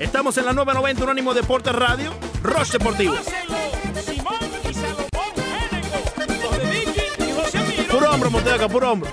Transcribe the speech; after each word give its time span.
Estamos 0.00 0.38
en 0.38 0.46
la 0.46 0.54
990 0.54 1.04
Unánimo 1.04 1.34
Deportes 1.34 1.74
Radio, 1.74 2.10
Roche 2.42 2.78
Deportivo. 2.78 3.14
Puro 7.90 8.10
hombro, 8.10 8.30
Monteca, 8.30 8.66
puro 8.66 8.92
hombro. 8.92 9.10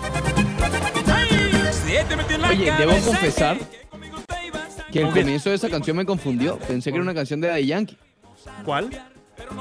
Oye, 2.49 2.71
debo 2.77 2.93
confesar 3.01 3.57
que 4.89 5.01
el 5.01 5.09
comienzo 5.09 5.49
de 5.49 5.57
esa 5.57 5.69
canción 5.69 5.97
me 5.97 6.05
confundió. 6.05 6.57
Pensé 6.57 6.89
que 6.91 6.95
era 6.95 7.03
una 7.03 7.13
canción 7.13 7.41
de 7.41 7.49
Daddy 7.49 7.65
Yankee. 7.65 7.97
¿Cuál? 8.63 8.89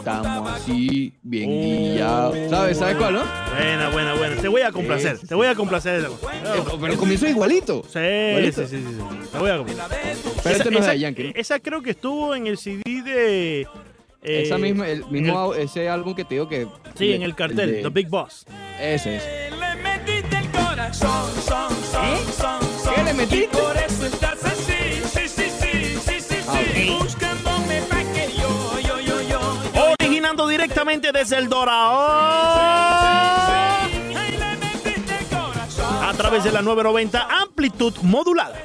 Estamos 0.07 0.51
así, 0.53 1.13
bien 1.23 1.49
Oh. 1.51 1.63
guillados. 1.93 2.37
¿Sabes? 2.51 2.79
¿Sabes 2.79 2.97
cuál, 2.97 3.15
no? 3.15 3.23
Buena, 3.57 3.89
buena, 3.91 4.15
buena. 4.15 4.37
Te 4.37 4.49
voy 4.49 4.63
a 4.63 4.73
complacer, 4.73 5.19
te 5.19 5.35
voy 5.35 5.47
a 5.47 5.55
complacer. 5.55 6.03
Eh, 6.05 6.09
Pero 6.81 6.93
el 6.93 6.99
comienzo 6.99 7.27
es 7.27 7.33
igualito. 7.33 7.83
Sí, 7.93 7.99
Igualito. 7.99 8.63
sí, 8.67 8.77
sí, 8.77 8.85
sí, 8.87 8.95
sí. 8.95 9.29
Te 9.33 9.39
voy 9.39 9.51
a 9.51 9.57
complacer. 9.59 9.99
Pero 10.45 10.57
este 10.57 10.71
no 10.71 10.77
es 10.79 10.83
esa, 10.85 10.87
Daddy 10.93 11.01
Yankee. 11.01 11.23
¿no? 11.25 11.31
esa 11.35 11.59
creo 11.61 11.83
que 11.83 11.91
estuvo 11.91 12.35
en 12.35 12.47
el 12.47 12.57
CD 12.59 12.83
de... 13.03 13.61
eh, 13.63 13.67
Esa 14.45 14.59
misma, 14.59 14.89
el 14.89 15.05
mismo, 15.07 15.35
au- 15.39 15.57
ese 15.57 15.89
álbum 15.89 16.15
que 16.15 16.25
te 16.25 16.35
digo 16.37 16.49
que. 16.49 16.67
Sí, 16.97 17.13
en 17.13 17.23
el 17.23 17.35
cartel, 17.35 17.73
de- 17.77 17.83
The 17.83 17.89
Big 17.91 18.09
Boss. 18.09 18.45
Ese, 18.81 19.17
ese. 19.17 19.51
Le 19.51 19.77
metiste 19.83 20.37
el 20.39 20.49
corazón, 20.51 21.31
son, 21.47 21.71
son, 21.91 22.05
¿Eh? 22.05 22.19
son, 22.39 22.61
son. 22.85 22.95
¿Qué 22.95 23.03
le 23.05 23.15
metiste? 23.15 23.59
Directamente 30.57 31.13
desde 31.13 31.37
el 31.39 31.49
corazón. 31.49 31.77
A 36.03 36.13
través 36.17 36.45
de 36.45 36.53
la 36.53 36.63
990 36.63 37.29
amplitud 37.43 37.95
modulada. 38.03 38.57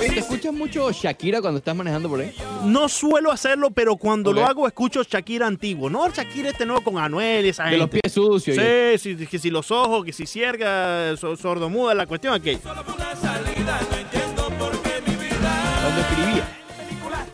¿te 0.00 0.18
escuchas 0.18 0.52
mucho 0.52 0.90
Shakira 0.90 1.40
cuando 1.40 1.58
estás 1.58 1.74
manejando 1.76 2.08
por 2.08 2.20
ahí? 2.20 2.34
No 2.64 2.88
suelo 2.88 3.30
hacerlo, 3.30 3.70
pero 3.70 3.96
cuando 3.96 4.32
lo 4.32 4.44
hago 4.44 4.66
escucho 4.66 5.02
Shakira 5.02 5.46
antiguo. 5.46 5.88
No 5.88 6.08
Shakira 6.10 6.50
este 6.50 6.66
nuevo 6.66 6.82
con 6.82 6.98
Anuel 6.98 7.46
y 7.46 7.50
esa 7.50 7.64
De 7.64 7.78
los 7.78 7.88
pies 7.88 8.12
sucios. 8.12 8.56
Sí, 8.56 9.16
sí, 9.16 9.26
que 9.26 9.38
si 9.38 9.50
los 9.50 9.70
ojos, 9.70 10.04
que 10.04 10.12
si 10.12 10.26
cierga, 10.26 11.16
so- 11.16 11.36
sordomuda, 11.36 11.94
la 11.94 12.06
cuestión 12.06 12.34
aquella. 12.34 12.58
Cuando 12.58 12.84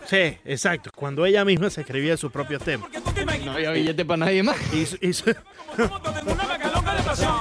Sí, 0.08 0.36
exacto. 0.44 0.90
Cuando 0.94 1.24
ella 1.26 1.44
misma 1.44 1.68
se 1.70 1.80
escribía 1.82 2.16
sus 2.16 2.30
propios 2.32 2.62
temas. 2.62 2.88
No 3.44 3.52
había 3.52 3.70
billete 3.72 4.04
para 4.04 4.18
nadie 4.18 4.42
más. 4.42 4.56
El 4.72 4.86
corazón. 6.92 7.34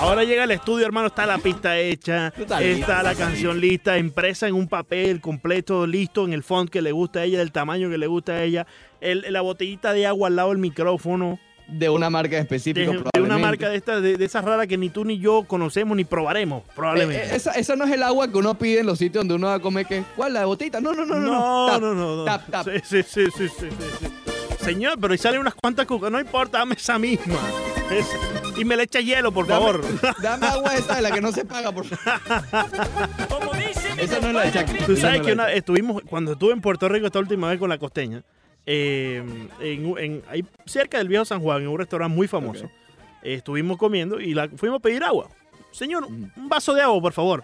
Ahora 0.00 0.24
llega 0.24 0.44
al 0.44 0.50
estudio, 0.50 0.86
hermano, 0.86 1.08
está 1.08 1.26
la 1.26 1.38
pista 1.38 1.78
hecha, 1.78 2.28
Está 2.28 2.42
está 2.42 2.60
lista, 2.60 3.02
la 3.02 3.14
canción 3.14 3.60
lista, 3.60 3.98
impresa 3.98 4.48
en 4.48 4.54
un 4.54 4.66
papel 4.68 5.20
completo, 5.20 5.86
listo, 5.86 6.24
en 6.24 6.32
el 6.32 6.42
font 6.42 6.70
que 6.70 6.80
le 6.82 6.92
gusta 6.92 7.20
a 7.20 7.24
ella, 7.24 7.38
del 7.38 7.52
tamaño 7.52 7.90
que 7.90 7.98
le 7.98 8.06
gusta 8.06 8.32
a 8.32 8.42
ella, 8.42 8.66
el- 9.00 9.26
la 9.30 9.40
botellita 9.42 9.92
de 9.92 10.06
agua 10.06 10.28
al 10.28 10.36
lado 10.36 10.48
del 10.50 10.58
micrófono, 10.58 11.38
De 11.72 11.88
una 11.88 12.10
marca 12.10 12.36
de, 12.36 12.42
específica. 12.42 12.80
de 12.90 12.98
una 12.98 13.02
probablemente. 13.10 13.46
marca 13.46 13.68
de 13.68 13.76
estas, 13.76 14.02
de, 14.02 14.16
de 14.16 14.24
esas 14.24 14.44
raras 14.44 14.66
que 14.66 14.76
ni 14.76 14.90
tú 14.90 15.04
ni 15.04 15.18
yo 15.18 15.44
conocemos 15.46 15.96
ni 15.96 16.04
probaremos, 16.04 16.62
probablemente. 16.74 17.22
Eh, 17.24 17.28
eh, 17.32 17.36
esa, 17.36 17.52
esa 17.52 17.76
no 17.76 17.84
es 17.84 17.92
el 17.92 18.02
agua 18.02 18.28
que 18.30 18.36
uno 18.38 18.54
pide 18.58 18.80
en 18.80 18.86
los 18.86 18.98
sitios 18.98 19.22
donde 19.22 19.34
uno 19.34 19.46
va 19.48 19.54
a 19.54 19.60
comer. 19.60 19.86
que 19.86 20.02
¿Cuál? 20.16 20.32
¿La 20.34 20.44
botellita? 20.46 20.80
No, 20.80 20.92
no, 20.92 21.04
no, 21.04 21.16
no. 21.20 21.30
no, 21.30 21.66
Tap, 21.72 21.80
no, 21.80 21.94
no, 21.94 22.16
no. 22.16 22.24
Tap, 22.24 22.50
tap. 22.50 22.66
Sí, 22.66 22.80
sí, 22.82 23.02
sí, 23.02 23.24
sí, 23.36 23.48
sí, 23.48 23.68
sí, 23.70 23.86
sí. 24.00 24.64
Señor, 24.64 24.98
pero 25.00 25.12
ahí 25.12 25.18
salen 25.18 25.40
unas 25.40 25.54
cuantas 25.54 25.86
cucas, 25.86 26.10
no 26.10 26.20
importa, 26.20 26.58
dame 26.58 26.74
esa 26.74 26.98
misma. 26.98 27.38
Es- 27.90 28.06
y 28.58 28.64
me 28.64 28.76
le 28.76 28.82
echa 28.82 29.00
hielo, 29.00 29.32
por 29.32 29.46
Dame, 29.46 29.60
favor. 29.64 29.84
dame 30.22 30.46
agua 30.46 30.74
esa 30.76 30.96
de 30.96 31.02
la 31.02 31.10
que 31.12 31.20
no 31.20 31.32
se 31.32 31.44
paga, 31.44 31.72
por 31.72 31.86
favor. 31.86 32.20
Como 33.28 33.52
dice 33.54 33.94
mi 33.96 34.02
Esa 34.02 34.20
no 34.20 34.28
es 34.28 34.54
la 34.54 34.62
de. 34.62 34.64
Tú 34.86 34.96
sabes 34.96 35.20
no 35.20 35.24
que 35.26 35.32
una, 35.32 35.46
de 35.46 35.56
estuvimos, 35.56 36.02
cuando 36.08 36.32
estuve 36.32 36.52
en 36.52 36.60
Puerto 36.60 36.88
Rico 36.88 37.06
esta 37.06 37.18
última 37.20 37.48
vez 37.48 37.58
con 37.58 37.68
la 37.70 37.78
costeña, 37.78 38.22
eh, 38.72 39.22
en, 39.60 39.94
en- 39.98 40.22
ahí 40.28 40.44
cerca 40.64 40.98
del 40.98 41.08
viejo 41.08 41.24
San 41.24 41.40
Juan, 41.40 41.62
en 41.62 41.68
un 41.68 41.78
restaurante 41.78 42.14
muy 42.14 42.28
famoso, 42.28 42.66
eh, 43.22 43.34
estuvimos 43.34 43.76
comiendo 43.78 44.20
y 44.20 44.32
la, 44.32 44.48
fuimos 44.48 44.78
a 44.78 44.82
pedir 44.82 45.02
agua. 45.02 45.28
Señor, 45.72 46.04
un 46.04 46.30
vaso 46.48 46.72
de 46.74 46.82
agua, 46.82 47.00
por 47.00 47.12
favor. 47.12 47.42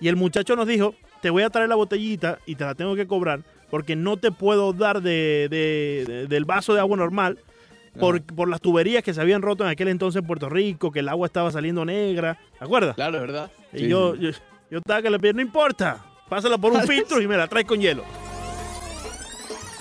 Y 0.00 0.08
el 0.08 0.16
muchacho 0.16 0.56
nos 0.56 0.66
dijo, 0.66 0.94
te 1.22 1.30
voy 1.30 1.44
a 1.44 1.50
traer 1.50 1.68
la 1.68 1.76
botellita 1.76 2.38
y 2.44 2.56
te 2.56 2.64
la 2.64 2.74
tengo 2.74 2.96
que 2.96 3.06
cobrar 3.06 3.40
porque 3.70 3.94
no 3.96 4.16
te 4.16 4.30
puedo 4.32 4.72
dar 4.72 5.00
de, 5.00 5.46
de- 5.48 6.04
de- 6.06 6.26
del 6.26 6.44
vaso 6.44 6.74
de 6.74 6.80
agua 6.80 6.96
normal 6.96 7.38
por, 7.98 8.20
por 8.22 8.48
las 8.48 8.60
tuberías 8.60 9.04
que 9.04 9.14
se 9.14 9.20
habían 9.20 9.40
roto 9.42 9.62
en 9.62 9.70
aquel 9.70 9.86
entonces 9.88 10.20
en 10.20 10.26
Puerto 10.26 10.48
Rico, 10.48 10.90
que 10.90 10.98
el 10.98 11.08
agua 11.08 11.26
estaba 11.28 11.52
saliendo 11.52 11.84
negra. 11.84 12.36
¿Te 12.58 12.64
acuerdas? 12.64 12.96
Claro, 12.96 13.20
¿verdad? 13.20 13.50
Y 13.72 13.78
Sí, 13.78 13.88
yo, 13.88 14.16
yo, 14.16 14.30
yo 14.70 14.78
estaba 14.78 15.00
que 15.00 15.10
le 15.10 15.18
pedí, 15.20 15.34
no 15.34 15.40
importa, 15.42 16.04
pásala 16.28 16.58
por 16.58 16.72
un 16.72 16.82
filtro 16.88 17.20
y 17.22 17.28
me 17.28 17.36
la 17.36 17.46
traes 17.46 17.66
con 17.66 17.80
hielo. 17.80 18.02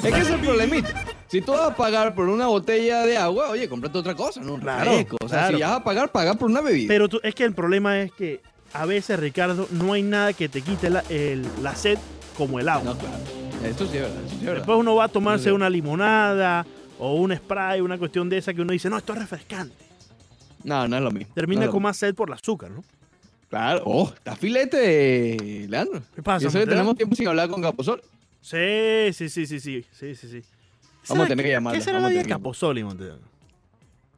Es 0.04 0.14
que 0.14 0.20
es 0.22 0.30
el 0.30 0.40
problemita. 0.40 1.06
Si 1.28 1.42
tú 1.42 1.52
vas 1.54 1.62
a 1.72 1.76
pagar 1.76 2.14
por 2.14 2.28
una 2.30 2.48
botella 2.48 3.06
de 3.06 3.18
agua, 3.18 3.50
oye, 3.50 3.68
cómprate 3.70 3.98
otra 3.98 4.14
cosa, 4.16 4.42
¿no? 4.42 4.56
Un 4.56 4.60
Claro, 4.62 4.92
refresco. 4.92 5.18
O 5.24 5.28
sea, 5.30 5.40
claro. 5.40 5.54
si 5.58 5.60
ya 5.62 5.70
vas 5.70 5.78
a 5.80 5.84
pagar, 5.84 6.12
paga 6.12 6.34
por 6.36 6.50
una 6.50 6.62
bebida. 6.62 6.88
Pero 6.90 7.08
tú- 7.10 7.20
es 7.24 7.34
que 7.34 7.44
el 7.44 7.54
problema 7.54 8.00
es 8.02 8.12
que 8.12 8.42
a 8.74 8.86
veces, 8.86 9.20
Ricardo, 9.20 9.68
no 9.72 9.94
hay 9.94 10.04
nada 10.04 10.34
que 10.34 10.50
te 10.50 10.62
quite 10.62 10.90
la, 10.90 11.04
el- 11.10 11.46
la 11.62 11.76
sed 11.76 11.98
como 12.38 12.60
el 12.60 12.70
agua. 12.70 12.94
No, 12.94 12.98
claro. 13.00 13.16
Esto 13.66 13.86
sí 13.88 13.98
es 13.98 14.04
verdad. 14.04 14.22
Sí 14.30 14.36
es 14.36 14.42
verdad. 14.42 14.56
Después 14.58 14.78
uno 14.78 14.96
va 14.96 15.06
a 15.06 15.08
tomarse 15.08 15.52
una 15.52 15.70
limonada 15.70 16.66
o 17.00 17.16
un 17.16 17.36
spray, 17.36 17.82
una 17.82 17.98
cuestión 17.98 18.30
de 18.30 18.38
esa 18.38 18.54
que 18.54 18.62
uno 18.62 18.74
dice, 18.74 18.90
no, 18.90 18.98
esto 18.98 19.14
es 19.14 19.20
refrescante. 19.20 19.76
No, 20.64 20.88
no 20.88 20.98
es 20.98 21.02
lo 21.02 21.12
mismo. 21.12 21.34
Termina 21.34 21.66
No 21.66 21.72
con 21.72 21.82
más 21.84 21.98
sed 21.98 22.14
por 22.14 22.30
el 22.30 22.34
azúcar, 22.36 22.70
¿no? 22.72 22.84
Claro. 23.50 23.84
Oh, 23.86 24.12
está 24.16 24.36
filete, 24.36 25.66
Leandro. 25.70 26.02
¿Qué 26.16 26.22
pasa, 26.24 26.46
Y 26.46 26.48
eso 26.48 26.60
que 26.60 26.66
tenemos 26.66 26.96
tiempo 26.96 27.16
sin 27.16 27.28
hablar 27.28 27.50
con 27.50 27.62
Caposol. 27.62 28.02
Sí, 28.44 29.14
sí, 29.14 29.30
sí, 29.30 29.48
sí, 29.48 29.60
sí, 29.62 29.86
sí, 29.92 30.16
sí, 30.16 30.28
sí. 30.28 30.42
Vamos 31.08 31.10
a 31.10 31.16
¿Sabe 31.16 31.28
tener 31.30 31.46
que 31.46 31.52
llamarla, 31.52 31.80
¿Qué 31.80 31.84
será 31.84 32.00
la 32.02 32.10
que 32.10 32.24
Caposoli, 32.24 32.84
Montero? 32.84 33.18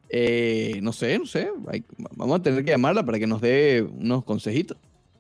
Eh, 0.10 0.80
no 0.82 0.92
sé, 0.94 1.20
no 1.20 1.28
sé. 1.28 1.50
Hay- 1.72 1.84
vamos 2.16 2.40
a 2.40 2.44
tener 2.44 2.66
que 2.66 2.72
llamarla 2.72 3.04
para 3.04 3.20
que 3.20 3.28
nos 3.28 3.40
dé 3.40 3.88
unos 3.88 4.24
consejitos, 4.24 4.78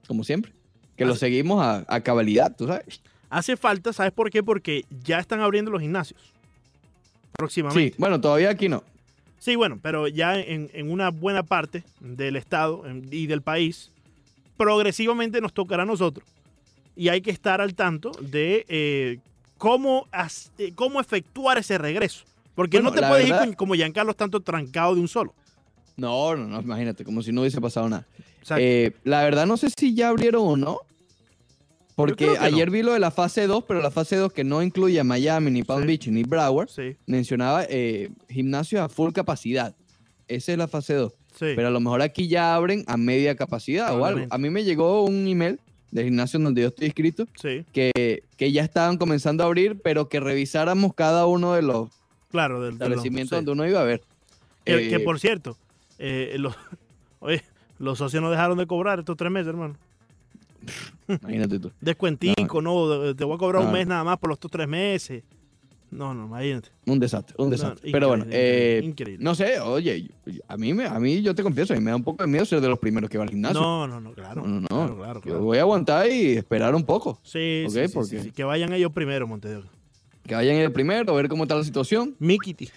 como 0.07 0.23
siempre. 0.23 0.51
Que 0.97 1.05
lo 1.05 1.15
seguimos 1.15 1.61
a, 1.63 1.85
a 1.87 2.01
cabalidad, 2.01 2.55
tú 2.55 2.65
sabes. 2.65 2.99
Hace 3.29 3.57
falta, 3.57 3.93
¿sabes 3.93 4.11
por 4.11 4.31
qué? 4.31 4.41
Porque 4.41 4.85
ya 5.03 5.19
están 5.19 5.39
abriendo 5.41 5.69
los 5.69 5.81
gimnasios. 5.81 6.19
Próximamente. 7.33 7.89
Sí, 7.91 7.95
bueno, 7.99 8.19
todavía 8.19 8.49
aquí 8.49 8.69
no. 8.69 8.83
Sí, 9.37 9.55
bueno, 9.55 9.77
pero 9.81 10.07
ya 10.07 10.39
en, 10.39 10.71
en 10.73 10.89
una 10.89 11.09
buena 11.09 11.43
parte 11.43 11.83
del 11.99 12.37
Estado 12.37 12.83
y 13.11 13.27
del 13.27 13.41
país, 13.43 13.91
progresivamente 14.57 15.41
nos 15.41 15.53
tocará 15.53 15.83
a 15.83 15.85
nosotros. 15.85 16.25
Y 16.95 17.09
hay 17.09 17.21
que 17.21 17.31
estar 17.31 17.59
al 17.61 17.73
tanto 17.75 18.11
de 18.21 18.65
eh, 18.69 19.19
cómo, 19.57 20.07
as- 20.11 20.51
eh, 20.57 20.71
cómo 20.75 20.99
efectuar 21.01 21.57
ese 21.57 21.77
regreso. 21.77 22.23
Porque 22.55 22.77
Bueno, 22.77 22.89
no 22.91 22.95
te 22.95 23.05
puedes 23.07 23.25
ir 23.25 23.31
verdad- 23.33 23.45
con- 23.47 23.53
como 23.55 23.73
Giancarlo 23.75 24.13
tanto 24.13 24.39
trancado 24.39 24.95
de 24.95 25.01
un 25.01 25.07
solo. 25.07 25.33
No, 25.97 26.35
no, 26.35 26.45
no, 26.47 26.61
imagínate, 26.61 27.03
como 27.03 27.21
si 27.21 27.31
no 27.31 27.41
hubiese 27.41 27.59
pasado 27.61 27.87
nada. 27.89 28.05
Eh, 28.57 28.91
la 29.03 29.23
verdad 29.23 29.45
no 29.45 29.57
sé 29.57 29.69
si 29.75 29.93
ya 29.93 30.09
abrieron 30.09 30.43
o 30.47 30.55
no. 30.57 30.79
Porque 31.95 32.35
ayer 32.41 32.67
no. 32.67 32.73
vi 32.73 32.83
lo 32.83 32.91
de 32.93 32.99
la 32.99 33.09
fase 33.11 33.47
2, 33.47 33.63
pero 33.65 33.81
la 33.81 33.89
fase 33.91 34.17
2 34.17 34.33
que 34.33 34.43
no 34.43 34.61
incluye 34.61 34.99
a 34.99 35.05
Miami, 35.05 35.49
ni 35.51 35.63
Palm 35.63 35.81
Sí. 35.83 35.87
Beach, 35.87 36.07
ni 36.09 36.23
Broward, 36.23 36.67
sí, 36.69 36.97
mencionaba 37.05 37.65
eh, 37.69 38.09
gimnasios 38.29 38.81
a 38.81 38.89
full 38.89 39.13
capacidad. 39.13 39.73
Esa 40.27 40.51
es 40.51 40.57
la 40.57 40.67
fase 40.67 40.93
2. 40.95 41.13
sí. 41.31 41.53
Pero 41.55 41.67
a 41.69 41.71
lo 41.71 41.79
mejor 41.79 42.01
aquí 42.01 42.27
ya 42.27 42.53
abren 42.55 42.83
a 42.87 42.97
media 42.97 43.35
capacidad 43.35 43.97
o 43.97 44.03
algo. 44.05 44.25
A 44.29 44.37
mí 44.37 44.49
me 44.49 44.63
llegó 44.65 45.05
un 45.05 45.25
email 45.27 45.59
del 45.95 46.05
gimnasio 46.05 46.39
donde 46.39 46.61
yo 46.61 46.67
estoy 46.67 46.87
inscrito 46.87 47.25
sí, 47.35 47.65
que, 47.71 48.23
que 48.35 48.51
ya 48.51 48.63
estaban 48.63 48.97
comenzando 48.97 49.43
a 49.43 49.47
abrir, 49.47 49.79
pero 49.81 50.09
que 50.09 50.19
revisáramos 50.19 50.93
cada 50.93 51.25
uno 51.25 51.53
de 51.53 51.61
los 51.61 51.89
claro. 52.29 52.61
Del, 52.61 52.73
establecimientos 52.73 53.29
sí. 53.29 53.35
donde 53.37 53.51
uno 53.53 53.65
iba 53.65 53.79
a 53.79 53.85
ver. 53.85 54.01
Que, 54.65 54.89
que, 54.89 54.95
Eh, 54.95 54.99
por 54.99 55.21
cierto, 55.21 55.57
eh, 55.97 56.35
los, 56.37 56.53
oye, 57.19 57.43
los 57.79 57.97
socios 57.97 58.21
no 58.21 58.29
dejaron 58.29 58.57
de 58.57 58.67
cobrar 58.67 58.99
estos 58.99 59.15
tres 59.15 59.31
meses, 59.31 59.47
hermano. 59.47 59.77
Imagínate 61.07 61.59
tú. 61.59 61.71
Descuentico, 61.79 62.61
no, 62.61 63.15
te 63.15 63.23
voy 63.23 63.35
a 63.35 63.37
cobrar 63.37 63.63
un 63.63 63.71
mes 63.71 63.87
nada 63.87 64.03
más 64.03 64.17
por 64.17 64.29
los 64.29 64.35
estos 64.35 64.51
tres 64.51 64.67
meses. 64.67 65.23
No, 65.95 66.13
no, 66.13 66.25
imagínate. 66.25 66.69
Un 66.85 66.99
desastre, 66.99 67.35
un 67.39 67.49
desastre. 67.49 67.91
Pero 67.91 68.07
bueno, 68.09 68.25
eh, 68.29 68.81
increíble. 68.83 69.23
no 69.23 69.33
sé, 69.35 69.59
oye, 69.59 70.09
a 70.47 70.57
mí, 70.57 70.73
me, 70.73 70.85
a 70.85 70.99
mí 70.99 71.21
yo 71.21 71.33
te 71.33 71.41
confieso, 71.43 71.73
a 71.73 71.77
mí 71.77 71.81
me 71.83 71.91
da 71.91 71.95
un 71.97 72.03
poco 72.03 72.23
de 72.23 72.27
miedo 72.29 72.45
ser 72.45 72.61
de 72.61 72.67
los 72.67 72.77
primeros 72.79 73.09
que 73.09 73.17
va 73.17 73.23
al 73.23 73.29
gimnasio. 73.29 73.59
No, 73.59 73.87
no, 73.87 73.99
no, 74.01 74.13
claro. 74.13 74.41
no, 74.45 74.59
no. 74.61 74.67
no. 74.69 74.95
Claro, 74.97 75.21
claro, 75.21 75.21
Yo 75.25 75.39
voy 75.41 75.57
a 75.57 75.61
aguantar 75.61 76.09
y 76.11 76.33
esperar 76.37 76.75
un 76.75 76.83
poco. 76.83 77.19
Sí, 77.23 77.63
Ok, 77.65 77.71
sí, 77.73 77.87
sí, 77.87 77.93
porque- 77.93 78.17
sí, 78.19 78.23
sí, 78.25 78.31
Que 78.31 78.43
vayan 78.43 78.73
ellos 78.73 78.91
primero, 78.91 79.25
Montevideo. 79.27 79.63
Que 80.27 80.35
vayan 80.35 80.55
el 80.57 80.71
primero, 80.71 81.11
a 81.13 81.15
ver 81.15 81.27
cómo 81.29 81.43
está 81.43 81.55
la 81.55 81.63
situación 81.63 82.15
Mikiti. 82.19 82.69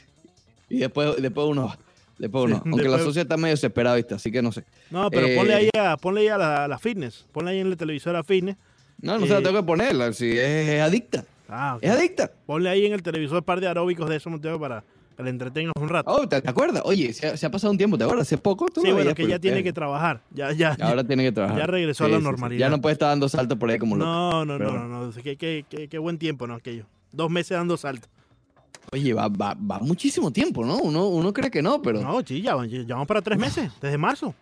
y 0.69 0.79
después, 0.79 1.21
después 1.21 1.47
uno 1.49 1.67
va. 1.67 1.79
Después 2.19 2.45
Sí, 2.47 2.53
uno. 2.53 2.63
Aunque 2.67 2.89
la 2.89 2.99
sociedad 2.99 3.23
está 3.27 3.37
medio 3.37 3.55
desesperada, 3.55 3.97
¿viste? 3.97 4.15
Así 4.15 4.31
que 4.33 4.43
no 4.43 4.53
sé. 4.53 4.65
No, 4.91 5.09
pero 5.11 5.27
Eh, 5.29 5.37
ponle 5.37 5.55
ahí 5.55 5.71
a, 5.79 5.97
ponle 5.97 6.23
ahí 6.23 6.29
a 6.29 6.37
la, 6.37 6.69
la 6.69 6.79
fitness. 6.79 7.25
Ponle 7.33 7.53
ahí 7.53 7.59
en 7.61 7.71
la 7.71 7.77
televisora 7.77 8.23
fitness. 8.25 8.57
No, 9.01 9.17
no 9.19 9.27
se 9.27 9.33
la 9.33 9.39
Eh, 9.39 9.43
tengo 9.43 9.61
que 9.61 9.63
poner. 9.67 10.13
Si 10.15 10.27
es, 10.29 10.69
es 10.69 10.81
adicta. 10.83 11.25
Ah. 11.49 11.79
Es 11.81 11.91
adicta. 11.91 12.31
Ponle 12.47 12.69
ahí 12.69 12.87
en 12.87 12.93
el 12.93 13.03
televisor 13.03 13.39
un 13.39 13.45
par 13.45 13.61
de 13.61 13.69
aeróbicos 13.69 14.09
de 14.09 14.17
esos, 14.17 14.31
Montevideo, 14.31 14.61
para, 14.61 14.85
que 15.17 15.23
le 15.23 15.31
entretengas 15.31 15.73
un 15.81 15.89
rato. 15.89 16.11
Oh, 16.11 16.29
¿te, 16.29 16.41
te 16.43 16.49
acuerdas? 16.51 16.83
Oye, 16.85 17.13
se 17.13 17.27
ha, 17.27 17.37
se 17.37 17.47
ha 17.47 17.51
pasado 17.51 17.71
un 17.71 17.79
tiempo, 17.79 17.97
¿te 17.99 18.05
acuerdas? 18.05 18.27
Hace 18.27 18.39
poco 18.39 18.67
tú 18.67 18.83
sí, 18.83 18.93
bueno, 18.93 19.15
que 19.15 19.23
por 19.23 19.31
ya 19.31 19.39
tiene 19.39 19.57
tele. 19.57 19.65
que 19.65 19.73
trabajar. 19.73 20.21
Ya, 20.31 20.53
ya, 20.53 20.77
Ahora 20.81 21.05
tiene 21.05 21.25
que 21.25 21.33
trabajar. 21.33 21.59
ya 21.59 21.67
regresó 21.67 22.05
a 22.05 22.09
la 22.09 22.19
normalidad. 22.21 22.61
Ya 22.61 22.71
no 22.71 22.81
puede 22.81 22.93
estar 22.93 23.09
dando 23.09 23.29
saltos 23.29 23.57
por 23.59 23.71
ahí 23.71 23.79
como 23.79 23.97
loco. 23.97 24.09
No, 24.11 24.45
no, 24.45 24.59
Pero 24.59 24.73
no, 24.73 24.87
no, 24.89 25.07
no. 25.07 25.13
Qué, 25.23 25.37
qué- 25.37 25.65
qué- 25.69 25.89
qué 25.89 25.99
buen 25.99 26.19
tiempo, 26.19 26.47
¿no? 26.47 26.55
Aquello. 26.55 26.85
Dos 27.13 27.31
meses 27.31 27.57
dando 27.57 27.77
salto. 27.77 28.09
Oye, 28.93 29.13
va, 29.15 29.29
va, 29.29 29.55
va 29.55 29.79
muchísimo 29.81 30.31
tiempo, 30.31 30.65
¿no? 30.65 30.79
Uno, 30.79 31.09
uno 31.09 31.33
cree 31.33 31.51
que 31.51 31.61
no, 31.63 31.83
pero 31.83 32.01
No, 32.01 32.21
sí, 32.25 32.41
ya, 32.41 32.57
ya 32.67 32.85
vamos 32.95 33.07
para 33.07 33.21
tres 33.21 33.39
meses, 33.39 33.71
desde 33.83 33.99
marzo. 33.99 34.35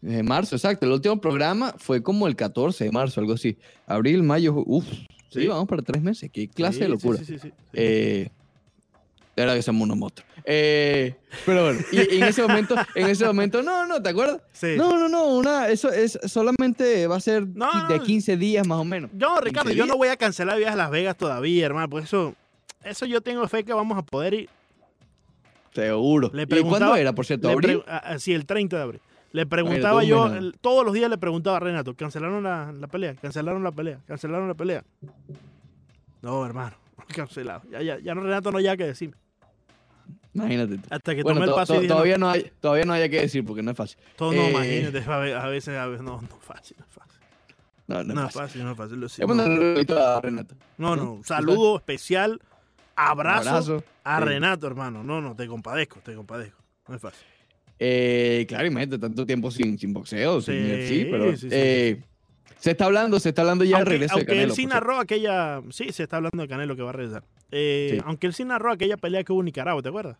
desde 0.00 0.22
marzo, 0.22 0.54
exacto. 0.56 0.86
El 0.86 0.92
último 0.92 1.20
programa 1.20 1.74
fue 1.78 2.00
como 2.02 2.28
el 2.28 2.36
14 2.36 2.84
de 2.84 2.92
marzo, 2.92 3.20
algo 3.20 3.32
así. 3.34 3.56
Abril, 3.86 4.22
mayo, 4.22 4.54
ju- 4.54 4.64
uf. 4.66 4.86
Sí, 5.28 5.46
vamos 5.46 5.68
para 5.68 5.82
tres 5.82 6.02
meses. 6.02 6.30
Qué 6.32 6.48
clase 6.48 6.80
de 6.80 6.88
locura. 6.88 7.18
Sí, 7.18 7.24
sí, 7.24 7.38
sí, 7.38 7.48
sí. 7.48 7.54
Eh, 7.74 8.28
de 9.36 9.42
verdad 9.42 9.54
que 9.54 9.62
somos 9.62 9.82
unos 9.82 9.96
monstruos. 9.96 10.28
Eh, 10.44 11.14
pero 11.44 11.64
bueno, 11.64 11.80
y, 11.92 12.14
y 12.14 12.18
en 12.18 12.24
ese 12.24 12.42
momento, 12.42 12.74
en 12.94 13.06
ese 13.08 13.24
momento, 13.24 13.62
no, 13.62 13.86
no, 13.86 14.02
¿te 14.02 14.08
acuerdas? 14.08 14.40
Sí. 14.52 14.74
No, 14.76 14.98
no, 14.98 15.08
no, 15.08 15.26
una, 15.36 15.68
eso 15.68 15.92
es 15.92 16.18
solamente 16.26 17.06
va 17.06 17.16
a 17.16 17.20
ser 17.20 17.46
No, 17.46 17.86
de 17.88 17.98
no. 17.98 18.02
15 18.02 18.36
días 18.36 18.66
más 18.66 18.78
o 18.78 18.84
menos. 18.84 19.10
Yo, 19.14 19.38
Ricardo, 19.40 19.70
15 19.70 19.76
yo 19.78 19.86
no 19.86 19.96
voy 19.96 20.08
a 20.08 20.16
cancelar 20.16 20.56
viajes 20.56 20.74
a 20.74 20.78
Las 20.78 20.90
Vegas 20.90 21.16
todavía, 21.16 21.66
hermano. 21.66 21.88
Pues 21.88 22.06
eso, 22.06 22.34
eso 22.82 23.06
yo 23.06 23.20
tengo 23.20 23.46
fe 23.46 23.62
que 23.64 23.72
vamos 23.72 23.96
a 23.98 24.02
poder 24.02 24.34
ir. 24.34 24.48
Seguro. 25.74 26.30
Le 26.32 26.42
¿Y 26.42 26.62
cuándo 26.62 26.96
era, 26.96 27.12
por 27.12 27.26
cierto? 27.26 27.48
¿Abril? 27.50 27.82
ah, 27.86 28.02
ah, 28.04 28.18
sí, 28.18 28.32
el 28.32 28.46
30 28.46 28.76
de 28.76 28.82
abril. 28.82 29.00
Le 29.32 29.44
preguntaba 29.46 30.00
todo 30.00 30.08
yo, 30.08 30.26
el- 30.26 30.56
todos 30.60 30.84
los 30.84 30.94
días 30.94 31.10
le 31.10 31.18
preguntaba 31.18 31.58
a 31.58 31.60
Renato, 31.60 31.94
cancelaron 31.94 32.42
la, 32.42 32.72
la 32.72 32.86
pelea, 32.86 33.14
cancelaron 33.16 33.62
la 33.62 33.72
pelea, 33.72 34.00
cancelaron 34.06 34.48
la 34.48 34.54
pelea. 34.54 34.84
No, 36.22 36.44
hermano, 36.46 36.76
cancelado. 37.14 37.62
Ya, 37.70 37.82
ya, 37.82 37.98
ya 37.98 38.14
no, 38.14 38.22
Renato 38.22 38.50
no 38.50 38.60
ya 38.60 38.76
que 38.76 38.84
decir. 38.86 39.14
Imagínate. 40.34 40.78
Hasta 40.90 41.14
que 41.14 41.22
Bueno, 41.22 41.40
tomé 41.40 41.50
el 41.50 41.54
paso 41.56 41.74
y 41.74 41.76
dije, 41.78 41.88
no, 41.88 41.94
todavía, 41.94 42.18
no 42.18 42.30
hay, 42.30 42.52
todavía 42.60 42.84
no 42.84 42.92
hay 42.92 43.10
que 43.10 43.20
decir 43.20 43.44
porque 43.44 43.62
no 43.62 43.70
es 43.72 43.76
fácil. 43.76 43.98
todo 44.16 44.32
no, 44.32 44.40
eh, 44.42 44.50
imagínate, 44.50 45.10
a 45.10 45.18
ve- 45.18 45.34
a 45.34 45.46
veces, 45.48 45.76
a 45.76 45.86
veces, 45.86 46.04
no, 46.04 46.20
no 46.20 46.28
es 46.28 46.44
fácil, 46.44 46.76
no 46.78 46.84
es 46.86 46.92
fácil. 46.92 47.20
No, 47.86 48.04
no, 48.04 48.14
No 48.14 48.20
es 48.22 48.28
es 48.28 48.34
fácil. 48.34 48.64
no 48.64 48.70
es 48.72 48.76
fácil. 48.76 49.00
lo- 49.00 49.06
a 49.06 49.26
no. 50.14 50.20
Renato. 50.20 50.54
No, 50.76 50.96
¿no? 50.96 51.04
no, 51.04 51.14
¿Tú 51.16 51.24
saludo 51.24 51.76
especial, 51.76 52.40
abrazo, 52.94 53.48
Abrazo. 53.50 53.84
a 54.04 54.18
Sí. 54.18 54.24
Renato, 54.24 54.66
hermano. 54.66 55.02
No, 55.02 55.20
no, 55.20 55.34
te 55.34 55.46
compadezco, 55.46 56.00
te 56.00 56.14
compadezco. 56.14 56.58
No 56.86 56.94
es 56.94 57.00
fácil. 57.02 57.26
Eh, 57.78 58.44
claro, 58.48 58.66
imagínate, 58.66 58.98
tanto 58.98 59.24
tiempo 59.24 59.50
sin, 59.50 59.78
sin 59.78 59.92
boxeo, 59.92 60.40
sin 60.40 60.54
Sí, 60.54 60.72
UFC, 61.04 61.10
pero 61.10 61.30
sí, 61.36 61.36
sí, 61.42 61.48
eh, 61.52 62.02
se 62.58 62.72
está 62.72 62.86
hablando, 62.86 63.20
se 63.20 63.28
está 63.28 63.42
hablando 63.42 63.64
ya 63.64 63.76
aunque 63.76 63.90
regreso 63.90 64.14
de 64.16 64.20
aunque 64.20 64.32
Canelo. 64.32 64.48
él 64.48 64.56
sí 64.56 64.66
narró 64.66 64.98
aquella. 64.98 65.62
Sí, 65.70 65.92
se 65.92 66.02
está 66.02 66.16
hablando 66.16 66.42
de 66.42 66.48
Canelo 66.48 66.74
que 66.74 66.82
va 66.82 66.90
a 66.90 66.92
regresar. 66.92 67.22
Eh, 67.52 67.90
Sí. 67.94 68.02
Aunque 68.04 68.26
él 68.26 68.34
sí 68.34 68.44
narró 68.44 68.72
aquella 68.72 68.96
pelea 68.96 69.22
que 69.22 69.32
hubo 69.32 69.40
en 69.40 69.46
Nicaragua, 69.46 69.80
¿te 69.82 69.88
acuerdas? 69.90 70.16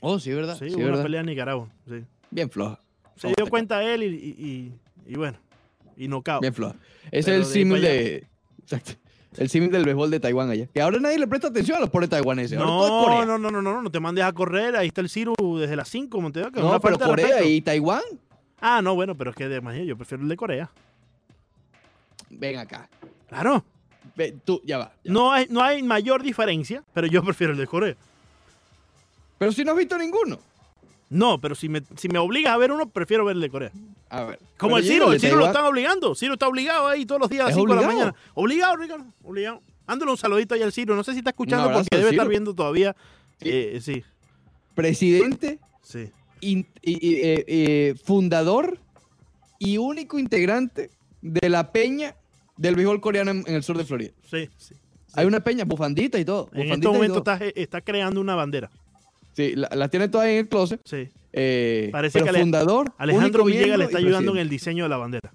Oh, 0.00 0.18
sí, 0.18 0.32
verdad. 0.32 0.56
Sí, 0.58 0.68
Sí, 0.68 0.74
hubo 0.74 0.80
una 0.82 0.86
verdad. 0.92 1.02
pelea 1.02 1.20
en 1.20 1.26
Nicaragua. 1.26 1.68
Sí. 1.88 2.04
Bien 2.30 2.50
floja. 2.50 2.80
Se 3.16 3.28
dio 3.28 3.46
cuenta 3.48 3.82
él 3.82 4.02
y, 4.02 4.06
y, 4.06 4.46
y- 4.46 5.12
y 5.12 5.14
bueno. 5.16 5.38
Y 5.96 6.08
nocao. 6.08 6.40
Bien 6.40 6.52
floja. 6.54 6.74
Ese 7.10 7.18
es 7.18 7.28
el 7.28 7.38
de 7.40 7.44
símil 7.46 7.80
de. 7.82 8.24
Exacto. 8.62 8.92
El 9.38 9.48
símil 9.48 9.70
del 9.70 9.84
béisbol 9.84 10.10
de 10.10 10.20
Taiwán 10.20 10.50
allá. 10.50 10.66
Que 10.72 10.80
ahora 10.80 10.98
nadie 10.98 11.18
le 11.18 11.26
presta 11.26 11.48
atención 11.48 11.76
a 11.76 11.80
los 11.80 11.90
pobres 11.90 12.08
taiwaneses. 12.08 12.58
No, 12.58 13.04
Corea. 13.04 13.24
no, 13.26 13.38
no, 13.38 13.50
no, 13.50 13.60
no, 13.62 13.82
no 13.82 13.90
te 13.90 14.00
mandes 14.00 14.24
a 14.24 14.32
correr. 14.32 14.76
Ahí 14.76 14.88
está 14.88 15.00
el 15.00 15.08
Ciro 15.08 15.34
desde 15.58 15.76
las 15.76 15.88
5, 15.88 16.20
Monteo. 16.20 16.50
Que 16.50 16.58
es 16.60 16.64
No, 16.64 16.80
pero 16.80 16.98
Corea 16.98 17.44
y 17.44 17.60
Taiwán, 17.60 18.02
Ah, 18.60 18.80
no, 18.82 18.94
bueno, 18.94 19.14
pero 19.14 19.30
es 19.30 19.36
que 19.36 19.48
de 19.48 19.86
yo 19.86 19.96
prefiero 19.96 20.22
el 20.22 20.28
de 20.28 20.36
Corea. 20.36 20.70
ven 22.30 22.58
acá. 22.58 22.88
Claro. 23.28 23.64
Tú, 24.44 24.62
ya 24.64 24.78
va. 24.78 24.92
ya. 25.04 25.12
No 25.12 25.30
hay, 25.32 25.46
no 25.50 25.62
hay 25.62 25.82
mayor 25.82 26.22
diferencia, 26.22 26.82
pero 26.94 27.06
yo 27.06 27.22
prefiero 27.22 27.52
el 27.52 27.58
de 27.58 27.66
Corea. 27.66 27.96
Pero 29.38 29.52
si 29.52 29.64
no 29.64 29.72
has 29.72 29.78
visto 29.78 29.98
ninguno. 29.98 30.38
No, 31.08 31.40
pero 31.40 31.54
si 31.54 31.68
me, 31.68 31.82
si 31.96 32.08
me 32.08 32.18
obligas 32.18 32.52
a 32.52 32.56
ver 32.56 32.72
uno, 32.72 32.88
prefiero 32.88 33.24
ver 33.24 33.36
el 33.36 33.42
de 33.42 33.48
Corea. 33.50 33.72
A 34.10 34.24
ver. 34.24 34.38
Como 34.58 34.76
el 34.78 34.84
Ciro, 34.84 35.12
el 35.12 35.20
Ciro 35.20 35.36
lo 35.36 35.46
están 35.46 35.64
obligando. 35.64 36.14
Ciro 36.14 36.32
está 36.34 36.48
obligado 36.48 36.88
ahí 36.88 37.06
todos 37.06 37.20
los 37.20 37.30
días 37.30 37.42
a 37.42 37.44
las 37.44 37.52
¿Es 37.52 37.56
5 37.60 37.74
de 37.74 37.80
la 37.80 37.86
mañana. 37.86 38.14
Obligado, 38.34 38.76
Ricardo. 38.76 39.04
Obligado. 39.22 39.62
Ándale 39.86 40.10
un 40.10 40.16
saludito 40.18 40.54
ahí 40.54 40.62
al 40.62 40.72
Ciro. 40.72 40.96
No 40.96 41.04
sé 41.04 41.12
si 41.12 41.18
está 41.18 41.30
escuchando 41.30 41.72
porque 41.72 41.88
debe 41.96 42.10
Ciro. 42.10 42.22
estar 42.22 42.28
viendo 42.28 42.54
todavía. 42.54 42.96
Sí. 43.40 43.48
Eh, 43.50 43.78
sí, 43.80 44.02
Presidente, 44.74 45.58
sí. 45.82 46.10
in- 46.40 46.66
eh, 46.82 47.44
eh, 47.46 47.94
fundador 48.04 48.78
y 49.58 49.78
único 49.78 50.18
integrante 50.18 50.90
de 51.22 51.48
la 51.48 51.72
peña 51.72 52.14
del 52.56 52.74
béisbol 52.74 53.00
coreano 53.00 53.30
en, 53.30 53.44
en 53.46 53.54
el 53.54 53.62
sur 53.62 53.78
de 53.78 53.84
Florida. 53.84 54.12
Sí, 54.30 54.48
sí. 54.56 54.74
Hay 55.14 55.24
una 55.26 55.40
peña, 55.40 55.64
bufandita 55.64 56.18
y 56.18 56.24
todo. 56.26 56.50
En 56.52 56.72
este 56.72 56.86
momento 56.88 57.22
todo. 57.22 57.34
está, 57.36 57.44
está 57.60 57.80
creando 57.80 58.20
una 58.20 58.34
bandera. 58.34 58.70
Sí, 59.36 59.54
la, 59.54 59.68
la 59.74 59.88
tiene 59.88 60.08
todas 60.08 60.28
en 60.28 60.38
el 60.38 60.48
closet. 60.48 60.80
Sí. 60.84 61.08
eh, 61.32 61.90
Parece 61.92 62.22
que 62.22 62.32
fundador. 62.32 62.92
Alejandro 62.96 63.44
Villegas 63.44 63.78
le 63.78 63.84
está 63.84 63.98
ayudando 63.98 64.32
en 64.32 64.38
el 64.38 64.48
diseño 64.48 64.84
de 64.84 64.88
la 64.88 64.96
bandera. 64.96 65.34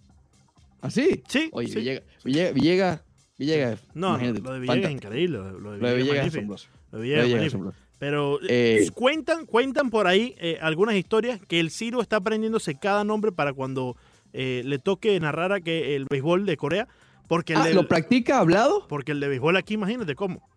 ¿Ah, 0.82 0.90
sí? 0.90 1.22
Sí. 1.28 1.50
Oye, 1.54 1.68
sí. 1.68 1.76
Villegas, 1.76 2.04
Villegas, 2.24 2.54
Villegas, 2.56 3.02
Villegas, 3.38 3.80
No, 3.94 4.18
lo 4.18 4.54
de 4.54 4.60
Villegas 4.60 4.86
es 4.86 4.92
increíble. 4.92 5.38
Lo, 5.38 5.72
de 5.78 5.96
Villegas 5.96 6.26
es 6.28 6.34
asombroso. 6.36 6.68
Lo 6.92 6.98
de 6.98 7.04
Villegas 7.04 7.24
es 7.26 7.28
Villegas 7.28 7.48
asombroso. 7.48 7.78
Pero 8.00 8.40
Eh, 8.42 8.86
eh, 8.88 8.90
cuentan, 8.96 9.46
cuentan 9.46 9.92
por 9.92 10.08
ahí 10.08 10.34
eh, 10.40 10.58
algunas 10.60 10.96
historias 10.96 11.40
que 11.48 11.60
el 11.60 11.70
Ciro 11.70 12.02
está 12.02 12.16
aprendiéndose 12.16 12.74
cada 12.74 13.04
nombre 13.04 13.32
para 13.32 13.54
cuando 13.54 13.96
eh, 14.34 14.64
le 14.66 14.80
toque 14.80 15.20
narrar 15.20 15.54
a 15.54 15.62
que 15.62 15.96
el 15.96 16.08
béisbol 16.10 16.48
de 16.48 16.58
Corea. 16.58 16.88
Porque 17.28 17.54
el, 17.54 17.60
Ah, 17.60 17.66
de, 17.68 17.76
¿Lo 17.76 17.88
practica 17.88 18.40
hablado? 18.40 18.88
porque 18.90 19.12
el 19.12 19.20
de 19.20 19.28
béisbol 19.28 19.56
aquí, 19.56 19.76
imagínate 19.76 20.16
cómo. 20.16 20.50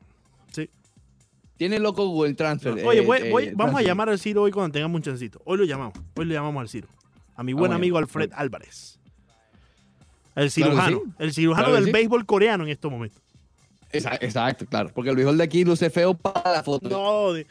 Tiene 1.57 1.79
loco 1.79 2.07
Google 2.09 2.35
Transfer. 2.35 2.73
Oye, 2.85 2.99
eh, 3.01 3.07
voy- 3.07 3.19
eh, 3.19 3.31
voy- 3.31 3.51
vamos 3.55 3.77
a 3.81 3.83
llamar 3.83 4.09
al 4.09 4.19
Ciro 4.19 4.43
hoy 4.43 4.51
cuando 4.51 4.73
tengamos 4.73 4.97
un 4.97 5.03
chancito. 5.03 5.41
Hoy 5.45 5.59
lo 5.59 5.65
llamamos. 5.65 5.95
Hoy 6.17 6.25
le 6.25 6.35
llamamos 6.35 6.61
al 6.61 6.69
Ciro. 6.69 6.89
A 7.37 7.43
mi 7.43 7.53
buen 7.53 7.65
Vamos 7.65 7.75
a 7.75 7.77
amigo. 7.77 7.99
Alfred 7.99 8.31
Álvarez. 8.35 8.99
El 10.35 10.51
Claro 10.51 10.73
cirujano. 10.73 11.01
sí. 11.05 11.13
El 11.19 11.33
cirujano 11.33 11.65
Claro 11.67 11.75
del 11.77 11.85
sí. 11.87 11.93
béisbol 11.93 12.27
coreano 12.27 12.65
en 12.65 12.71
estos 12.71 12.91
momentos. 12.91 13.21
Exa- 13.93 14.19
Exacto, 14.21 14.67
claro. 14.67 14.91
Porque 14.93 15.11
el 15.11 15.17
béisbol 15.17 15.39
de 15.39 15.45
aquí 15.45 15.65
luce 15.65 15.91
feo 15.91 16.15
para 16.15 16.51
la 16.51 16.63
foto. 16.65 16.89
No, 16.89 17.33
de- 17.33 17.47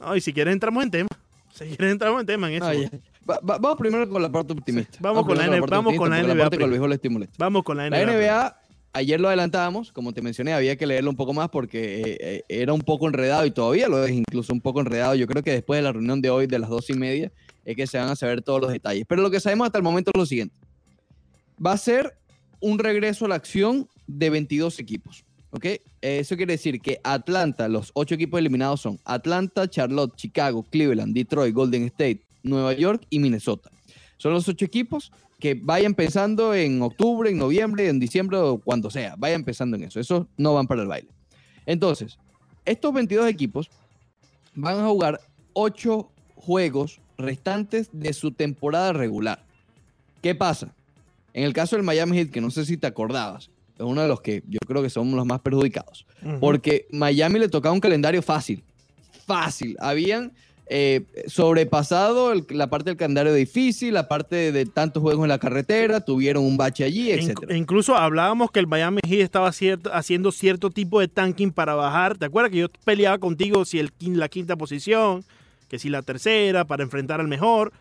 no, 0.00 0.16
y 0.16 0.20
si 0.20 0.32
quieres 0.32 0.52
entramos 0.52 0.82
en 0.82 0.90
tema. 0.90 1.08
Si 1.52 1.64
quieres 1.66 1.92
entramos 1.92 2.20
en 2.20 2.26
tema 2.26 2.48
en 2.50 2.54
eso. 2.62 2.66
Ah. 2.66 2.98
Va- 3.30 3.38
va- 3.40 3.58
vamos 3.58 3.78
primero 3.78 4.08
con 4.08 4.20
la 4.20 4.30
parte 4.30 4.52
optimista. 4.52 4.98
Vamos 5.00 5.24
con 5.24 5.38
la 5.38 5.44
con 5.44 5.50
la 5.52 5.56
NBA 5.58 5.96
con 5.96 6.12
el 6.12 6.48
primero. 6.50 6.70
béisbol 6.70 6.92
estimulante. 6.92 7.34
Vamos 7.38 7.62
con 7.62 7.76
la 7.76 7.86
NBA. 7.86 7.96
La 7.96 8.12
NBA, 8.12 8.60
ayer 8.94 9.20
lo 9.20 9.28
adelantábamos, 9.28 9.92
como 9.92 10.14
te 10.14 10.22
mencioné, 10.22 10.54
había 10.54 10.76
que 10.76 10.86
leerlo 10.86 11.10
un 11.10 11.16
poco 11.16 11.34
más 11.34 11.50
porque 11.50 12.00
eh, 12.00 12.16
eh, 12.20 12.44
era 12.48 12.72
un 12.72 12.80
poco 12.80 13.06
enredado 13.06 13.44
y 13.44 13.50
todavía 13.50 13.88
lo 13.88 14.02
es 14.04 14.12
incluso 14.12 14.52
un 14.52 14.60
poco 14.60 14.80
enredado. 14.80 15.14
Yo 15.16 15.26
creo 15.26 15.42
que 15.42 15.50
después 15.50 15.78
de 15.78 15.82
la 15.82 15.92
reunión 15.92 16.22
de 16.22 16.30
hoy 16.30 16.46
de 16.46 16.58
las 16.58 16.70
dos 16.70 16.88
y 16.88 16.94
media 16.94 17.30
es 17.64 17.76
que 17.76 17.86
se 17.86 17.98
van 17.98 18.08
a 18.08 18.16
saber 18.16 18.40
todos 18.40 18.60
los 18.62 18.72
detalles. 18.72 19.04
Pero 19.06 19.20
lo 19.20 19.30
que 19.30 19.40
sabemos 19.40 19.66
hasta 19.66 19.78
el 19.78 19.84
momento 19.84 20.10
es 20.14 20.18
lo 20.18 20.26
siguiente. 20.26 20.54
Va 21.64 21.72
a 21.72 21.76
ser 21.76 22.16
un 22.60 22.78
regreso 22.78 23.26
a 23.26 23.28
la 23.28 23.34
acción 23.34 23.88
de 24.06 24.30
22 24.30 24.78
equipos. 24.78 25.24
¿ok? 25.50 25.66
Eso 26.00 26.36
quiere 26.36 26.54
decir 26.54 26.80
que 26.80 27.00
Atlanta, 27.02 27.68
los 27.68 27.90
ocho 27.94 28.14
equipos 28.14 28.38
eliminados 28.38 28.80
son 28.80 29.00
Atlanta, 29.04 29.68
Charlotte, 29.68 30.14
Chicago, 30.16 30.62
Cleveland, 30.62 31.14
Detroit, 31.14 31.54
Golden 31.54 31.84
State, 31.84 32.22
Nueva 32.42 32.72
York 32.74 33.04
y 33.10 33.18
Minnesota. 33.18 33.70
Son 34.18 34.32
los 34.32 34.48
ocho 34.48 34.64
equipos 34.64 35.12
que 35.44 35.52
vayan 35.52 35.92
pensando 35.92 36.54
en 36.54 36.80
octubre, 36.80 37.28
en 37.28 37.36
noviembre, 37.36 37.90
en 37.90 38.00
diciembre 38.00 38.38
o 38.38 38.56
cuando 38.56 38.88
sea. 38.88 39.14
Vayan 39.18 39.44
pensando 39.44 39.76
en 39.76 39.82
eso. 39.82 40.00
Esos 40.00 40.24
no 40.38 40.54
van 40.54 40.66
para 40.66 40.80
el 40.80 40.88
baile. 40.88 41.10
Entonces, 41.66 42.18
estos 42.64 42.94
22 42.94 43.28
equipos 43.28 43.68
van 44.54 44.78
a 44.78 44.88
jugar 44.88 45.20
ocho 45.52 46.10
juegos 46.34 47.02
restantes 47.18 47.90
de 47.92 48.14
su 48.14 48.32
temporada 48.32 48.94
regular. 48.94 49.44
¿Qué 50.22 50.34
pasa? 50.34 50.74
En 51.34 51.44
el 51.44 51.52
caso 51.52 51.76
del 51.76 51.84
Miami 51.84 52.16
Heat, 52.16 52.30
que 52.30 52.40
no 52.40 52.50
sé 52.50 52.64
si 52.64 52.78
te 52.78 52.86
acordabas, 52.86 53.50
es 53.76 53.84
uno 53.84 54.00
de 54.00 54.08
los 54.08 54.22
que 54.22 54.42
yo 54.48 54.60
creo 54.66 54.82
que 54.82 54.88
somos 54.88 55.12
los 55.12 55.26
más 55.26 55.40
perjudicados. 55.40 56.06
Porque 56.40 56.86
Miami 56.90 57.38
le 57.38 57.50
tocaba 57.50 57.74
un 57.74 57.80
calendario 57.80 58.22
fácil. 58.22 58.64
Fácil. 59.26 59.76
Habían 59.78 60.32
eh, 60.66 61.04
sobrepasado 61.26 62.32
el- 62.32 62.46
la 62.50 62.68
parte 62.70 62.90
del 62.90 62.96
calendario 62.96 63.34
difícil, 63.34 63.94
la 63.94 64.08
parte 64.08 64.50
de, 64.52 64.64
tantos 64.66 65.02
juegos 65.02 65.22
en 65.24 65.28
la 65.28 65.38
carretera, 65.38 66.00
tuvieron 66.00 66.44
un 66.44 66.56
bache 66.56 66.84
allí, 66.84 67.10
Inc- 67.10 67.30
etc. 67.42 67.50
incluso 67.56 67.96
hablábamos 67.96 68.50
que 68.50 68.60
el 68.60 68.66
Miami 68.66 69.00
Heat 69.06 69.20
estaba 69.20 69.52
cierto- 69.52 69.90
haciendo 69.92 70.32
cierto 70.32 70.70
tipo 70.70 71.00
de 71.00 71.08
tanking 71.08 71.52
para 71.52 71.74
bajar. 71.74 72.16
¿Te 72.16 72.24
acuerdas 72.26 72.50
que 72.50 72.58
yo 72.58 72.68
peleaba 72.84 73.18
contigo 73.18 73.64
si 73.64 73.78
el, 73.78 73.90
la 74.00 74.28
quinta 74.28 74.56
posición, 74.56 75.24
que 75.68 75.78
si 75.78 75.90
la 75.90 76.02
tercera, 76.02 76.64
para 76.64 76.82
enfrentar 76.82 77.20
al 77.20 77.28
mejor? 77.28 77.72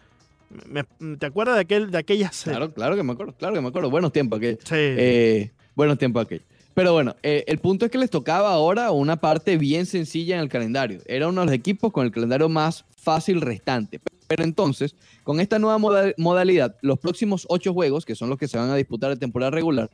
Me- 0.68 0.84
¿Te 1.18 1.25
acuerdas 1.25 1.56
de, 1.56 1.62
aquel, 1.62 1.90
de 1.90 1.98
aquellas... 1.98 2.44
Claro, 2.44 2.74
claro 2.74 2.96
que 2.96 3.04
me 3.04 3.13
acuerdo, 3.13 3.34
claro 3.34 3.56
que 3.56 3.62
me 3.62 3.70
acuerdo. 3.70 3.90
Buenos 3.90 4.12
tiempos 4.12 4.38
aquellos. 4.38 4.60
Sí. 4.63 4.75
Eh, 4.75 5.52
buenos 5.75 5.98
tiempos 5.98 6.25
aquellos. 6.25 6.46
Pero 6.74 6.94
bueno, 6.94 7.15
eh, 7.22 7.44
el 7.48 7.60
punto 7.60 7.86
es 7.86 7.92
que 7.92 7.98
les 8.00 8.10
tocaba 8.10 8.51
ahora 8.51 8.92
una 8.92 9.18
parte 9.18 9.58
bien 9.58 9.86
sencilla 9.86 10.36
en 10.36 10.42
el 10.42 10.50
calendario. 10.50 11.00
Era 11.06 11.27
uno 11.27 11.42
de 11.42 11.48
los 11.48 11.56
equipos 11.56 11.92
con 11.92 12.06
el 12.06 12.12
calendario 12.12 12.50
más 12.50 12.84
fácil 12.98 13.42
restante. 13.42 14.00
Pero 14.27 14.44
entonces, 14.44 14.96
con 15.24 15.39
esta 15.39 15.60
nueva 15.60 15.77
moda- 15.77 16.13
modalidad, 16.18 16.75
los 16.82 16.98
próximos 16.98 17.46
ocho 17.50 17.74
juegos, 17.74 18.06
que 18.06 18.15
son 18.15 18.30
los 18.30 18.39
que 18.39 18.48
se 18.48 18.58
van 18.58 18.72
a 18.72 18.75
disputar 18.75 19.12
de 19.12 19.18
temporada 19.18 19.51
regular, 19.51 19.92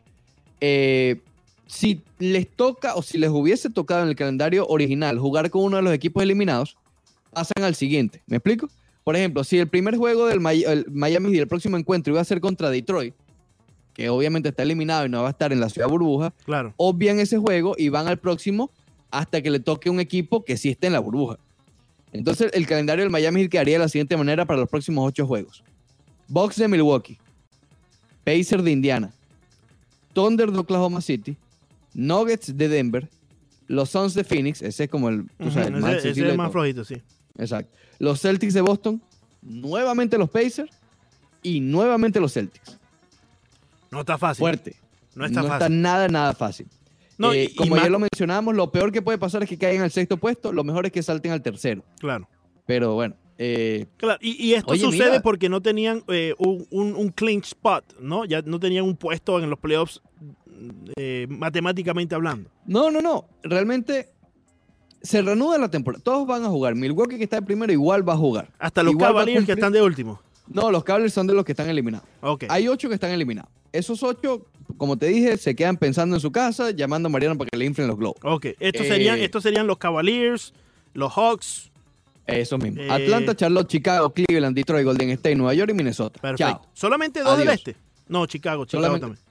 eh, 0.62 1.20
si 1.68 2.02
les 2.18 2.48
toca 2.48 2.96
o 2.96 3.02
si 3.02 3.18
les 3.18 3.30
hubiese 3.30 3.70
tocado 3.70 4.04
en 4.04 4.10
el 4.10 4.16
calendario 4.16 4.66
original 4.68 5.20
jugar 5.20 5.50
con 5.50 5.64
uno 5.64 5.78
de 5.78 5.84
los 5.84 5.94
equipos 5.94 6.24
eliminados, 6.24 6.78
pasan 7.32 7.64
al 7.64 7.76
siguiente. 7.76 8.22
¿Me 8.28 8.38
explico? 8.38 8.70
Por 9.04 9.16
ejemplo, 9.16 9.44
si 9.44 9.58
el 9.60 9.68
primer 9.68 9.98
juego 9.98 10.28
del 10.28 10.40
Mi- 10.40 10.64
el 10.64 10.86
Miami 10.92 11.36
y 11.36 11.40
el 11.40 11.48
próximo 11.48 11.78
encuentro 11.78 12.14
iba 12.14 12.22
a 12.22 12.26
ser 12.26 12.40
contra 12.40 12.70
Detroit, 12.70 13.14
que 14.00 14.08
obviamente 14.08 14.48
está 14.48 14.64
eliminado 14.64 15.06
y 15.06 15.10
no 15.10 15.22
va 15.24 15.28
a 15.28 15.32
estar 15.32 15.52
en 15.52 15.60
la 15.60 15.68
ciudad 15.68 15.90
burbuja, 15.90 16.34
Claro. 16.46 16.74
obvian 16.78 17.20
ese 17.20 17.38
juego 17.38 17.76
y 17.78 17.90
van 17.90 18.08
al 18.08 18.18
próximo 18.18 18.72
hasta 19.12 19.42
que 19.42 19.52
le 19.52 19.60
toque 19.60 19.90
un 19.90 20.00
equipo 20.00 20.46
que 20.46 20.56
sí 20.56 20.70
esté 20.70 20.88
en 20.88 20.94
la 20.94 21.00
burbuja. 21.00 21.38
Entonces, 22.14 22.50
el 22.54 22.66
calendario 22.66 23.04
del 23.04 23.12
Miami 23.12 23.42
Heat 23.42 23.52
quedaría 23.52 23.74
de 23.76 23.80
la 23.80 23.90
siguiente 23.90 24.16
manera 24.16 24.46
para 24.46 24.58
los 24.62 24.70
próximos 24.70 25.06
ocho 25.06 25.28
juegos: 25.28 25.66
Bucks 26.30 26.56
de 26.56 26.70
Milwaukee, 26.70 27.20
Pacers 28.24 28.64
de 28.64 28.72
Indiana, 28.72 29.14
Thunder 30.14 30.50
de 30.50 30.60
Oklahoma 30.60 31.02
City, 31.02 31.38
Nuggets 31.94 32.56
de 32.56 32.70
Denver, 32.70 33.10
los 33.68 33.90
Suns 33.90 34.14
de 34.14 34.24
Phoenix, 34.24 34.62
ese 34.62 34.86
es 34.86 34.90
como 34.90 35.10
el, 35.10 35.26
tú 35.38 35.52
sabes, 35.52 35.68
el 35.68 35.74
Ujú, 35.74 35.82
más 35.82 35.90
ese, 35.92 35.98
ese 36.00 36.08
accesible 36.08 36.30
es 36.30 36.32
el 36.32 36.38
más 36.38 36.52
flojito, 36.54 36.86
sí. 36.86 36.96
Exacto. 37.38 37.78
Los 38.00 38.22
Celtics 38.22 38.54
de 38.54 38.62
Boston, 38.62 39.02
nuevamente 39.42 40.18
los 40.18 40.30
Pacers 40.30 40.72
y 41.44 41.60
nuevamente 41.60 42.22
los 42.22 42.32
Celtics. 42.32 42.79
No 43.92 44.02
está 44.02 44.18
fácil. 44.18 44.40
Fuerte. 44.40 44.76
No 45.16 45.26
está 45.26 45.44
fácil. 45.44 45.82
nada, 45.82 46.08
nada 46.08 46.34
fácil. 46.34 46.68
No, 47.18 47.34
Eh, 47.34 47.46
y- 47.52 47.56
como 47.56 47.76
ya 47.76 47.90
lo 47.90 48.00
mencionamos, 48.00 48.56
lo 48.56 48.72
peor 48.72 48.92
que 48.92 49.02
puede 49.02 49.18
pasar 49.18 49.44
es 49.44 49.50
que 49.50 49.58
caigan 49.58 49.84
al 49.84 49.92
sexto 49.92 50.18
puesto, 50.18 50.54
lo 50.54 50.64
mejor 50.64 50.86
es 50.86 50.92
que 50.92 51.04
salten 51.04 51.32
al 51.32 51.42
tercero. 51.42 51.84
Claro. 52.00 52.30
Pero 52.66 52.94
bueno, 52.94 53.16
eh, 53.38 53.88
Claro, 53.98 54.20
y, 54.22 54.42
y 54.48 54.54
esto 54.54 54.72
Oye, 54.72 54.82
sucede 54.82 55.10
mira. 55.10 55.22
porque 55.22 55.50
no 55.50 55.62
tenían 55.62 56.04
eh, 56.08 56.34
un, 56.38 56.66
un, 56.70 56.96
un 56.96 57.10
clinch 57.10 57.48
spot, 57.48 58.00
¿no? 58.00 58.24
Ya 58.26 58.42
no 58.44 58.60
tenían 58.60 58.86
un 58.86 58.96
puesto 58.96 59.40
en 59.40 59.50
los 59.50 59.60
playoffs 59.60 60.02
matemáticamente 61.28 62.16
hablando. 62.16 62.50
no, 62.66 62.92
no, 62.92 63.02
no. 63.02 63.26
Realmente 63.44 64.10
se 65.02 65.22
reanuda 65.22 65.58
la 65.58 65.70
temporada. 65.70 66.04
Todos 66.04 66.28
van 66.28 66.44
a 66.44 66.48
jugar. 66.50 66.76
Milwaukee 66.76 67.18
que 67.18 67.24
está 67.24 67.38
de 67.38 67.42
primero 67.46 67.72
igual 67.72 68.08
va 68.08 68.14
a 68.14 68.18
jugar. 68.18 68.52
Hasta 68.60 68.84
los 68.84 68.94
Igual 68.94 69.12
Cavaliers 69.12 69.46
que 69.46 69.54
están 69.54 69.72
de 69.74 69.82
último. 69.82 70.22
No, 70.50 70.72
los 70.72 70.84
Cavaliers 70.84 71.14
son 71.14 71.28
de 71.28 71.34
los 71.34 71.46
que 71.46 71.52
están 71.54 71.70
eliminados. 71.70 72.08
Ok. 72.22 72.46
Hay 72.50 72.68
ocho 72.68 72.88
que 72.90 72.96
están 72.96 73.12
eliminados. 73.12 73.50
Esos 73.72 74.02
ocho, 74.02 74.46
como 74.78 74.98
te 74.98 75.06
dije, 75.08 75.38
se 75.38 75.56
quedan 75.56 75.78
pensando 75.78 76.16
en 76.16 76.20
su 76.20 76.32
casa, 76.32 76.72
llamando 76.72 77.08
a 77.08 77.12
Mariano 77.12 77.38
para 77.38 77.50
que 77.50 77.58
le 77.58 77.66
inflen 77.66 77.88
los 77.88 77.98
globos. 77.98 78.18
Ok. 78.24 78.48
Estos, 78.60 78.86
Eh, 78.86 78.90
serían, 78.90 79.20
estos 79.20 79.44
serían 79.44 79.68
los 79.68 79.78
Cavaliers, 79.78 80.54
los 80.94 81.14
Hawks. 81.14 81.70
Eso 82.26 82.58
mismo. 82.58 82.82
Eh, 82.82 82.90
Atlanta, 82.92 83.36
Charlotte, 83.36 83.68
Chicago, 83.68 84.12
Cleveland, 84.12 84.56
Detroit, 84.56 84.86
Golden 84.86 85.10
State, 85.12 85.36
Nueva 85.36 85.54
York 85.54 85.72
y 85.72 85.74
Minnesota. 85.74 86.20
Perfecto. 86.20 86.52
Chao. 86.52 86.62
Solamente 86.74 87.22
dos 87.22 87.38
del 87.38 87.50
este. 87.50 87.76
No, 88.08 88.26
Chicago, 88.26 88.66
Chicago 88.66 88.84
Solamente- 88.86 89.02
también. 89.06 89.24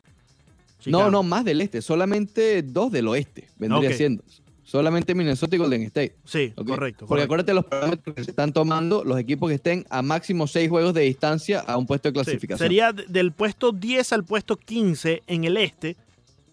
No, 0.87 0.99
Chicago. 0.99 1.11
no, 1.11 1.23
más 1.25 1.45
del 1.45 1.61
este. 1.61 1.83
Solamente 1.83 2.63
dos 2.63 2.91
del 2.93 3.09
oeste 3.09 3.49
vendría 3.57 3.91
Ok. 3.91 3.97
siendo. 3.97 4.23
Solamente 4.71 5.15
Minnesota 5.15 5.57
y 5.57 5.59
Golden 5.59 5.83
State. 5.85 6.15
Sí, 6.27 6.51
correcto. 6.51 6.67
Porque 6.67 7.07
correcto. 7.07 7.25
acuérdate 7.25 7.55
los 7.55 7.65
parámetros 7.65 8.15
que 8.15 8.23
se 8.25 8.31
están 8.33 8.53
tomando 8.53 9.03
los 9.03 9.19
equipos 9.19 9.49
que 9.49 9.55
estén 9.55 9.87
a 9.89 10.03
máximo 10.03 10.47
seis 10.47 10.69
juegos 10.69 10.93
de 10.93 11.01
distancia 11.03 11.61
a 11.61 11.79
un 11.79 11.87
puesto 11.87 12.09
de 12.09 12.11
Sí, 12.11 12.15
clasificación. 12.25 12.59
Sería 12.67 12.93
de- 12.93 13.07
del 13.07 13.33
puesto 13.33 13.73
10 13.73 14.13
al 14.13 14.25
puesto 14.25 14.57
15 14.57 15.23
en 15.27 15.45
el 15.45 15.57
este, 15.57 15.97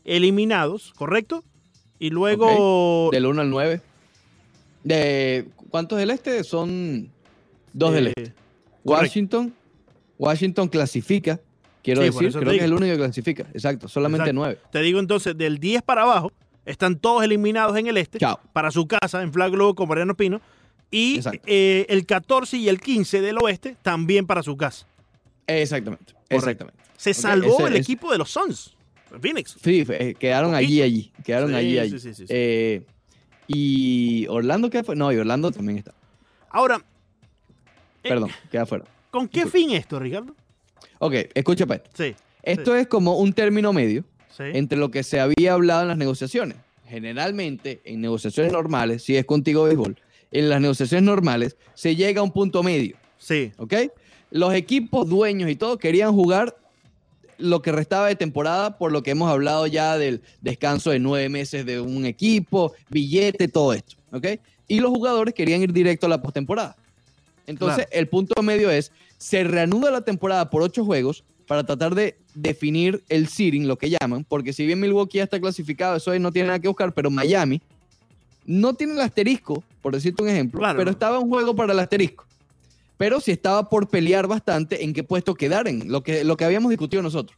eliminados, 0.05 0.93
¿correcto? 0.95 1.43
Y 1.99 2.09
luego... 2.09 3.09
Del 3.11 3.25
1 3.25 3.41
al 3.41 3.49
9. 3.49 3.81
De, 4.83 5.47
¿Cuántos 5.69 5.97
del 5.97 6.11
este? 6.11 6.43
Son 6.43 7.09
dos 7.73 7.93
del 7.93 8.07
eh, 8.07 8.13
este. 8.15 8.21
correcto. 8.31 8.43
Washington. 8.85 9.53
Washington 10.17 10.67
clasifica. 10.69 11.39
Quiero 11.83 12.01
Sí, 12.01 12.07
decir, 12.07 12.31
creo 12.31 12.51
que 12.51 12.57
es 12.57 12.63
el 12.63 12.73
único 12.73 12.93
que 12.93 12.97
clasifica. 12.97 13.45
Exacto, 13.53 13.87
solamente 13.87 14.23
Exacto. 14.29 14.39
nueve. 14.39 14.57
Te 14.71 14.79
digo 14.81 14.99
entonces, 14.99 15.37
del 15.37 15.59
10 15.59 15.81
para 15.83 16.03
abajo, 16.03 16.31
están 16.65 16.97
todos 16.99 17.23
eliminados 17.23 17.77
en 17.77 17.87
el 17.87 17.97
este, 17.97 18.19
Chao. 18.19 18.39
para 18.53 18.71
su 18.71 18.87
casa, 18.87 19.21
en 19.21 19.31
Flag 19.31 19.51
Globo 19.51 19.75
con 19.75 19.87
Mariano 19.87 20.15
Pino. 20.15 20.41
Y 20.91 21.19
eh, 21.45 21.85
el 21.89 22.05
14 22.05 22.57
y 22.57 22.69
el 22.69 22.79
15 22.79 23.21
del 23.21 23.37
oeste, 23.39 23.75
también 23.81 24.25
para 24.27 24.43
su 24.43 24.55
casa. 24.55 24.87
Exactamente, 25.47 26.13
exactamente. 26.29 26.79
Se 26.97 27.13
salvó 27.13 27.59
ese 27.59 27.67
el 27.67 27.75
equipo 27.77 28.11
de 28.11 28.17
los 28.17 28.31
Suns, 28.31 28.75
Phoenix. 29.21 29.57
Sí, 29.61 29.83
eh, 29.89 30.15
quedaron 30.17 30.55
allí, 30.55 30.81
allí. 30.81 31.11
Quedaron 31.23 31.49
Sí, 31.49 31.55
allí, 31.55 31.77
allí. 31.79 31.99
sí, 31.99 31.99
sí, 31.99 32.13
sí. 32.15 32.25
Eh, 32.29 32.83
y 33.47 34.25
Orlando 34.27 34.69
queda 34.69 34.83
fuera. 34.83 34.97
No, 34.99 35.11
y 35.11 35.17
Orlando 35.17 35.51
también 35.51 35.77
está. 35.79 35.93
Ahora, 36.49 36.77
eh, 38.03 38.09
Perdón, 38.09 38.29
queda 38.51 38.65
fuera. 38.65 38.85
¿con 39.11 39.27
qué 39.27 39.43
Disculpa. 39.43 39.57
fin 39.57 39.71
esto, 39.77 39.99
Ricardo? 39.99 40.35
Ok, 40.99 41.13
escucha, 41.33 41.65
pues. 41.65 41.81
Sí, 41.93 42.15
Esto 42.41 42.75
es 42.75 42.87
como 42.87 43.17
un 43.17 43.33
término 43.33 43.71
medio 43.73 44.03
sí. 44.35 44.43
entre 44.53 44.77
lo 44.77 44.91
que 44.91 45.03
se 45.03 45.19
había 45.19 45.53
hablado 45.53 45.83
en 45.83 45.87
las 45.89 45.97
negociaciones. 45.97 46.57
Generalmente, 46.87 47.81
en 47.83 48.01
negociaciones 48.01 48.51
normales, 48.51 49.03
si 49.03 49.17
es 49.17 49.25
contigo 49.25 49.63
béisbol, 49.63 49.97
en 50.31 50.49
las 50.49 50.61
negociaciones 50.61 51.03
normales 51.03 51.57
se 51.73 51.95
llega 51.95 52.21
a 52.21 52.23
un 52.23 52.31
punto 52.31 52.61
medio. 52.61 52.97
Sí, 53.17 53.51
¿ok? 53.57 53.73
Los 54.31 54.53
equipos 54.53 55.07
dueños 55.07 55.49
y 55.49 55.55
todo 55.55 55.77
querían 55.77 56.13
jugar 56.13 56.57
lo 57.37 57.61
que 57.61 57.71
restaba 57.71 58.07
de 58.07 58.15
temporada, 58.15 58.77
por 58.77 58.91
lo 58.91 59.03
que 59.03 59.11
hemos 59.11 59.29
hablado 59.29 59.67
ya 59.67 59.97
del 59.97 60.21
descanso 60.41 60.91
de 60.91 60.99
nueve 60.99 61.29
meses 61.29 61.65
de 61.65 61.79
un 61.79 62.05
equipo, 62.05 62.73
billete, 62.89 63.47
todo 63.47 63.73
esto, 63.73 63.95
¿ok? 64.11 64.27
Y 64.67 64.79
los 64.79 64.91
jugadores 64.91 65.33
querían 65.33 65.61
ir 65.61 65.73
directo 65.73 66.05
a 66.05 66.09
la 66.09 66.21
postemporada. 66.21 66.75
Entonces, 67.47 67.87
el 67.91 68.07
punto 68.07 68.41
medio 68.41 68.71
es, 68.71 68.91
se 69.17 69.43
reanuda 69.43 69.91
la 69.91 70.01
temporada 70.01 70.49
por 70.49 70.61
ocho 70.61 70.83
juegos 70.83 71.23
para 71.47 71.63
tratar 71.63 71.95
de 71.95 72.17
definir 72.33 73.03
el 73.09 73.27
seeding, 73.27 73.67
lo 73.67 73.77
que 73.77 73.89
llaman, 73.89 74.23
porque 74.23 74.53
si 74.53 74.65
bien 74.65 74.79
Milwaukee 74.79 75.17
ya 75.19 75.23
está 75.23 75.39
clasificado, 75.39 75.95
eso 75.95 76.11
ahí 76.11 76.19
no 76.19 76.31
tiene 76.31 76.47
nada 76.47 76.59
que 76.59 76.67
buscar, 76.67 76.93
pero 76.93 77.09
Miami 77.09 77.61
no 78.45 78.73
tiene 78.73 78.93
el 78.93 78.99
asterisco, 79.01 79.63
por 79.81 79.93
decirte 79.93 80.21
un 80.23 80.29
ejemplo, 80.29 80.59
Claro. 80.59 80.77
pero 80.77 80.91
estaba 80.91 81.19
un 81.19 81.29
juego 81.29 81.55
para 81.55 81.73
el 81.73 81.79
asterisco 81.79 82.25
pero 82.97 83.19
sí 83.19 83.31
estaba 83.31 83.69
por 83.69 83.87
pelear 83.89 84.27
bastante 84.27 84.83
en 84.83 84.93
qué 84.93 85.03
puesto 85.03 85.35
quedar 85.35 85.67
en 85.67 85.91
lo 85.91 86.01
que, 86.01 86.23
lo 86.23 86.37
que 86.37 86.45
habíamos 86.45 86.69
discutido 86.69 87.03
nosotros. 87.03 87.37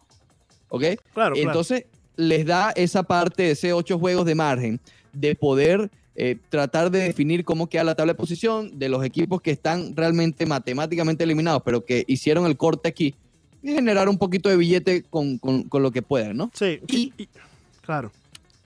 ¿Ok? 0.70 0.82
claro, 0.82 1.00
claro. 1.14 1.36
Entonces, 1.36 1.86
les 2.16 2.46
da 2.46 2.72
esa 2.72 3.04
parte 3.04 3.52
ese 3.52 3.74
ocho 3.74 3.98
juegos 3.98 4.26
de 4.26 4.36
margen 4.36 4.80
de 5.14 5.36
poder 5.36 5.90
eh, 6.16 6.38
tratar 6.50 6.92
de 6.92 7.00
definir 7.00 7.46
cómo 7.46 7.68
queda 7.68 7.84
la 7.84 7.96
tabla 7.96 8.14
de 8.14 8.18
posición 8.18 8.78
de 8.78 8.90
los 8.90 9.04
equipos 9.06 9.42
que 9.42 9.52
están 9.52 9.96
realmente 9.96 10.46
matemáticamente 10.46 11.24
eliminados, 11.24 11.62
pero 11.64 11.86
que 11.86 12.04
hicieron 12.08 12.46
el 12.46 12.58
corte 12.58 12.90
aquí 12.90 13.16
y 13.64 13.74
generar 13.74 14.08
un 14.10 14.18
poquito 14.18 14.50
de 14.50 14.58
billete 14.58 15.04
con, 15.04 15.38
con- 15.38 15.64
con 15.64 15.82
lo 15.84 15.92
que 15.92 16.02
puedan, 16.02 16.38
¿no? 16.38 16.52
Sí, 16.54 16.80
y- 16.88 17.14
y- 17.18 17.30
claro. 17.82 18.12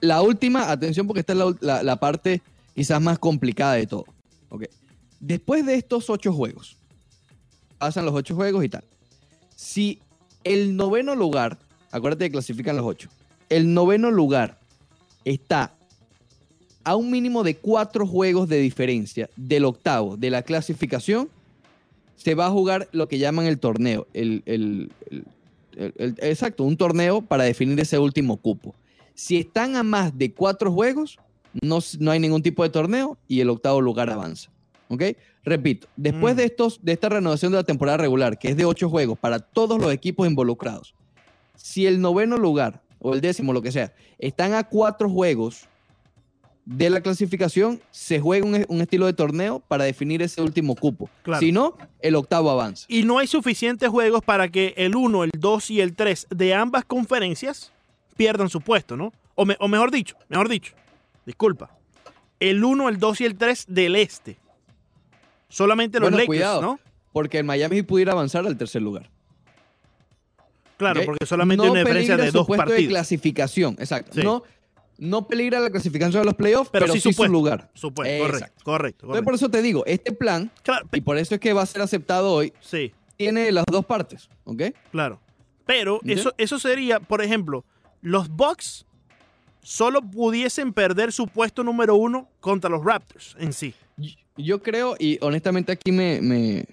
La 0.00 0.20
última, 0.22 0.70
atención 0.70 1.06
porque 1.06 1.20
esta 1.20 1.32
es 1.32 1.38
la, 1.38 1.54
la- 1.60 1.82
la 1.82 1.96
parte 1.96 2.42
quizás 2.74 3.00
más 3.00 3.18
complicada 3.18 3.74
de 3.74 3.86
todo. 3.86 4.04
¿ok? 4.48 4.64
Después 5.20 5.64
de 5.64 5.74
estos 5.76 6.10
ocho 6.10 6.32
juegos, 6.32 6.76
pasan 7.78 8.04
los 8.04 8.14
ocho 8.14 8.34
juegos 8.34 8.64
y 8.64 8.68
tal. 8.68 8.84
Si 9.54 10.00
el 10.44 10.76
noveno 10.76 11.14
lugar, 11.14 11.58
acuérdate 11.90 12.24
que 12.26 12.32
clasifican 12.32 12.76
los 12.76 12.84
ocho, 12.86 13.08
el 13.48 13.72
noveno 13.72 14.10
lugar 14.10 14.58
está 15.24 15.72
a 16.84 16.96
un 16.96 17.10
mínimo 17.12 17.44
de 17.44 17.56
cuatro 17.56 18.06
juegos 18.06 18.48
de 18.48 18.58
diferencia 18.58 19.30
del 19.36 19.64
octavo 19.64 20.16
de 20.16 20.30
la 20.30 20.42
clasificación, 20.42 21.28
se 22.16 22.34
va 22.34 22.46
a 22.46 22.50
jugar 22.50 22.88
lo 22.92 23.08
que 23.08 23.18
llaman 23.18 23.46
el 23.46 23.58
torneo. 23.58 24.06
El, 24.12 24.42
exacto, 26.18 26.64
un 26.64 26.76
torneo 26.76 27.22
para 27.22 27.44
definir 27.44 27.78
ese 27.80 27.98
último 27.98 28.36
cupo. 28.36 28.74
Si 29.14 29.36
están 29.36 29.76
a 29.76 29.82
más 29.82 30.16
de 30.16 30.32
cuatro 30.32 30.72
juegos, 30.72 31.18
no, 31.60 31.78
no 31.98 32.10
hay 32.10 32.20
ningún 32.20 32.42
tipo 32.42 32.62
de 32.62 32.70
torneo 32.70 33.18
y 33.28 33.40
el 33.40 33.50
octavo 33.50 33.80
lugar 33.80 34.10
avanza. 34.10 34.50
¿Ok? 34.88 35.02
Repito, 35.44 35.88
después 35.96 36.34
Mm. 36.34 36.38
de, 36.38 36.44
estos, 36.44 36.80
de 36.82 36.92
esta 36.92 37.08
renovación 37.08 37.50
de 37.52 37.58
la 37.58 37.64
temporada 37.64 37.96
regular, 37.98 38.38
que 38.38 38.48
es 38.48 38.56
de 38.56 38.64
ocho 38.64 38.88
juegos 38.88 39.18
para 39.18 39.38
todos 39.38 39.80
los 39.80 39.92
equipos 39.92 40.26
involucrados, 40.26 40.94
si 41.56 41.86
el 41.86 42.00
noveno 42.00 42.36
lugar 42.36 42.82
o 42.98 43.14
el 43.14 43.20
décimo, 43.20 43.52
lo 43.52 43.62
que 43.62 43.72
sea, 43.72 43.92
están 44.18 44.52
a 44.54 44.64
cuatro 44.64 45.08
juegos 45.10 45.68
de 46.64 46.90
la 46.90 47.00
clasificación, 47.00 47.80
se 47.90 48.20
juega 48.20 48.46
un, 48.46 48.64
un 48.68 48.80
estilo 48.80 49.06
de 49.06 49.12
torneo 49.12 49.60
para 49.66 49.84
definir 49.84 50.22
ese 50.22 50.40
último 50.42 50.74
cupo. 50.76 51.10
Claro. 51.22 51.40
Si 51.40 51.50
no, 51.52 51.76
el 52.00 52.14
octavo 52.14 52.50
avanza. 52.50 52.84
Y 52.88 53.02
no 53.02 53.18
hay 53.18 53.26
suficientes 53.26 53.88
juegos 53.88 54.22
para 54.22 54.48
que 54.48 54.74
el 54.76 54.94
1, 54.94 55.24
el 55.24 55.30
2 55.36 55.70
y 55.70 55.80
el 55.80 55.94
3 55.96 56.28
de 56.30 56.54
ambas 56.54 56.84
conferencias 56.84 57.72
pierdan 58.16 58.48
su 58.48 58.60
puesto, 58.60 58.96
¿no? 58.96 59.12
O, 59.34 59.44
me- 59.44 59.56
o 59.58 59.66
mejor 59.66 59.90
dicho, 59.90 60.16
mejor 60.28 60.48
dicho, 60.48 60.74
disculpa. 61.26 61.70
El 62.38 62.62
1, 62.64 62.88
el 62.88 62.98
2 62.98 63.20
y 63.22 63.24
el 63.24 63.36
3 63.36 63.64
del 63.68 63.96
este. 63.96 64.36
Solamente 65.48 65.98
los 65.98 66.06
Bueno, 66.06 66.16
Lakers, 66.18 66.26
cuidado. 66.26 66.62
¿no? 66.62 66.80
Porque 67.12 67.38
el 67.38 67.44
Miami 67.44 67.82
pudiera 67.82 68.12
avanzar 68.12 68.46
al 68.46 68.56
tercer 68.56 68.82
lugar. 68.82 69.10
Claro, 70.76 71.02
porque 71.04 71.26
solamente 71.26 71.58
No 71.58 71.64
hay 71.64 71.70
una 71.70 71.80
diferencia 71.80 72.16
de 72.16 72.30
dos 72.30 72.46
puesto 72.46 72.64
de 72.64 72.70
partidos. 72.70 72.90
clasificación, 72.90 73.76
exacto. 73.78 74.12
Sí. 74.14 74.22
No, 74.22 74.42
no 75.02 75.26
peligra 75.26 75.58
la 75.58 75.68
clasificación 75.68 76.22
de 76.22 76.26
los 76.26 76.34
playoffs, 76.34 76.70
Pero 76.70 76.86
pero, 76.86 76.98
sí 76.98 77.12
su 77.12 77.24
lugar. 77.26 77.70
Supuesto, 77.74 78.24
correcto, 78.24 78.64
correcto, 78.64 79.06
Entonces, 79.06 79.24
por 79.24 79.34
eso 79.34 79.48
te 79.48 79.60
digo, 79.60 79.84
este 79.84 80.12
plan, 80.12 80.50
Claro, 80.62 80.88
y 80.92 81.00
por 81.00 81.18
eso 81.18 81.34
es 81.34 81.40
que 81.40 81.52
va 81.52 81.62
a 81.62 81.66
ser 81.66 81.82
aceptado 81.82 82.32
hoy, 82.32 82.52
sí, 82.60 82.92
tiene 83.16 83.50
las 83.50 83.64
dos 83.66 83.84
partes, 83.84 84.28
¿ok? 84.44 84.62
claro. 84.92 85.20
Pero 85.64 86.00
eso, 86.04 86.34
eso 86.38 86.58
sería, 86.58 87.00
por 87.00 87.22
ejemplo, 87.22 87.64
los 88.00 88.28
Bucks 88.28 88.84
solo 89.62 90.02
pudiesen 90.02 90.72
perder 90.72 91.12
su 91.12 91.26
puesto 91.28 91.62
número 91.62 91.94
uno 91.94 92.28
contra 92.40 92.68
los 92.68 92.84
Raptors 92.84 93.36
en 93.38 93.52
sí. 93.52 93.74
Yo 94.36 94.62
creo, 94.62 94.96
y 94.98 95.18
honestamente 95.20 95.72
aquí 95.72 95.92
me, 95.92 96.20
me, 96.20 96.64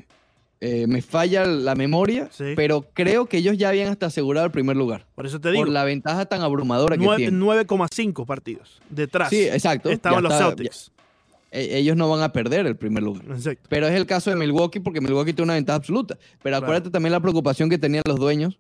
eh, 0.62 0.88
me 0.88 1.02
falla 1.02 1.46
la 1.46 1.74
memoria, 1.76 2.28
Sí. 2.32 2.54
pero 2.56 2.82
creo 2.94 3.28
que 3.28 3.38
ellos 3.38 3.58
ya 3.58 3.70
habían 3.70 3.90
hasta 3.90 4.08
asegurado 4.08 4.46
el 4.46 4.52
primer 4.52 4.76
lugar. 4.76 5.06
Por 5.16 5.26
eso 5.26 5.40
te 5.40 5.52
digo, 5.52 5.64
Por 5.64 5.70
la 5.74 5.86
ventaja 5.86 6.26
tan 6.26 6.42
abrumadora 6.42 6.98
que 6.98 7.04
nue- 7.06 7.16
tienen. 7.16 7.40
9,5 7.40 8.26
partidos 8.26 8.82
detrás. 8.90 9.30
Sí, 9.30 9.44
exacto. 9.44 9.90
Estaban 9.90 10.22
los 10.24 10.34
está- 10.34 10.48
Celtics. 10.48 10.92
ya- 11.52 11.60
e- 11.60 11.78
ellos 11.78 11.96
no 11.96 12.10
van 12.10 12.22
a 12.22 12.34
perder 12.34 12.68
el 12.68 12.76
primer 12.76 13.04
lugar. 13.04 13.24
Exacto. 13.30 13.68
Pero 13.70 13.88
es 13.88 13.94
el 13.96 14.06
caso 14.06 14.30
de 14.30 14.36
Milwaukee 14.36 14.80
porque 14.82 15.00
Milwaukee 15.02 15.32
tiene 15.34 15.46
una 15.46 15.54
ventaja 15.54 15.78
absoluta. 15.78 16.16
Pero 16.44 16.54
Claro. 16.54 16.66
acuérdate 16.66 16.90
también 16.90 17.14
la 17.14 17.20
preocupación 17.22 17.70
que 17.70 17.78
tenían 17.78 18.04
los 18.06 18.18
dueños 18.20 18.58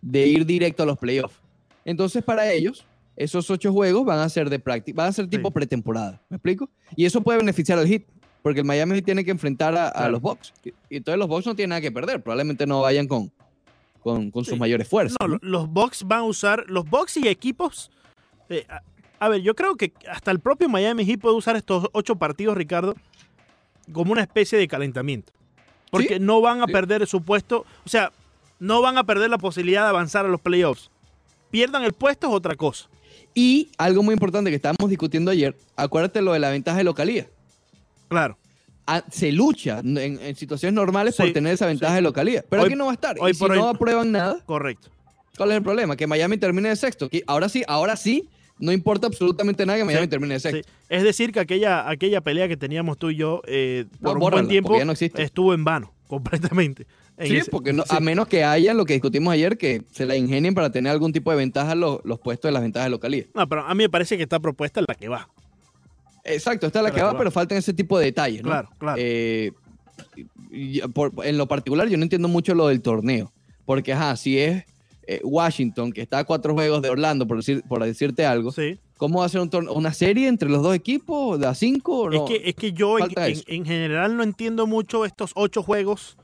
de 0.00 0.26
ir 0.26 0.46
directo 0.46 0.82
a 0.82 0.86
los 0.86 0.98
playoffs. 0.98 1.36
Entonces, 1.84 2.24
para 2.24 2.50
ellos, 2.50 2.84
esos 3.14 3.50
ocho 3.50 3.72
juegos 3.72 4.04
van 4.06 4.20
a 4.20 4.28
ser 4.30 4.48
de 4.48 4.58
práctica, 4.58 4.96
van 4.96 5.08
a 5.08 5.12
ser 5.12 5.28
tipo 5.28 5.48
Sí. 5.48 5.52
pretemporada. 5.54 6.20
¿Me 6.30 6.36
explico? 6.38 6.70
Y 6.96 7.04
eso 7.04 7.20
puede 7.20 7.38
beneficiar 7.38 7.78
al 7.78 7.86
Heat, 7.86 8.02
porque 8.42 8.60
el 8.60 8.66
Miami 8.66 8.94
Heat 8.96 9.04
tiene 9.04 9.24
que 9.24 9.30
enfrentar 9.30 9.74
a, 9.76 10.08
los 10.08 10.20
Bucks. 10.20 10.52
Y, 10.64 10.70
y 10.90 10.96
entonces 10.96 11.18
los 11.18 11.28
Bucks 11.28 11.46
no 11.46 11.54
tienen 11.54 11.70
nada 11.70 11.80
que 11.80 11.92
perder. 11.92 12.22
Probablemente 12.22 12.66
no 12.66 12.80
vayan 12.80 13.06
con, 13.06 13.30
con, 14.02 14.30
con 14.30 14.44
sus 14.44 14.54
Sí. 14.54 14.60
mayores 14.60 14.88
fuerzas. 14.88 15.16
No, 15.20 15.28
¿no? 15.28 15.38
lo- 15.40 15.48
los 15.48 15.68
Bucks 15.68 16.04
van 16.04 16.20
a 16.20 16.24
usar, 16.24 16.64
los 16.68 16.88
Bucks 16.88 17.16
y 17.18 17.28
equipos. 17.28 17.90
eh, 18.48 18.66
a, 18.68 18.82
a 19.24 19.28
ver, 19.28 19.40
yo 19.42 19.54
creo 19.54 19.76
que 19.76 19.92
hasta 20.10 20.30
el 20.32 20.40
propio 20.40 20.68
Miami 20.68 21.04
Heat 21.06 21.20
puede 21.20 21.36
usar 21.36 21.54
estos 21.56 21.86
ocho 21.92 22.16
partidos, 22.16 22.56
Ricardo, 22.56 22.94
como 23.92 24.10
una 24.12 24.22
especie 24.22 24.58
de 24.58 24.66
calentamiento. 24.66 25.32
Porque 25.90 26.14
Sí, 26.14 26.20
no 26.20 26.40
van 26.40 26.60
a 26.62 26.66
sí. 26.66 26.72
perder 26.72 27.06
su 27.06 27.22
puesto, 27.22 27.64
o 27.84 27.88
sea, 27.88 28.10
no 28.58 28.80
van 28.82 28.98
a 28.98 29.04
perder 29.04 29.30
la 29.30 29.38
posibilidad 29.38 29.82
de 29.82 29.88
avanzar 29.90 30.24
a 30.24 30.28
los 30.28 30.40
playoffs. 30.40 30.90
Pierdan 31.50 31.84
el 31.84 31.92
puesto 31.92 32.26
es 32.28 32.32
otra 32.34 32.56
cosa. 32.56 32.88
Y 33.34 33.70
algo 33.78 34.02
muy 34.02 34.14
importante 34.14 34.50
que 34.50 34.56
estábamos 34.56 34.88
discutiendo 34.88 35.30
ayer, 35.30 35.56
acuérdate 35.76 36.20
lo 36.22 36.32
de 36.32 36.38
la 36.40 36.50
ventaja 36.50 36.78
de 36.78 36.84
localía. 36.84 37.26
Claro. 38.12 38.38
Ah, 38.86 39.04
se 39.10 39.30
lucha 39.32 39.78
en, 39.80 39.96
en 39.98 40.34
situaciones 40.36 40.74
normales 40.74 41.14
por 41.16 41.32
tener 41.32 41.54
esa 41.54 41.66
ventaja 41.66 41.92
sí. 41.92 41.96
de 41.96 42.02
localía. 42.02 42.44
Pero 42.48 42.62
Hoy- 42.62 42.68
aquí 42.68 42.76
no 42.76 42.86
va 42.86 42.90
a 42.92 42.94
estar. 42.94 43.16
hoy 43.20 43.30
y 43.30 43.34
si 43.34 43.40
por 43.40 43.52
hoy- 43.52 43.58
no 43.58 43.68
aprueban 43.68 44.10
nada, 44.12 44.38
Correcto. 44.44 44.88
¿cuál 45.36 45.50
es 45.52 45.56
el 45.56 45.62
problema? 45.62 45.96
Que 45.96 46.06
Miami 46.06 46.36
termine 46.36 46.68
de 46.68 46.76
sexto. 46.76 47.08
Que 47.08 47.22
ahora 47.26 47.48
sí, 47.48 47.62
ahora 47.68 47.96
sí, 47.96 48.28
no 48.58 48.72
importa 48.72 49.06
absolutamente 49.06 49.64
nada 49.66 49.78
que 49.78 49.84
Miami 49.84 50.04
Sí, 50.04 50.08
termine 50.10 50.34
de 50.34 50.40
sexto. 50.40 50.70
Es 50.88 51.02
decir, 51.04 51.32
que 51.32 51.40
aquella, 51.40 51.88
aquella 51.88 52.20
pelea 52.22 52.48
que 52.48 52.56
teníamos 52.56 52.98
tú 52.98 53.10
y 53.10 53.16
yo 53.16 53.40
eh, 53.46 53.86
No, 54.00 54.10
por 54.14 54.18
un 54.24 54.30
buen 54.30 54.48
tiempo 54.48 54.84
no 54.84 54.92
existe. 54.92 55.22
estuvo 55.22 55.54
en 55.54 55.62
vano, 55.64 55.92
completamente. 56.08 56.86
En 57.18 57.28
Sí, 57.28 57.36
ese- 57.36 57.50
porque 57.52 57.72
no- 57.72 57.84
a 57.88 58.00
menos 58.00 58.26
que 58.26 58.42
haya 58.42 58.74
lo 58.74 58.84
que 58.84 58.94
discutimos 58.94 59.32
ayer, 59.32 59.56
que 59.58 59.82
se 59.92 60.06
la 60.06 60.16
ingenien 60.16 60.54
para 60.54 60.72
tener 60.72 60.90
algún 60.90 61.12
tipo 61.12 61.30
de 61.30 61.36
ventaja 61.36 61.74
los, 61.76 62.00
los 62.04 62.18
puestos 62.18 62.48
de 62.48 62.52
las 62.52 62.62
ventajas 62.62 62.86
de 62.86 62.90
localía. 62.90 63.24
No, 63.34 63.48
pero 63.48 63.64
a 63.64 63.74
mí 63.74 63.84
me 63.84 63.88
parece 63.90 64.16
que 64.16 64.24
esta 64.24 64.40
propuesta 64.40 64.80
es 64.80 64.86
la 64.88 64.94
que 64.96 65.08
va. 65.08 65.28
Exacto, 66.24 66.66
esta 66.66 66.78
es 66.78 66.82
la 66.84 66.90
Pero 66.90 66.96
que 67.08 67.12
va, 67.12 67.18
pero 67.18 67.30
faltan 67.30 67.58
ese 67.58 67.72
tipo 67.74 67.98
de 67.98 68.06
detalles, 68.06 68.42
¿no? 68.42 68.50
Claro, 68.50 68.68
claro. 68.78 68.96
Eh, 69.00 69.52
por- 70.94 71.12
en 71.24 71.38
lo 71.38 71.46
particular, 71.46 71.88
yo 71.88 71.96
no 71.96 72.02
entiendo 72.02 72.28
mucho 72.28 72.54
lo 72.54 72.68
del 72.68 72.80
torneo. 72.82 73.32
Porque, 73.64 73.92
ajá, 73.92 74.16
si 74.16 74.38
es 74.38 74.64
eh, 75.06 75.20
Washington, 75.24 75.92
que 75.92 76.00
está 76.00 76.18
a 76.20 76.24
cuatro 76.24 76.54
juegos 76.54 76.80
de 76.82 76.88
Orlando, 76.90 77.26
por, 77.26 77.38
decir, 77.38 77.62
por 77.68 77.82
decirte 77.82 78.24
algo, 78.24 78.52
Sí. 78.52 78.78
¿cómo 78.96 79.18
va 79.20 79.26
a 79.26 79.28
ser 79.28 79.40
un 79.40 79.50
torneo? 79.50 79.72
¿Una 79.74 79.92
serie 79.92 80.28
entre 80.28 80.48
los 80.48 80.62
dos 80.62 80.74
equipos? 80.76 81.40
¿De 81.40 81.46
a 81.46 81.54
cinco? 81.54 82.08
No. 82.08 82.24
Es, 82.24 82.30
que, 82.30 82.48
es 82.50 82.54
que 82.54 82.72
yo 82.72 82.96
en 82.98 83.64
general 83.64 84.16
no 84.16 84.22
entiendo 84.22 84.66
mucho 84.66 85.04
estos 85.04 85.32
ocho 85.34 85.62
juegos 85.62 86.16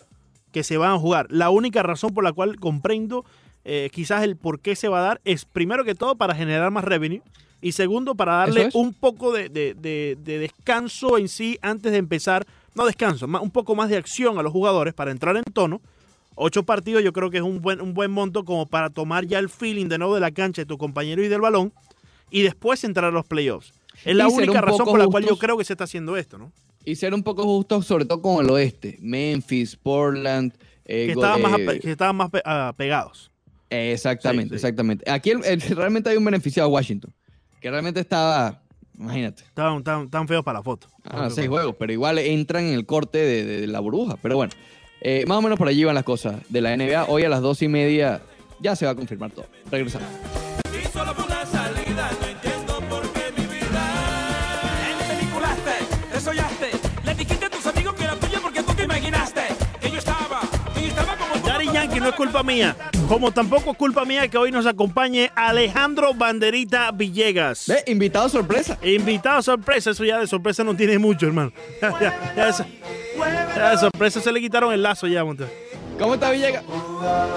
que 0.53 0.63
se 0.63 0.77
van 0.77 0.93
a 0.93 0.99
jugar. 0.99 1.27
La 1.31 1.51
única 1.51 1.83
razón 1.83 2.15
por 2.15 2.23
la 2.25 2.33
cual 2.33 2.59
comprendo 2.61 3.25
eh, 3.65 3.91
quizás 3.93 4.23
el 4.23 4.37
por 4.37 4.61
qué 4.61 4.77
se 4.77 4.89
va 4.89 5.01
a 5.01 5.03
dar 5.03 5.21
es 5.25 5.45
primero 5.45 5.85
que 5.85 5.95
todo 5.95 6.15
para 6.17 6.35
generar 6.35 6.71
más 6.71 6.85
revenue 6.85 7.21
y 7.61 7.73
segundo 7.73 8.15
para 8.15 8.35
darle 8.35 8.67
es. 8.67 8.75
un 8.75 8.93
poco 8.95 9.33
de, 9.33 9.49
de- 9.49 9.75
de- 9.75 10.17
de 10.23 10.39
descanso 10.39 11.19
en 11.19 11.29
sí 11.29 11.59
antes 11.63 11.93
de 11.93 11.99
empezar. 11.99 12.47
No 12.75 12.87
descanso, 12.87 13.27
más- 13.27 13.43
un 13.43 13.51
poco 13.51 13.75
más 13.75 13.89
de 13.91 13.97
acción 13.97 14.39
a 14.39 14.43
los 14.43 14.53
jugadores 14.53 14.95
para 14.95 15.11
entrar 15.11 15.37
en 15.37 15.43
tono. 15.53 15.81
Ocho 16.37 16.63
partidos 16.63 17.03
yo 17.03 17.13
creo 17.13 17.31
que 17.31 17.39
es 17.39 17.43
un 17.43 17.61
buen, 17.61 17.81
un 17.81 17.95
buen 17.95 18.13
monto 18.13 18.45
como 18.45 18.67
para 18.67 18.91
tomar 18.91 19.27
ya 19.27 19.41
el 19.41 19.49
feeling 19.49 19.87
de 19.89 19.99
nuevo 19.99 20.15
de 20.15 20.21
la 20.21 20.31
cancha 20.31 20.63
de 20.63 20.67
tu 20.67 20.79
compañero 20.79 21.23
y 21.25 21.29
del 21.29 21.41
balón 21.41 21.73
y 22.31 22.43
después 22.43 22.85
entrar 22.85 23.07
a 23.07 23.11
los 23.11 23.27
playoffs. 23.27 23.73
Es 24.05 24.15
la 24.15 24.29
única 24.29 24.61
razón 24.61 24.87
por 24.87 24.99
la 25.01 25.07
cual 25.07 25.25
yo 25.25 25.31
justos. 25.31 25.45
creo 25.45 25.59
que 25.59 25.65
se 25.65 25.73
está 25.73 25.83
haciendo 25.85 26.17
esto, 26.17 26.39
¿no? 26.39 26.53
Y 26.85 26.95
ser 26.95 27.13
un 27.13 27.25
poco 27.25 27.43
justo, 27.43 27.83
sobre 27.83 28.05
todo 28.05 28.23
con 28.23 28.45
el 28.45 28.51
oeste. 28.53 28.97
Memphis, 29.01 29.75
Portland. 29.75 30.53
eh, 30.85 31.09
que 31.09 31.15
Go- 31.15 31.23
estaban 31.25 31.43
más, 31.43 31.59
eh, 31.59 31.81
que 31.81 31.91
estaban 31.91 32.17
más 32.17 32.31
pe- 32.31 32.43
ah, 32.47 32.73
pegados. 32.77 33.31
Exactamente, 33.69 34.55
Sí, 34.55 34.61
sí. 34.61 34.67
exactamente. 34.67 35.11
Aquí 35.11 35.31
el- 35.31 35.45
el- 35.45 35.61
realmente 35.61 36.09
hay 36.11 36.17
un 36.17 36.25
beneficiado 36.25 36.69
Washington. 36.69 37.13
Que 37.61 37.71
realmente 37.71 38.01
estaba, 38.01 38.61
imagínate, 38.99 39.43
Estaban 39.43 39.83
tan, 39.83 40.09
tan 40.09 40.29
feos 40.29 40.45
para 40.45 40.59
la 40.59 40.63
foto. 40.63 40.89
ah, 41.05 41.29
seis 41.31 41.49
juegos, 41.49 41.75
pero 41.79 41.93
igual 41.93 42.19
entran 42.19 42.65
en 42.65 42.75
el 42.75 42.87
corte 42.87 43.19
de, 43.19 43.45
de- 43.45 43.61
de 43.63 43.67
la 43.67 43.81
burbuja. 43.81 44.17
Pero 44.23 44.37
bueno, 44.37 44.53
eh, 45.01 45.25
más 45.27 45.39
o 45.39 45.43
menos 45.43 45.59
por 45.59 45.69
allí 45.69 45.85
van 45.85 45.95
las 45.95 46.05
cosas 46.05 46.37
de 46.49 46.61
la 46.61 46.77
NBA. 46.77 47.07
Hoy 47.09 47.25
a 47.25 47.29
las 47.29 47.41
dos 47.41 47.61
y 47.63 47.69
media 47.69 48.21
ya 48.61 48.77
se 48.77 48.85
va 48.87 48.93
a 48.93 48.95
confirmar 48.95 49.31
todo. 49.33 49.47
Regresamos. 49.71 50.09
Y 50.73 50.87
solo 50.89 51.15
por 51.15 51.25
una 51.27 51.45
salida, 51.47 52.11
no 52.21 52.27
entiendo 52.29 52.81
por 52.89 53.03
qué 53.13 53.23
mi 53.37 53.47
vida. 53.47 53.85
Me 54.99 55.15
peliculaste, 55.15 55.71
desollaste. 56.13 56.71
Le 57.05 57.15
dijiste 57.15 57.45
a 57.47 57.51
tus 57.51 57.67
amigos 57.67 57.95
que 57.95 58.05
era 58.05 58.15
tuya 58.17 58.39
porque 58.43 58.63
tú 58.63 58.73
te 58.75 58.85
imaginaste 58.85 59.43
que 59.81 59.91
yo 59.91 59.99
estaba, 59.99 60.41
que 60.75 60.81
yo 60.83 60.87
estaba 60.89 61.17
como 61.17 61.35
tú. 61.41 61.47
Daddy 61.49 61.67
Yankee 61.73 62.01
no 62.01 62.09
es 62.09 62.15
culpa 62.15 62.43
mía, 62.43 62.77
como 63.09 63.31
tampoco 63.33 63.71
es 63.73 63.77
culpa 63.77 64.05
mía 64.05 64.29
que 64.29 64.37
hoy 64.37 64.53
nos 64.53 64.67
acompañe 64.67 65.31
Alejandro 65.35 66.13
Banderita 66.15 66.91
Villegas. 66.93 67.65
Ve, 67.67 67.83
invitado 67.87 68.29
sorpresa. 68.29 68.79
Invitado 68.83 69.41
sorpresa, 69.43 69.91
eso 69.91 70.05
ya 70.05 70.19
de 70.19 70.27
sorpresa 70.27 70.63
no 70.63 70.77
tiene 70.77 70.99
mucho, 70.99 71.27
hermano. 71.27 71.53
Ya, 71.81 71.99
ya, 72.01 72.33
ya 72.37 72.49
esa- 72.49 72.67
ya 73.57 73.71
de 73.71 73.79
sorpresa 73.79 74.21
se 74.21 74.31
le 74.31 74.41
quitaron 74.41 74.73
el 74.73 74.83
lazo 74.83 75.07
ya, 75.07 75.25
Montes. 75.25 75.49
¿Cómo 75.99 76.15
está 76.15 76.31
Villegas? 76.31 76.63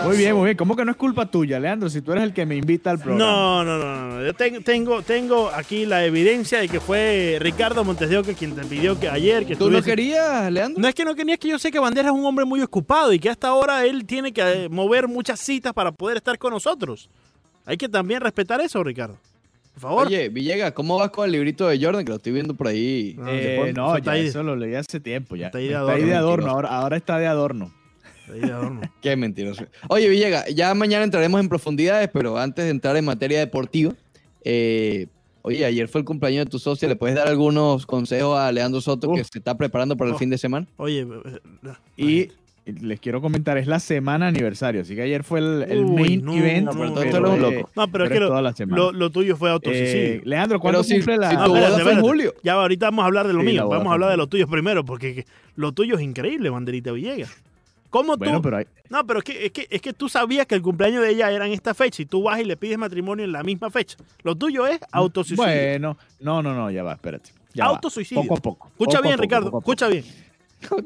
Muy 0.05 0.17
bien, 0.17 0.35
muy 0.35 0.45
bien. 0.45 0.57
¿Cómo 0.57 0.75
que 0.75 0.85
no 0.85 0.91
es 0.91 0.97
culpa 0.97 1.25
tuya, 1.25 1.59
Leandro? 1.59 1.89
Si 1.89 2.01
tú 2.01 2.11
eres 2.11 2.23
el 2.23 2.33
que 2.33 2.45
me 2.45 2.55
invita 2.55 2.91
al 2.91 2.99
programa. 2.99 3.25
No, 3.25 3.63
no, 3.63 3.77
no, 3.79 4.09
no. 4.19 4.23
Yo 4.23 4.33
ten- 4.35 4.63
tengo, 4.63 5.01
tengo 5.01 5.49
aquí 5.49 5.85
la 5.87 6.05
evidencia 6.05 6.59
de 6.59 6.69
que 6.69 6.79
fue 6.79 7.37
Ricardo 7.41 7.83
Montes 7.83 8.09
de 8.09 8.19
Oca 8.19 8.33
quien 8.33 8.53
te 8.55 8.63
pidió 8.63 8.99
que 8.99 9.09
ayer 9.09 9.45
que 9.47 9.55
¿Tú 9.55 9.69
no 9.71 9.79
estuviese- 9.79 9.89
querías, 9.89 10.51
Leandro? 10.51 10.79
No 10.81 10.87
es 10.87 10.93
que 10.93 11.03
no 11.03 11.15
quería, 11.15 11.33
es 11.33 11.39
que 11.39 11.47
yo 11.49 11.57
sé 11.59 11.71
que 11.71 11.79
Bandera 11.79 12.09
es 12.09 12.13
un 12.13 12.23
hombre 12.23 12.45
muy 12.45 12.61
ocupado 12.61 13.11
y 13.13 13.19
que 13.19 13.29
hasta 13.29 13.47
ahora 13.47 13.83
él 13.85 14.05
tiene 14.05 14.31
que 14.31 14.41
eh, 14.65 14.69
mover 14.69 15.07
muchas 15.07 15.39
citas 15.39 15.73
para 15.73 15.91
poder 15.91 16.17
estar 16.17 16.37
con 16.37 16.53
nosotros. 16.53 17.09
Hay 17.65 17.77
que 17.77 17.89
también 17.89 18.21
respetar 18.21 18.61
eso, 18.61 18.83
Ricardo. 18.83 19.17
Por 19.73 19.81
favor. 19.81 20.07
Oye, 20.07 20.29
Villegas, 20.29 20.73
¿cómo 20.73 20.97
vas 20.99 21.09
con 21.09 21.25
el 21.25 21.31
librito 21.31 21.67
de 21.67 21.83
Jordan? 21.83 22.05
Que 22.05 22.09
lo 22.11 22.17
estoy 22.17 22.33
viendo 22.33 22.53
por 22.53 22.67
ahí. 22.67 23.15
No, 23.17 23.27
Eh, 23.29 23.55
Eso 23.69 23.73
no, 23.81 23.95
está 23.97 24.05
ya 24.05 24.11
ahí. 24.21 24.27
eso 24.27 24.43
lo 24.43 24.55
leí 24.55 24.75
hace 24.75 24.99
tiempo 24.99 25.35
ya. 25.35 25.47
Está 25.47 25.57
ahí 25.57 25.63
de 25.65 25.69
Está 25.71 25.79
adorno. 25.81 25.95
ahí 26.03 26.09
de 26.09 26.15
adorno, 26.15 26.51
ahora 26.69 26.97
está 26.97 27.17
de 27.17 27.27
adorno. 27.27 27.71
Qué 29.01 29.15
mentiroso. 29.15 29.65
Oye, 29.89 30.07
Villegas, 30.09 30.53
ya 30.53 30.73
mañana 30.73 31.03
entraremos 31.03 31.39
en 31.41 31.49
profundidades, 31.49 32.09
pero 32.13 32.37
antes 32.37 32.65
de 32.65 32.71
entrar 32.71 32.95
en 32.97 33.05
materia 33.05 33.39
deportiva, 33.39 33.93
eh, 34.43 35.07
oye, 35.41 35.65
ayer 35.65 35.87
fue 35.87 35.99
el 36.01 36.05
cumpleaños 36.05 36.45
de 36.45 36.51
tu 36.51 36.59
socia. 36.59 36.87
¿Le 36.87 36.95
puedes 36.95 37.15
dar 37.15 37.27
algunos 37.27 37.85
consejos 37.85 38.37
a 38.39 38.51
Leandro 38.51 38.81
Soto 38.81 39.13
que 39.13 39.23
se 39.23 39.39
está 39.39 39.57
preparando 39.57 39.97
para 39.97 40.09
el 40.09 40.15
Oh. 40.15 40.19
fin 40.19 40.29
de 40.29 40.37
semana? 40.37 40.67
Oye, 40.77 41.05
eh, 41.97 42.29
Y 42.65 42.73
les 42.85 42.99
quiero 42.99 43.21
comentar, 43.21 43.57
es 43.57 43.65
la 43.65 43.79
semana 43.79 44.27
aniversario, 44.27 44.81
así 44.81 44.95
que 44.95 45.01
ayer 45.01 45.23
fue 45.23 45.39
el, 45.39 45.65
el 45.67 45.83
Uy, 45.83 46.01
main 46.01 46.23
no, 46.25 46.35
event. 46.37 46.71
no, 46.71 46.79
un 47.31 47.41
loco. 47.41 47.69
no, 47.75 47.91
pero 47.91 48.05
es 48.05 48.11
que 48.11 48.19
lo, 48.19 48.39
lo- 48.67 48.91
lo 48.91 49.09
tuyo 49.09 49.35
fue 49.35 49.49
Eh, 49.49 49.53
autosuicidio. 49.53 50.21
Leandro, 50.25 50.59
¿cuándo 50.59 50.79
Pero 50.81 50.83
si- 50.87 50.93
cumple 50.97 51.17
la...? 51.17 51.29
si 51.31 51.35
Ah, 51.39 51.45
tu 51.45 51.49
boda 51.49 51.59
espérate, 51.61 51.83
fue 51.83 51.93
en 51.93 52.01
julio. 52.01 52.33
Ya 52.43 52.53
ahorita 52.53 52.85
vamos 52.87 53.03
a 53.03 53.05
hablar 53.07 53.25
de 53.27 53.33
lo 53.33 53.39
Sí, 53.41 53.45
mío. 53.47 53.67
Vamos 53.67 53.87
a 53.87 53.93
hablar 53.93 54.11
de 54.11 54.17
lo 54.17 54.27
tuyo 54.27 54.47
primero, 54.47 54.85
porque 54.85 55.25
lo 55.55 55.71
tuyo 55.71 55.95
es 55.95 56.01
increíble, 56.01 56.49
Banderita 56.51 56.91
Villegas. 56.91 57.35
¿Cómo 57.91 58.13
tú? 58.13 58.23
Bueno, 58.23 58.41
pero 58.41 58.57
hay- 58.57 58.65
No, 58.89 59.05
pero 59.05 59.19
es 59.19 59.25
que, 59.25 59.45
es, 59.45 59.51
que, 59.51 59.67
es 59.69 59.81
que 59.81 59.93
tú 59.93 60.09
sabías 60.09 60.47
que 60.47 60.55
el 60.55 60.61
cumpleaños 60.63 61.03
de 61.03 61.11
ella 61.11 61.29
era 61.31 61.45
en 61.45 61.51
esta 61.53 61.73
fecha 61.75 62.01
y 62.01 62.05
tú 62.07 62.23
vas 62.23 62.39
y 62.39 62.45
le 62.45 62.57
pides 62.57 62.77
matrimonio 62.79 63.23
en 63.25 63.31
la 63.33 63.43
misma 63.43 63.69
fecha. 63.69 63.97
Lo 64.23 64.33
tuyo 64.35 64.65
es 64.65 64.79
autosuicidio. 64.91 65.43
Bueno, 65.43 65.97
no, 66.19 66.41
no, 66.41 66.55
no, 66.55 66.71
ya 66.71 66.81
va, 66.81 66.93
espérate. 66.93 67.31
ya 67.53 67.65
va. 67.65 67.71
Autosuicidio. 67.75 68.23
Poco 68.23 68.33
a 68.37 68.41
poco. 68.41 68.67
Escucha 68.69 68.97
poco 68.97 69.03
bien, 69.03 69.13
poco, 69.15 69.21
Ricardo. 69.21 69.51
poco. 69.51 69.59
Escucha 69.59 69.87
bien. 69.89 70.03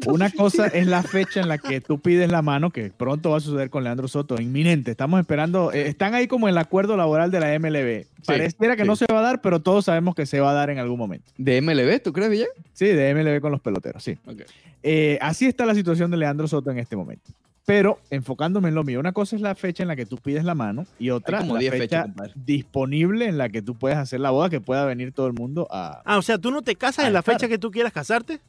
Una 0.07 0.29
cosa 0.31 0.67
es 0.67 0.87
la 0.87 1.03
fecha 1.03 1.41
en 1.41 1.47
la 1.47 1.57
que 1.57 1.81
tú 1.81 1.99
pides 1.99 2.31
la 2.31 2.41
mano, 2.41 2.71
que 2.71 2.91
pronto 2.91 3.31
va 3.31 3.37
a 3.37 3.39
suceder 3.39 3.69
con 3.69 3.83
Leandro 3.83 4.07
Soto, 4.07 4.39
inminente. 4.41 4.91
Estamos 4.91 5.19
esperando, 5.19 5.71
eh, 5.71 5.87
están 5.87 6.13
ahí 6.13 6.27
como 6.27 6.47
el 6.47 6.57
acuerdo 6.57 6.97
laboral 6.97 7.31
de 7.31 7.39
la 7.39 7.59
MLB. 7.59 8.05
Pareciera 8.25 8.75
que 8.75 8.83
sí. 8.83 8.87
no 8.87 8.95
se 8.95 9.05
va 9.11 9.19
a 9.19 9.23
dar, 9.23 9.41
pero 9.41 9.61
todos 9.61 9.85
sabemos 9.85 10.15
que 10.15 10.25
se 10.25 10.39
va 10.39 10.51
a 10.51 10.53
dar 10.53 10.69
en 10.69 10.79
algún 10.79 10.97
momento. 10.97 11.31
¿De 11.37 11.61
MLB, 11.61 12.01
tú 12.01 12.13
crees, 12.13 12.29
Villegas? 12.29 12.53
Sí, 12.73 12.87
de 12.87 13.13
MLB 13.13 13.41
con 13.41 13.51
los 13.51 13.61
peloteros, 13.61 14.03
sí. 14.03 14.17
Ok. 14.25 14.41
Eh, 14.83 15.17
así 15.21 15.45
está 15.45 15.65
la 15.65 15.75
situación 15.75 16.11
de 16.11 16.17
Leandro 16.17 16.47
Soto 16.47 16.71
en 16.71 16.79
este 16.79 16.95
momento. 16.95 17.31
Pero 17.65 17.99
enfocándome 18.11 18.69
en 18.69 18.75
lo 18.75 18.83
mío, 18.83 18.99
una 18.99 19.11
cosa 19.11 19.35
es 19.35 19.41
la 19.41 19.55
fecha 19.55 19.81
en 19.81 19.87
la 19.87 19.95
que 19.95 20.05
tú 20.05 20.17
pides 20.17 20.43
la 20.43 20.53
mano 20.53 20.85
y 20.99 21.09
otra 21.09 21.39
como 21.39 21.55
la 21.55 21.61
10 21.61 21.71
fecha 21.71 22.03
fechas, 22.03 22.31
disponible 22.35 23.27
en 23.27 23.39
la 23.39 23.49
que 23.49 23.63
tú 23.63 23.73
puedes 23.73 23.97
hacer 23.97 24.19
la 24.19 24.29
boda, 24.29 24.51
que 24.51 24.61
pueda 24.61 24.85
venir 24.85 25.11
todo 25.11 25.25
el 25.25 25.33
mundo 25.33 25.67
a... 25.71 26.03
Ah, 26.05 26.19
o 26.19 26.21
sea, 26.21 26.37
tú 26.37 26.51
no 26.51 26.61
te 26.61 26.75
casas 26.75 27.07
en 27.07 27.13
la 27.13 27.23
fecha 27.23 27.47
que 27.47 27.57
tú 27.57 27.71
quieras 27.71 27.91
casarte 27.91 28.39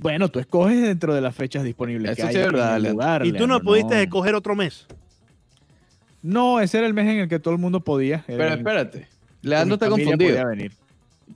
Bueno, 0.00 0.28
tú 0.28 0.38
escoges 0.38 0.80
dentro 0.80 1.12
de 1.14 1.20
las 1.20 1.34
fechas 1.34 1.64
disponibles 1.64 2.12
Eso 2.12 2.26
que 2.26 2.32
sí 2.32 2.38
hay 2.38 2.42
es 2.42 2.46
en 2.46 2.52
verdad, 2.52 2.76
el 2.76 2.82
Leandro. 2.84 2.92
lugar, 3.04 3.26
y 3.26 3.32
tú 3.32 3.46
no 3.48 3.60
pudiste 3.60 4.00
escoger 4.02 4.34
otro 4.34 4.54
mes. 4.54 4.86
No, 6.22 6.60
ese 6.60 6.78
era 6.78 6.86
el 6.86 6.94
mes 6.94 7.06
en 7.08 7.18
el 7.20 7.28
que 7.28 7.38
todo 7.38 7.54
el 7.54 7.60
mundo 7.60 7.80
podía. 7.80 8.24
Era 8.28 8.36
Pero 8.38 8.54
espérate. 8.54 9.08
Leandro 9.42 9.74
está 9.74 9.88
confundido. 9.88 10.30
podía 10.30 10.44
venir. 10.46 10.72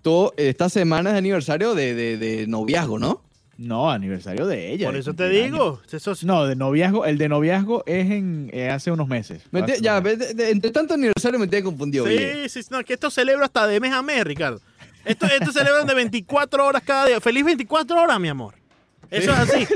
tú, 0.03 0.33
esta 0.37 0.68
semana 0.68 1.11
es 1.11 1.16
aniversario 1.16 1.75
de, 1.75 1.94
de, 1.94 2.16
de 2.18 2.46
noviazgo, 2.46 2.98
¿no? 2.98 3.22
No, 3.59 3.90
aniversario 3.90 4.46
de 4.46 4.72
ella. 4.72 4.87
Por 4.87 4.94
de 4.94 5.01
eso 5.01 5.14
te 5.14 5.29
digo. 5.29 5.81
Eso 5.90 6.12
es- 6.12 6.25
No, 6.25 6.46
de 6.46 6.57
noviazgo, 6.57 7.05
el 7.05 7.16
de 7.18 7.29
noviazgo 7.29 7.85
es 7.87 8.11
en 8.11 8.51
eh, 8.53 8.70
hace 8.70 8.90
unos 8.90 9.07
meses. 9.07 9.42
Me 9.53 9.62
te- 9.62 9.72
Hace 9.75 9.83
ya, 9.83 9.98
unos 10.01 10.18
de- 10.18 10.35
de- 10.35 10.51
entre 10.51 10.70
tanto 10.70 10.94
aniversario 10.94 11.38
me 11.38 11.46
tiene 11.46 11.62
confundido. 11.64 12.05
oye. 12.05 12.48
Sí, 12.48 12.62
sí, 12.62 12.68
no, 12.72 12.83
que 12.83 12.94
esto 12.94 13.11
celebra 13.11 13.44
hasta 13.44 13.66
de 13.68 13.79
mes 13.79 13.92
a 13.92 14.03
mes, 14.03 14.25
Ricardo. 14.25 14.61
Esto, 15.05 15.27
esto 15.27 15.53
celebran 15.53 15.87
de 15.87 15.95
24 15.95 16.65
horas 16.67 16.83
cada 16.85 17.07
día. 17.07 17.21
Feliz 17.21 17.45
24 17.45 18.01
horas, 18.03 18.21
mi 18.21 18.29
amor. 18.29 18.55
Eso 19.11 19.31
es 19.33 19.38
así. 19.38 19.67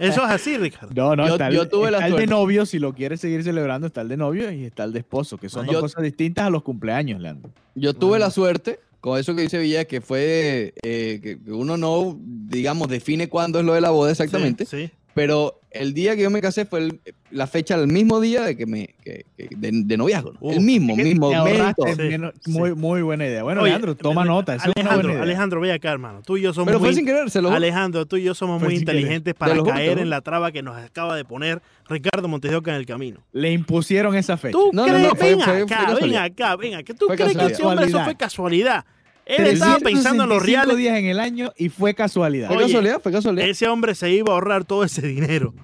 Eso 0.00 0.24
es 0.24 0.30
así, 0.30 0.56
Ricardo. 0.58 0.90
No, 0.94 1.14
no, 1.16 1.26
Yo- 1.28 1.34
está, 1.34 1.48
el, 1.48 1.54
yo 1.54 1.68
tuve 1.68 1.90
la 1.90 1.98
está 1.98 2.06
el 2.06 2.12
de 2.12 2.16
suerte. 2.18 2.30
novio, 2.34 2.66
si 2.66 2.78
lo 2.78 2.92
quieres 2.92 3.20
seguir 3.20 3.44
celebrando, 3.44 3.86
está 3.86 4.00
el 4.00 4.08
de 4.08 4.16
novio 4.16 4.50
y 4.50 4.64
está 4.64 4.84
el 4.84 4.92
de 4.92 5.00
esposo, 5.00 5.38
que 5.38 5.48
son 5.48 5.66
dos 5.66 5.80
cosas 5.80 6.02
distintas 6.02 6.46
a 6.46 6.50
los 6.50 6.62
cumpleaños, 6.62 7.20
Leandro. 7.20 7.50
Yo 7.76 7.94
tuve 7.94 8.18
la 8.18 8.30
suerte, 8.30 8.80
con 9.00 9.18
eso 9.20 9.36
que 9.36 9.42
dice 9.42 9.58
Villa, 9.58 9.84
que 9.84 10.00
fue 10.00 10.74
eh, 10.82 11.20
que 11.22 11.38
que 11.40 11.52
uno 11.52 11.76
no, 11.76 12.18
digamos, 12.20 12.88
define 12.88 13.28
cuándo 13.28 13.60
es 13.60 13.64
lo 13.64 13.74
de 13.74 13.80
la 13.80 13.90
boda 13.90 14.10
exactamente, 14.10 14.66
Sí, 14.66 14.86
sí. 14.88 14.92
Pero 15.14 15.60
el 15.70 15.92
día 15.94 16.16
que 16.16 16.22
yo 16.22 16.30
me 16.30 16.40
casé 16.40 16.64
fue 16.64 16.80
el- 16.80 17.00
la 17.30 17.46
fecha 17.46 17.76
del 17.76 17.88
mismo 17.88 18.20
día 18.20 18.42
de 18.42 18.56
que 18.56 18.64
me 18.64 18.94
que- 19.04 19.26
que- 19.36 19.48
de, 19.54 19.70
de 19.84 19.96
noviazgo. 19.98 20.32
¿no? 20.32 20.38
Uh, 20.40 20.52
el 20.52 20.60
mismo, 20.60 20.92
Es 20.92 20.98
que 20.98 21.04
mismo. 21.04 21.30
Sí, 21.30 21.92
menos- 21.98 22.32
sí. 22.42 22.50
muy, 22.50 22.74
muy 22.74 23.02
buena 23.02 23.26
idea. 23.26 23.42
Bueno, 23.42 23.60
Oye, 23.62 23.70
Leandro, 23.70 23.94
toma 23.94 24.24
nota. 24.24 24.54
Esa 24.54 24.64
es 24.64 24.72
una 24.76 24.80
Alejandro, 24.82 24.96
buena 25.08 25.12
idea. 25.14 25.22
Alejandro, 25.24 25.60
ve 25.60 25.72
acá, 25.72 25.90
hermano. 25.92 26.22
Tú 26.24 26.36
y 26.38 26.42
yo 26.42 26.54
somos 26.54 26.68
Pero 26.68 26.78
fue 26.78 26.88
muy... 26.88 26.94
sin 26.94 27.04
querer, 27.04 27.30
se 27.30 27.42
lo. 27.42 27.50
Alejandro, 27.50 28.06
tú 28.06 28.16
y 28.16 28.22
yo 28.22 28.34
somos 28.34 28.60
Fue 28.60 28.68
muy 28.68 28.78
querer. 28.78 28.96
inteligentes 28.96 29.34
Te 29.34 29.38
para 29.38 29.62
caer 29.62 29.90
juro. 29.90 30.02
en 30.02 30.10
la 30.10 30.20
traba 30.22 30.52
que 30.52 30.62
nos 30.62 30.76
acaba 30.78 31.16
de 31.16 31.24
poner 31.26 31.60
Ricardo 31.88 32.28
Montes 32.28 32.50
de 32.50 32.56
Oca 32.56 32.70
en 32.70 32.76
el 32.78 32.86
camino. 32.86 33.20
Le 33.32 33.52
impusieron 33.52 34.14
esa 34.14 34.36
fecha. 34.38 34.52
¿Tú 34.52 34.70
No, 34.72 34.86
no, 34.86 34.92
crees? 34.94 35.02
no, 35.08 35.14
fue- 35.16 35.28
ven 35.30 35.40
fue- 35.40 35.44
fue 35.44 35.62
acá, 35.64 35.78
ven 35.80 35.86
casualidad. 35.92 36.24
acá, 36.24 36.56
ven 36.56 36.74
acá. 36.76 36.94
¿Tú 36.94 37.06
Fue 37.06 37.16
crees 37.16 37.32
que 37.36 37.38
ese 37.38 37.52
casualidad. 37.52 37.70
hombre 37.72 37.86
eso 37.86 38.04
fue 38.04 38.16
casualidad? 38.16 38.84
Él 39.28 39.46
estaba 39.46 39.78
pensando 39.78 40.24
en 40.24 40.28
los 40.30 40.42
365 40.42 40.64
reales. 40.64 40.76
días 40.76 40.96
en 40.98 41.06
el 41.06 41.20
año 41.20 41.52
y 41.56 41.68
fue 41.68 41.94
casualidad. 41.94 42.48
Fue 42.48 42.56
Oye, 42.56 42.66
casualidad, 42.66 43.00
fue 43.02 43.12
casualidad. 43.12 43.46
Ese 43.48 43.68
hombre 43.68 43.94
se 43.94 44.10
iba 44.10 44.32
a 44.32 44.34
ahorrar 44.34 44.64
todo 44.64 44.84
ese 44.84 45.02
dinero. 45.06 45.54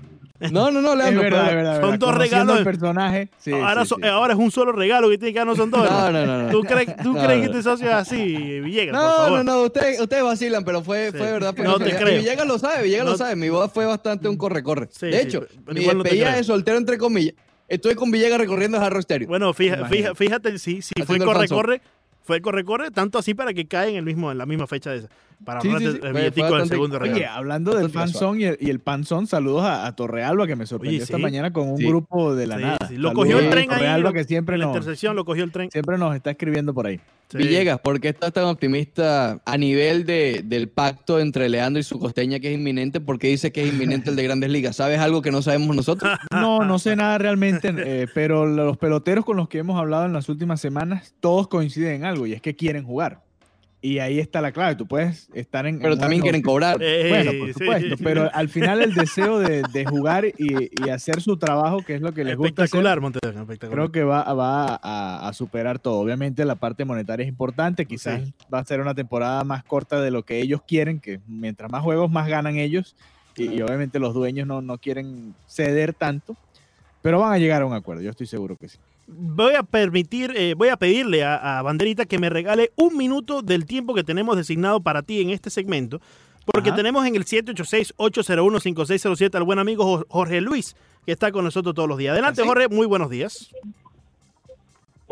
No, 0.53 0.71
no, 0.71 0.83
no, 0.83 0.93
Es 0.93 0.99
Leandro. 0.99 1.23
verdad, 1.23 1.45
pero- 1.47 1.49
es 1.51 1.55
verdad, 1.57 1.81
son 1.81 1.91
verdad. 1.93 1.99
dos 2.07 2.15
regalos. 2.19 2.59
el 2.59 2.65
personaje. 2.65 3.29
sí, 3.39 3.53
ahora, 3.53 3.83
sí, 3.85 3.89
so- 3.89 3.97
sí. 4.03 4.07
ahora 4.07 4.33
es 4.35 4.39
un 4.39 4.51
solo 4.51 4.73
regalo 4.73 5.09
que 5.09 5.17
tiene 5.17 5.33
que 5.33 5.39
dar, 5.39 5.47
no 5.47 5.57
son 5.57 5.71
dos. 5.71 5.89
No, 5.89 6.11
no, 6.11 6.27
no, 6.27 6.43
no. 6.43 6.51
¿Tú 6.51 6.61
crees, 6.63 6.95
tú 7.03 7.15
No, 7.15 7.23
crees 7.25 7.37
no. 7.39 7.41
que 7.41 7.47
este 7.59 7.63
socio 7.63 7.87
es 7.89 7.95
así, 7.95 8.61
Villegas? 8.61 8.95
por 8.95 9.03
No, 9.03 9.17
favor? 9.17 9.45
no, 9.45 9.45
no, 9.45 9.63
ustedes, 9.63 9.99
ustedes 10.01 10.23
vacilan, 10.23 10.63
pero 10.65 10.83
fue, 10.83 11.13
Sí. 11.13 11.17
fue 11.19 11.33
verdad. 11.33 11.55
fue 11.57 11.65
No 11.65 11.79
te 11.79 11.97
creo. 11.97 12.17
Y 12.17 12.19
Villegas 12.19 12.47
lo 12.47 12.59
sabe, 12.59 12.83
Villegas 12.83 13.07
No- 13.07 13.13
lo 13.13 13.17
sabe. 13.17 13.37
Mi 13.37 13.49
boda 13.49 13.69
fue 13.69 13.87
bastante 13.87 14.29
un 14.29 14.37
corre-corre. 14.37 14.89
Sí, 14.91 15.07
de 15.07 15.13
sí, 15.13 15.19
hecho, 15.29 15.47
mi 15.69 15.85
despedida 15.85 16.35
de 16.37 16.45
soltero, 16.45 16.77
entre 16.77 16.99
comillas, 16.99 17.35
estoy 17.69 17.95
con 17.95 18.11
Villegas 18.11 18.39
recorriendo 18.39 18.77
el 18.77 18.83
Jarro 18.83 18.99
Estéreo. 18.99 19.29
Bueno, 19.29 19.55
fija- 19.55 19.87
fíjate, 20.15 20.59
si, 20.59 20.83
si 20.83 20.93
fue 21.07 21.19
corre-corre, 21.21 21.81
fue 22.25 22.41
corre-corre, 22.41 22.91
tanto 22.91 23.19
así 23.19 23.35
para 23.35 23.53
que 23.53 23.67
cae 23.67 23.91
en, 23.91 23.97
el 23.97 24.05
mismo, 24.05 24.33
en 24.33 24.39
la 24.39 24.47
misma 24.47 24.67
fecha 24.67 24.91
de 24.91 24.99
esa. 24.99 25.09
Para 25.45 25.61
Sí, 25.61 25.69
ahorrarte 25.69 25.91
sí, 25.93 25.99
sí. 26.35 26.43
del 26.55 26.69
segundo 26.69 26.99
regalo. 26.99 27.17
Oye, 27.19 27.27
hablando 27.27 27.75
del 27.77 27.91
fanzón 27.91 28.41
y 28.41 28.45
el, 28.45 28.57
y 28.61 28.71
el 28.71 28.81
panzón, 28.81 29.27
saludos 29.27 29.65
a, 29.65 29.87
a 29.87 29.95
Torrealba 29.95 30.47
que 30.47 30.57
me 30.57 30.67
sorprendió 30.67 30.99
Oye, 30.99 31.05
esta 31.05 31.19
mañana 31.19 31.53
con 31.53 31.69
un 31.69 31.77
Sí. 31.79 31.87
grupo 31.87 32.35
de 32.35 32.47
la 32.47 32.57
Sí, 32.57 32.63
nada. 32.63 32.79
sí. 32.89 32.97
Lo 32.97 33.09
Saludos 33.11 33.15
cogió 33.15 33.39
el 33.41 33.47
a 33.47 33.51
tren 33.51 33.71
ahí, 33.71 33.77
Torrealba 33.77 34.09
lo- 34.11 34.15
que 34.15 34.25
siempre 34.25 34.55
en 34.55 34.61
la 34.61 34.67
nos, 34.67 34.77
intersección 34.77 35.17
lo 35.17 35.25
cogió 35.25 35.45
el 35.45 35.53
tren. 35.53 35.71
siempre 35.71 35.99
nos 35.99 36.15
está 36.17 36.31
escribiendo 36.31 36.73
por 36.73 36.87
ahí. 36.87 36.99
Sí. 37.29 37.39
Villegas, 37.39 37.81
¿por 37.81 38.01
qué 38.01 38.09
estás 38.11 38.33
tan 38.33 38.45
optimista 38.45 39.41
a 39.45 39.57
nivel 39.57 40.05
de, 40.05 40.43
del 40.45 40.69
pacto 40.69 41.19
entre 41.21 41.49
Leandro 41.49 41.81
y 41.81 41.83
su 41.83 41.99
costeña 41.99 42.39
que 42.39 42.49
es 42.53 42.55
inminente? 42.59 43.01
¿Por 43.01 43.19
qué 43.19 43.29
dice 43.29 43.51
que 43.53 43.63
es 43.65 43.73
inminente 43.73 44.11
el 44.11 44.17
de 44.17 44.23
Grandes 44.25 44.51
Ligas? 44.51 44.77
¿Sabes 44.77 44.99
algo 45.01 45.23
que 45.23 45.31
no 45.31 45.43
sabemos 45.43 45.75
nosotros? 45.75 46.11
No, 46.33 46.65
no 46.65 46.79
sé 46.79 46.97
nada 46.97 47.17
realmente, 47.19 47.73
eh, 47.77 48.07
pero 48.15 48.47
los 48.47 48.77
peloteros 48.77 49.25
con 49.25 49.37
los 49.37 49.49
que 49.49 49.59
hemos 49.59 49.79
hablado 49.79 50.05
en 50.05 50.13
las 50.13 50.29
últimas 50.29 50.61
semanas, 50.61 51.15
todos 51.21 51.49
coinciden 51.49 51.95
en 51.97 52.05
algo 52.05 52.27
y 52.27 52.33
es 52.35 52.43
que 52.43 52.55
quieren 52.57 52.85
jugar. 52.85 53.23
Y 53.87 53.99
ahí 53.99 54.19
está 54.19 54.41
la 54.41 54.51
clave. 54.51 54.77
Tú 54.77 54.87
puedes 54.87 55.29
estar 55.35 55.67
en. 55.67 55.79
Pero 55.79 55.93
en 55.93 55.99
también 56.01 56.23
quieren 56.23 56.41
cobrar. 56.41 56.79
Bueno, 56.79 57.33
por 57.39 57.49
sí. 57.49 57.53
supuesto, 57.53 57.97
pero 58.03 58.31
al 58.33 58.49
final 58.49 58.81
el 58.81 58.95
deseo 58.95 59.39
de, 59.39 59.63
de 59.75 59.85
jugar 59.85 60.25
y, 60.25 60.71
y 60.83 60.89
hacer 60.89 61.21
su 61.21 61.37
trabajo, 61.37 61.83
que 61.87 61.95
es 61.97 62.01
lo 62.01 62.15
que 62.15 62.25
les 62.25 62.35
gusta 62.39 62.63
hacer, 62.63 62.79
Espectacular, 62.81 62.99
espectacular. 63.43 63.71
creo 63.71 63.93
que 63.93 64.03
va, 64.03 64.33
va 64.33 64.81
a, 64.83 65.29
a 65.29 65.33
superar 65.35 65.79
todo. 65.81 65.99
Obviamente 65.99 66.47
la 66.47 66.55
parte 66.55 66.87
monetaria 66.87 67.25
es 67.25 67.29
importante, 67.29 67.85
quizás 67.85 68.23
Sí. 68.25 68.33
va 68.53 68.61
a 68.61 68.65
ser 68.65 68.81
una 68.81 68.95
temporada 68.95 69.45
más 69.45 69.63
corta 69.65 70.01
de 70.01 70.11
lo 70.11 70.23
que 70.25 70.41
ellos 70.41 70.63
quieren, 70.67 70.99
que 70.99 71.21
mientras 71.27 71.71
más 71.71 71.83
juegos 71.83 72.11
más 72.11 72.27
ganan 72.27 72.57
ellos, 72.57 72.97
y, 73.37 73.49
y 73.53 73.61
obviamente 73.61 73.99
los 73.99 74.15
dueños 74.15 74.47
no, 74.47 74.63
no 74.63 74.79
quieren 74.79 75.35
ceder 75.47 75.93
tanto, 75.93 76.37
pero 77.03 77.21
van 77.21 77.35
a 77.35 77.39
llegar 77.39 77.61
a 77.61 77.67
un 77.67 77.75
acuerdo, 77.75 78.01
yo 78.01 78.09
estoy 78.09 78.27
seguro 78.27 78.57
que 78.57 78.71
sí. 78.71 78.79
Voy 79.07 79.55
a 79.55 79.63
permitir, 79.63 80.33
eh, 80.37 80.55
voy 80.55 80.69
a 80.71 80.77
pedirle 80.77 81.25
a, 81.25 81.59
a 81.59 81.63
Banderita 81.63 82.05
que 82.07 82.19
me 82.19 82.31
regale 82.31 82.73
un 82.77 82.97
minuto 82.97 83.43
del 83.43 83.67
tiempo 83.67 83.95
que 83.95 84.03
tenemos 84.05 84.37
designado 84.37 84.81
para 84.81 85.03
ti 85.03 85.21
en 85.21 85.31
este 85.31 85.51
segmento, 85.51 86.01
porque 86.47 86.71
Ajá. 86.71 86.77
tenemos 86.77 87.05
en 87.07 87.15
el 87.17 87.25
786-801-5607 87.27 89.35
al 89.37 89.43
buen 89.45 89.59
amigo 89.59 89.85
Jo- 89.85 90.07
Jorge 90.09 90.41
Luis, 90.41 90.75
que 91.05 91.13
está 91.13 91.31
con 91.33 91.45
nosotros 91.45 91.75
todos 91.75 91.89
los 91.89 91.99
días. 91.99 92.13
Adelante, 92.13 92.41
¿Ah, 92.41 92.45
sí? 92.45 92.49
Jorge, 92.49 92.69
muy 92.69 92.87
buenos 92.87 93.11
días. 93.11 93.51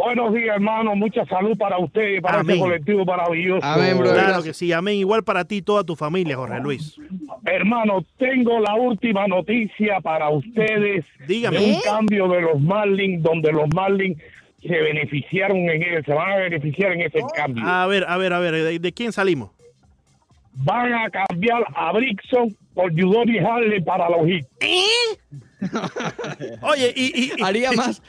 Buenos 0.04 0.34
días, 0.34 0.56
hermano. 0.56 0.96
Mucha 0.96 1.24
salud 1.26 1.56
para 1.56 1.78
usted 1.78 2.16
y 2.16 2.20
para 2.20 2.40
Amén. 2.40 2.56
este 2.56 2.60
colectivo 2.60 3.04
maravilloso. 3.04 3.64
Amén, 3.64 3.96
brother. 3.98 4.24
Claro 4.24 4.42
que 4.42 4.52
sí, 4.52 4.72
amén. 4.72 4.96
Igual 4.96 5.22
para 5.22 5.44
ti 5.44 5.56
y 5.58 5.62
toda 5.62 5.84
tu 5.84 5.94
familia, 5.94 6.36
Jorge 6.36 6.58
Luis. 6.60 6.96
Hermano, 7.44 8.04
tengo 8.18 8.58
la 8.58 8.74
última 8.74 9.28
noticia 9.28 10.00
para 10.00 10.28
ustedes 10.30 11.04
Dígame. 11.28 11.56
de 11.60 11.74
un 11.74 11.80
cambio 11.82 12.26
de 12.26 12.40
los 12.40 12.60
Marlins, 12.60 13.22
donde 13.22 13.52
los 13.52 13.72
Marlins 13.72 14.18
se 14.60 14.76
beneficiaron 14.76 15.56
en 15.56 15.82
él, 15.82 16.04
se 16.04 16.12
van 16.12 16.32
a 16.32 16.36
beneficiar 16.36 16.92
en 16.92 17.02
ese 17.02 17.20
cambio. 17.36 17.64
A 17.64 17.86
ver, 17.86 18.04
a 18.08 18.16
ver, 18.16 18.32
a 18.32 18.40
ver, 18.40 18.54
¿de, 18.54 18.78
de 18.80 18.92
quién 18.92 19.12
salimos? 19.12 19.50
Van 20.54 20.92
a 20.94 21.10
cambiar 21.10 21.64
a 21.76 21.92
Brixon 21.92 22.54
por 22.74 22.90
Judori 22.92 23.38
Harley 23.38 23.80
para 23.82 24.08
los 24.10 24.28
hits. 24.28 24.48
Oye, 26.62 26.92
y, 26.96 27.04
y- 27.04 27.32
y- 27.38 27.42
Haría 27.42 27.72
más, 27.72 28.02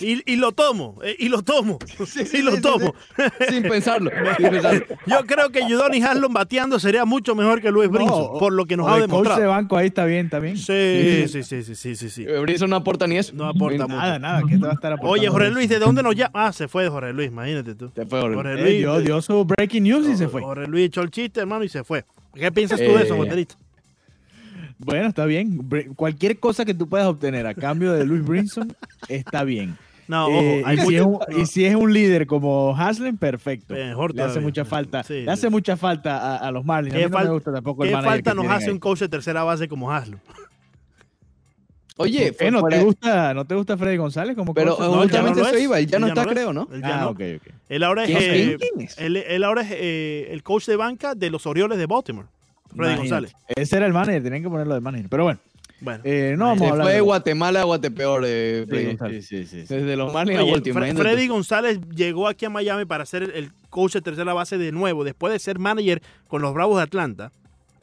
y, 0.00 0.12
y- 0.14 0.22
y 0.26 0.36
lo 0.36 0.52
tomo, 0.52 0.98
eh, 1.04 1.16
y 1.18 1.28
lo 1.28 1.42
tomo, 1.42 1.78
Sí, 2.06 2.24
sí, 2.26 2.38
y 2.38 2.42
lo 2.42 2.52
sí, 2.56 2.60
tomo. 2.62 2.94
Sin 3.48 3.62
pensarlo. 3.62 4.10
sin 4.36 4.50
pensarlo. 4.50 4.84
Yo 5.06 5.24
creo 5.26 5.50
que 5.50 5.62
Judoni 5.62 6.02
Harlon 6.02 6.32
bateando 6.32 6.78
sería 6.78 7.04
mucho 7.04 7.34
mejor 7.34 7.60
que 7.60 7.70
Luis 7.70 7.88
Brinson, 7.90 8.32
No, 8.32 8.38
por 8.38 8.52
lo 8.52 8.66
que 8.66 8.76
nos 8.76 8.86
ha 8.88 8.96
de 8.96 9.00
coach 9.08 9.10
de 9.10 9.16
demostrado. 9.24 9.50
banco 9.50 9.76
ahí 9.76 9.86
está 9.88 10.04
bien 10.04 10.28
también. 10.30 10.56
Sí, 10.56 11.26
sí, 11.28 11.42
sí, 11.42 11.62
sí, 11.62 11.74
sí, 11.74 11.96
sí, 11.96 12.10
sí. 12.10 12.24
Eh, 12.26 12.38
Brinson 12.40 12.70
no 12.70 12.76
aporta 12.76 13.06
ni 13.06 13.16
eso. 13.18 13.32
No 13.34 13.46
aporta 13.46 13.86
mucho. 13.86 13.96
Nada, 13.96 14.18
nada, 14.18 14.42
que 14.48 14.56
te 14.56 14.64
va 14.64 14.70
a 14.70 14.74
estar 14.74 14.92
aportando 14.92 15.12
Oye, 15.12 15.28
Jorge? 15.28 15.50
Luis, 15.50 15.68
¿de 15.68 15.78
dónde 15.78 16.02
nos 16.02 16.14
llama? 16.14 16.30
Ah, 16.34 16.52
se 16.52 16.68
fue 16.68 16.88
Jorge 16.88 17.12
Luis, 17.12 17.28
imagínate 17.28 17.74
tú. 17.74 17.90
Se 17.94 18.06
fue, 18.06 18.20
Jorge. 18.20 18.34
Jorge 18.36 18.52
Eh, 18.54 18.62
Luis. 18.62 18.76
dio, 18.78 18.98
dio 19.00 19.22
su 19.22 19.44
breaking 19.44 19.82
news 19.84 20.08
y 20.08 20.16
se 20.16 20.28
fue. 20.28 20.42
Jorge 20.42 20.66
Luis 20.66 20.86
echó 20.86 21.02
el 21.02 21.10
chiste, 21.10 21.40
hermano, 21.40 21.64
y 21.64 21.68
se 21.68 21.84
fue. 21.84 22.04
¿Qué 22.34 22.52
piensas 22.52 22.78
tú 22.78 22.84
de 22.92 23.02
eso, 23.02 23.14
Eh, 23.14 23.16
Monterito? 23.16 23.54
Bueno, 24.78 25.08
está 25.08 25.24
bien. 25.24 25.58
Br- 25.68 25.94
Cualquier 25.94 26.38
cosa 26.38 26.64
que 26.64 26.74
tú 26.74 26.88
puedas 26.88 27.06
obtener 27.06 27.46
a 27.46 27.54
cambio 27.54 27.92
de 27.92 28.04
Luis 28.04 28.24
Brinson 28.24 28.74
está 29.08 29.42
bien. 29.44 29.76
No, 30.08 30.28
Eh, 30.28 30.60
ojo, 30.60 30.68
hay 30.68 30.76
y, 30.76 30.80
si 30.82 30.94
es 30.96 31.02
un, 31.02 31.18
y 31.36 31.46
si 31.46 31.64
es 31.64 31.74
un 31.74 31.92
líder 31.92 32.26
como 32.28 32.76
Haslem, 32.78 33.16
perfecto. 33.16 33.74
Mejor 33.74 34.14
le 34.14 34.22
hace 34.22 34.38
mucha 34.38 34.64
falta. 34.64 35.02
Sí, 35.02 35.22
le 35.22 35.30
hace 35.32 35.50
mucha 35.50 35.76
falta 35.76 36.16
a, 36.18 36.36
a 36.36 36.50
los 36.52 36.64
Marlins. 36.64 36.94
A 36.94 36.98
¿Qué 36.98 37.04
mí 37.06 37.10
no 37.10 37.18
fal- 37.18 37.24
me 37.24 37.30
gusta 37.30 37.52
tampoco 37.52 37.82
el 37.84 37.90
¿Qué 37.90 37.96
falta 38.02 38.30
que 38.30 38.36
nos 38.36 38.46
hace 38.46 38.66
ahí. 38.66 38.72
un 38.72 38.78
coach 38.78 39.00
de 39.00 39.08
tercera 39.08 39.42
base 39.42 39.66
como 39.66 39.90
Haslo? 39.92 40.18
Oye, 41.98 42.28
¿Por 42.32 42.36
qué 42.36 42.50
no 42.50 42.60
fuera- 42.60 42.76
te 42.78 42.84
gusta, 42.84 43.32
no 43.34 43.44
te 43.46 43.54
gusta 43.54 43.76
Freddy 43.78 43.96
González 43.96 44.36
como 44.36 44.52
pero 44.52 44.76
No, 44.78 44.86
no 44.96 45.02
justamente 45.02 45.40
eso 45.40 45.54
es. 45.56 45.62
iba, 45.62 45.78
él 45.78 45.86
ya 45.86 45.98
no 45.98 46.08
está, 46.08 46.20
no 46.20 46.24
lo 46.26 46.30
es. 46.30 46.34
creo, 46.36 46.52
¿no? 46.52 46.68
Él 46.70 46.82
ya 46.82 46.98
Ah, 46.98 47.00
no. 47.04 47.08
ok, 47.10 47.20
ok. 47.38 47.54
Él 47.70 47.82
ahora 47.82 48.04
es, 48.04 48.10
¿Quién- 48.10 48.50
eh, 48.50 48.88
él, 48.98 49.16
él 49.16 49.44
ahora 49.44 49.62
es 49.62 49.68
eh, 49.72 50.28
el 50.30 50.42
coach 50.42 50.66
de 50.66 50.76
banca 50.76 51.14
de 51.14 51.30
los 51.30 51.46
Orioles 51.46 51.78
de 51.78 51.86
Baltimore, 51.86 52.28
Freddy 52.76 52.92
Imagínate. 52.94 52.98
González. 52.98 53.32
Ese 53.48 53.76
era 53.76 53.86
el 53.86 53.92
manager, 53.92 54.22
tenían 54.22 54.42
que 54.42 54.48
ponerlo 54.48 54.74
de 54.74 54.80
manager. 54.80 55.08
Pero 55.08 55.24
bueno, 55.24 55.38
Bueno, 55.80 56.00
eh, 56.04 56.34
no 56.38 56.44
vamos 56.46 56.58
Se 56.60 56.66
a 56.66 56.70
hablar 56.70 56.86
fue 56.86 56.94
de 56.94 57.00
Guatemala 57.00 57.60
a 57.60 57.64
Guatepeor, 57.64 58.22
eh, 58.26 58.66
Freddy. 58.68 59.22
Sí, 59.22 59.44
sí, 59.46 59.66
sí. 59.66 59.74
Desde 59.74 59.96
los 59.96 60.12
Marlins 60.12 60.40
a 60.40 60.44
Baltimore. 60.44 60.92
Fre-. 60.92 60.96
Freddy 60.96 61.28
González 61.28 61.80
llegó 61.94 62.28
aquí 62.28 62.44
a 62.46 62.50
Miami 62.50 62.84
para 62.84 63.04
ser 63.06 63.22
el, 63.34 63.50
coach 63.68 63.92
de 63.92 64.00
tercera 64.00 64.32
base 64.32 64.56
de 64.56 64.72
nuevo, 64.72 65.04
después 65.04 65.32
de 65.34 65.38
ser 65.38 65.58
manager 65.58 66.00
con 66.28 66.40
los 66.40 66.54
Bravos 66.54 66.78
de 66.78 66.84
Atlanta, 66.84 67.30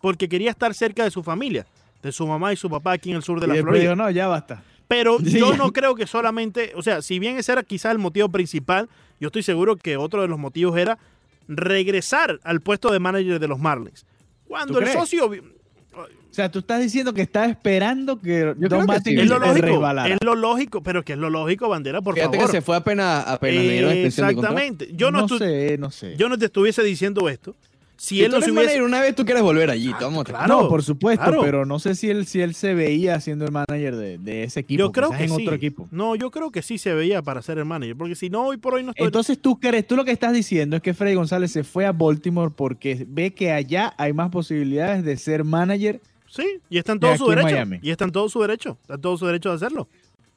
porque 0.02 0.28
quería 0.28 0.50
estar 0.50 0.74
cerca 0.74 1.04
de 1.04 1.12
su 1.12 1.22
familia, 1.22 1.68
de 2.02 2.12
su 2.12 2.26
mamá 2.26 2.52
y 2.52 2.56
su 2.56 2.68
papá 2.70 2.94
aquí 2.94 3.12
en 3.12 3.18
el 3.18 3.24
sur 3.24 3.40
de 3.40 3.46
Y 3.46 3.50
la 3.50 3.62
Florida. 3.62 3.82
dijo, 3.84 3.96
no, 3.96 4.10
ya 4.10 4.28
basta. 4.28 4.64
Pero 4.88 5.20
Sí. 5.24 5.38
yo 5.40 5.56
no 5.56 5.72
creo 5.72 5.94
que 5.94 6.08
solamente, 6.08 6.72
o 6.76 6.82
sea, 6.82 7.02
si 7.04 7.20
bien 7.20 7.38
ese 7.38 7.52
era 7.52 7.62
quizás 7.62 7.92
el 7.92 8.00
motivo 8.00 8.28
principal, 8.30 8.90
yo 9.20 9.28
estoy 9.28 9.44
seguro 9.44 9.76
que 9.76 9.96
otro 9.98 10.24
de 10.24 10.28
los 10.28 10.40
motivos 10.40 10.76
era 10.78 10.98
regresar 11.48 12.40
al 12.44 12.62
puesto 12.62 12.92
de 12.92 13.00
manager 13.00 13.40
de 13.40 13.48
los 13.48 13.60
Marlins. 13.60 14.06
Cuando 14.54 14.74
¿Tú 14.74 14.80
el 14.80 14.86
crees? 14.86 15.00
socio 15.00 15.26
O 15.96 16.08
sea, 16.30 16.52
tú 16.52 16.60
estás 16.60 16.80
diciendo 16.82 17.12
que 17.14 17.24
estás 17.24 17.50
esperando 17.50 18.20
que 18.20 18.54
Yo 18.60 18.70
Don 18.70 18.82
que 18.82 18.86
Mattingly 18.88 19.18
sí. 19.18 19.24
es 19.24 19.30
lo 19.30 19.40
lógico, 19.40 19.66
resbalara. 19.66 20.14
es 20.14 20.20
lo 20.24 20.36
lógico, 20.36 20.84
pero 20.84 21.04
que 21.04 21.14
es 21.14 21.20
lo 21.20 21.30
lógico, 21.32 21.70
bandera, 21.70 22.02
por 22.02 22.14
Fíjate 22.14 22.38
favor. 22.38 22.52
que 22.52 22.58
se 22.58 22.62
fue 22.62 22.76
apenas, 22.76 23.24
apenas 23.28 23.64
le 23.64 23.72
dieron 23.72 23.92
extensión 23.92 24.28
de 24.28 24.34
contrato. 24.36 24.58
Exactamente. 24.60 24.96
Yo 24.96 25.10
no, 25.12 25.22
no 25.28 25.38
sé, 25.40 25.78
no 25.80 25.90
sé. 25.90 26.16
yo 26.18 26.30
no 26.30 26.38
te 26.38 26.46
estuviese 26.46 26.84
diciendo 26.84 27.28
esto 27.30 27.56
Si, 28.06 28.22
él 28.22 28.32
tú 28.32 28.36
no 28.36 28.42
se 28.42 28.46
eres 28.48 28.52
hubiese... 28.54 28.66
manager 28.66 28.84
una 28.84 29.00
vez, 29.00 29.16
tú 29.16 29.24
quieres 29.24 29.42
volver 29.44 29.70
allí. 29.70 29.94
te 29.94 30.04
vamos 30.04 30.22
a- 30.22 30.24
claro. 30.26 30.48
no, 30.64 30.68
por 30.68 30.84
supuesto, 30.84 31.24
claro. 31.24 31.42
pero 31.42 31.66
no 31.66 31.80
sé 31.80 31.96
si 31.96 32.10
él, 32.10 32.26
si 32.26 32.42
él 32.42 32.54
se 32.54 32.74
veía 32.74 33.18
siendo 33.22 33.46
el 33.46 33.52
manager 33.54 33.96
de, 33.96 34.18
de 34.18 34.44
ese 34.44 34.60
equipo. 34.60 34.78
Yo 34.78 34.92
creo 34.92 35.10
que 35.12 35.24
en 35.24 35.30
sí. 35.30 35.44
otro 35.44 35.56
equipo. 35.56 35.88
No, 35.90 36.14
yo 36.18 36.30
creo 36.30 36.52
que 36.52 36.62
sí 36.62 36.78
se 36.78 36.94
veía 36.94 37.22
para 37.22 37.42
ser 37.42 37.60
el 37.60 37.66
manager, 37.66 37.96
porque 37.96 38.16
si 38.16 38.30
no, 38.30 38.48
hoy 38.48 38.58
por 38.58 38.74
hoy 38.74 38.84
no 38.84 38.90
estoy... 38.92 39.06
Entonces 39.06 39.40
tú 39.40 39.58
crees, 39.58 39.88
tú 39.88 39.96
lo 39.96 40.04
que 40.04 40.12
estás 40.12 40.34
diciendo 40.34 40.76
es 40.76 40.82
que 40.82 40.94
Freddy 40.94 41.16
González 41.16 41.52
se 41.54 41.64
fue 41.64 41.86
a 41.86 41.94
Baltimore 41.94 42.52
porque 42.54 43.06
ve 43.08 43.34
que 43.34 43.54
allá 43.54 43.94
hay 43.98 44.12
más 44.12 44.30
posibilidades 44.32 45.06
de 45.06 45.16
ser 45.16 45.46
manager. 45.46 46.02
sí, 46.28 46.46
y 46.70 46.80
está 46.80 46.92
en 46.92 47.00
todo 47.00 47.16
su 47.16 47.30
derecho. 47.30 47.48
Miami. 47.48 47.80
Y 47.82 47.92
está 47.92 48.04
en 48.04 48.12
todo 48.12 48.28
su 48.28 48.42
derecho. 48.42 48.78
Está 48.82 48.96
en 48.96 49.02
todo 49.02 49.18
su 49.18 49.26
derecho 49.28 49.48
de 49.48 49.56
hacerlo. 49.56 49.88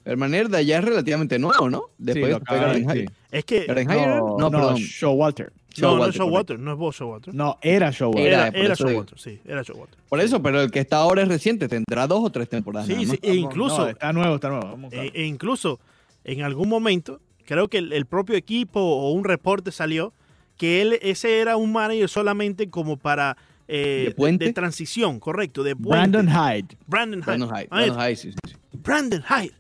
El 0.05 0.17
manager 0.17 0.51
de 0.51 0.59
allá 0.59 0.79
es 0.79 0.85
relativamente 0.85 1.37
nuevo, 1.41 1.69
¿no? 1.69 1.83
Después 1.99 2.37
Sí, 2.49 2.85
de- 2.85 2.93
sí. 2.93 3.13
Es 3.33 3.45
que... 3.45 3.67
No, 3.67 4.39
no, 4.39 4.39
no, 4.39 4.51
perdón. 4.53 4.77
Showalter. 4.77 5.53
No, 5.83 5.97
no 5.97 6.07
es 6.07 6.15
Showalter, 6.15 6.57
correcto. 6.57 6.65
no 6.65 6.73
es 6.73 6.79
vos 6.79 6.97
Showalter. 6.97 7.35
No, 7.35 7.59
era 7.63 7.91
Showalter. 7.91 8.27
Era, 8.27 8.43
Era, 8.43 8.53
por 8.53 8.61
era 8.61 8.75
digo. 8.75 8.91
Showalter, 8.91 9.19
sí, 9.19 9.41
era 9.45 9.63
Showalter. 9.63 9.99
Por 10.09 10.21
eso, 10.21 10.43
pero 10.43 10.61
el 10.63 10.71
que 10.71 10.81
está 10.81 10.97
ahora 10.99 11.23
es 11.23 11.29
reciente, 11.29 11.69
tendrá 11.69 12.07
dos 12.07 12.21
o 12.25 12.31
tres 12.31 12.49
temporadas. 12.49 12.87
Sí, 12.87 12.95
nada 12.95 13.07
más. 13.07 13.17
sí, 13.17 13.21
e 13.23 13.35
incluso, 13.35 13.79
No, 13.83 13.89
está 13.89 14.13
nuevo, 14.13 14.35
está 14.37 14.49
nuevo. 14.49 14.69
Vamos, 14.69 14.93
e, 14.93 15.11
e 15.15 15.25
incluso 15.27 15.81
en 16.25 16.43
algún 16.43 16.69
momento, 16.69 17.21
creo 17.45 17.69
que 17.69 17.79
el, 17.79 17.93
el 17.93 18.07
propio 18.07 18.37
equipo 18.37 18.81
o 18.81 19.13
un 19.13 19.25
reporte 19.25 19.71
salió 19.73 20.13
que 20.57 20.81
él 20.83 20.99
ese 21.03 21.41
era 21.41 21.57
un 21.57 21.71
manager 21.73 22.09
solamente 22.09 22.71
como 22.71 22.97
para 22.97 23.37
eh, 23.69 24.05
¿De 24.09 24.15
puente? 24.15 24.45
de 24.47 24.53
transición, 24.53 25.21
correcto, 25.21 25.63
de 25.63 25.75
puente. 25.77 25.91
Brandon 26.19 26.29
Hyde. 26.29 26.77
Brandon 26.87 27.21
Hyde. 27.21 27.27
Brandon 27.27 27.49
Hyde. 27.51 27.69
Ah, 27.71 27.81
es- 27.85 27.87
Brandon 27.89 28.07
Hyde, 28.09 28.17
sí, 28.17 28.31
sí, 28.33 28.39
sí. 28.49 28.55
Brandon 28.73 29.23
Hyde. 29.23 29.53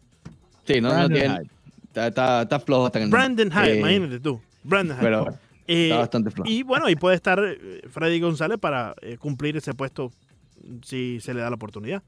Sí, 0.65 0.81
no, 0.81 0.97
no 0.97 1.09
tiene. 1.09 1.29
Hyde. 1.29 1.51
Está, 1.89 2.07
está, 2.09 2.43
está 2.43 2.61
flojo 2.61 2.87
hasta 2.87 2.99
en 2.99 3.05
el 3.05 3.11
Brandon. 3.11 3.51
Hyde, 3.51 3.73
Eh, 3.73 3.79
imagínate 3.79 4.21
tú. 4.21 4.41
Brandon 4.63 4.97
Hyde. 4.97 5.05
Pero 5.07 5.39
Eh, 5.69 5.85
está 5.87 5.99
bastante 5.99 6.31
flojo. 6.31 6.51
y 6.51 6.63
bueno, 6.63 6.87
ahí 6.87 6.97
puede 6.97 7.17
estar 7.17 7.41
eh, 7.45 7.81
Freddy 7.91 8.21
González 8.21 8.59
para 8.59 8.95
eh, 9.03 9.17
cumplir 9.19 9.57
ese 9.57 9.75
puesto 9.75 10.13
si 10.85 11.19
se 11.21 11.35
le 11.35 11.41
da 11.41 11.51
la 11.51 11.57
oportunidad. 11.57 12.03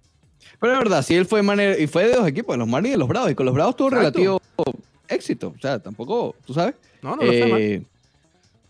Pero 0.61 0.73
es 0.73 0.79
verdad, 0.79 1.03
sí, 1.03 1.15
él 1.15 1.27
fue 1.27 1.43
manager 1.43 1.81
y 1.81 1.87
fue 1.89 2.07
de 2.07 2.15
dos 2.15 2.27
equipos, 2.29 2.55
de 2.55 2.59
los 2.59 2.69
Marlins 2.69 2.91
y 2.91 2.93
de 2.93 2.99
los 2.99 3.09
Bravos. 3.09 3.31
Y 3.31 3.35
con 3.35 3.47
los 3.47 3.55
Bravos 3.55 3.77
tuvo 3.77 3.89
Exacto. 3.89 4.19
relativo 4.19 4.41
éxito. 5.09 5.55
O 5.57 5.61
sea, 5.61 5.79
tampoco, 5.81 6.35
tú 6.47 6.55
sabes. 6.55 6.75
No, 7.03 7.17
no, 7.17 7.23
no. 7.25 7.33
Eh, 7.33 7.83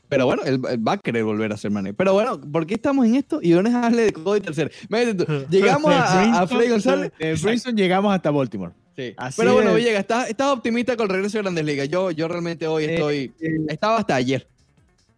pero 0.09 0.25
bueno, 0.25 0.43
él, 0.45 0.59
él 0.71 0.89
va 0.89 0.93
a 0.93 0.99
querer 0.99 1.23
volver 1.25 1.53
a 1.53 1.57
ser 1.59 1.71
manager. 1.71 1.95
Pero 1.95 2.15
bueno, 2.15 2.41
¿por 2.41 2.67
qué 2.67 2.75
estamos 2.75 3.05
en 3.05 3.15
esto? 3.17 3.41
Y 3.43 3.51
dónde 3.51 3.69
es 3.71 3.75
darle 3.75 4.05
de 4.05 4.13
Cody 4.15 4.41
tercero. 4.41 4.71
Llegamos 5.51 5.93
a, 5.93 6.23
a, 6.23 6.41
a 6.43 6.47
Freddy 6.47 6.71
González. 6.71 7.13
De 7.19 7.35
Brinson 7.35 7.77
llegamos 7.77 8.15
hasta 8.15 8.31
Baltimore. 8.31 8.73
Sí. 8.97 9.13
Así 9.19 9.41
Pero 9.41 9.53
bueno, 9.55 9.71
es. 9.71 9.77
Villegas, 9.77 10.01
¿estás, 10.01 10.29
estás 10.31 10.49
optimista 10.51 10.97
con 10.97 11.05
el 11.07 11.11
regreso 11.13 11.37
de 11.39 11.43
Grandes 11.43 11.65
Ligas. 11.65 11.89
Yo, 11.91 12.11
yo 12.11 12.27
realmente 12.27 12.67
hoy 12.67 12.85
Eh, 12.85 12.95
estoy. 12.95 13.33
eh, 13.41 13.59
Estaba 13.69 13.99
hasta 13.99 14.15
ayer. 14.15 14.47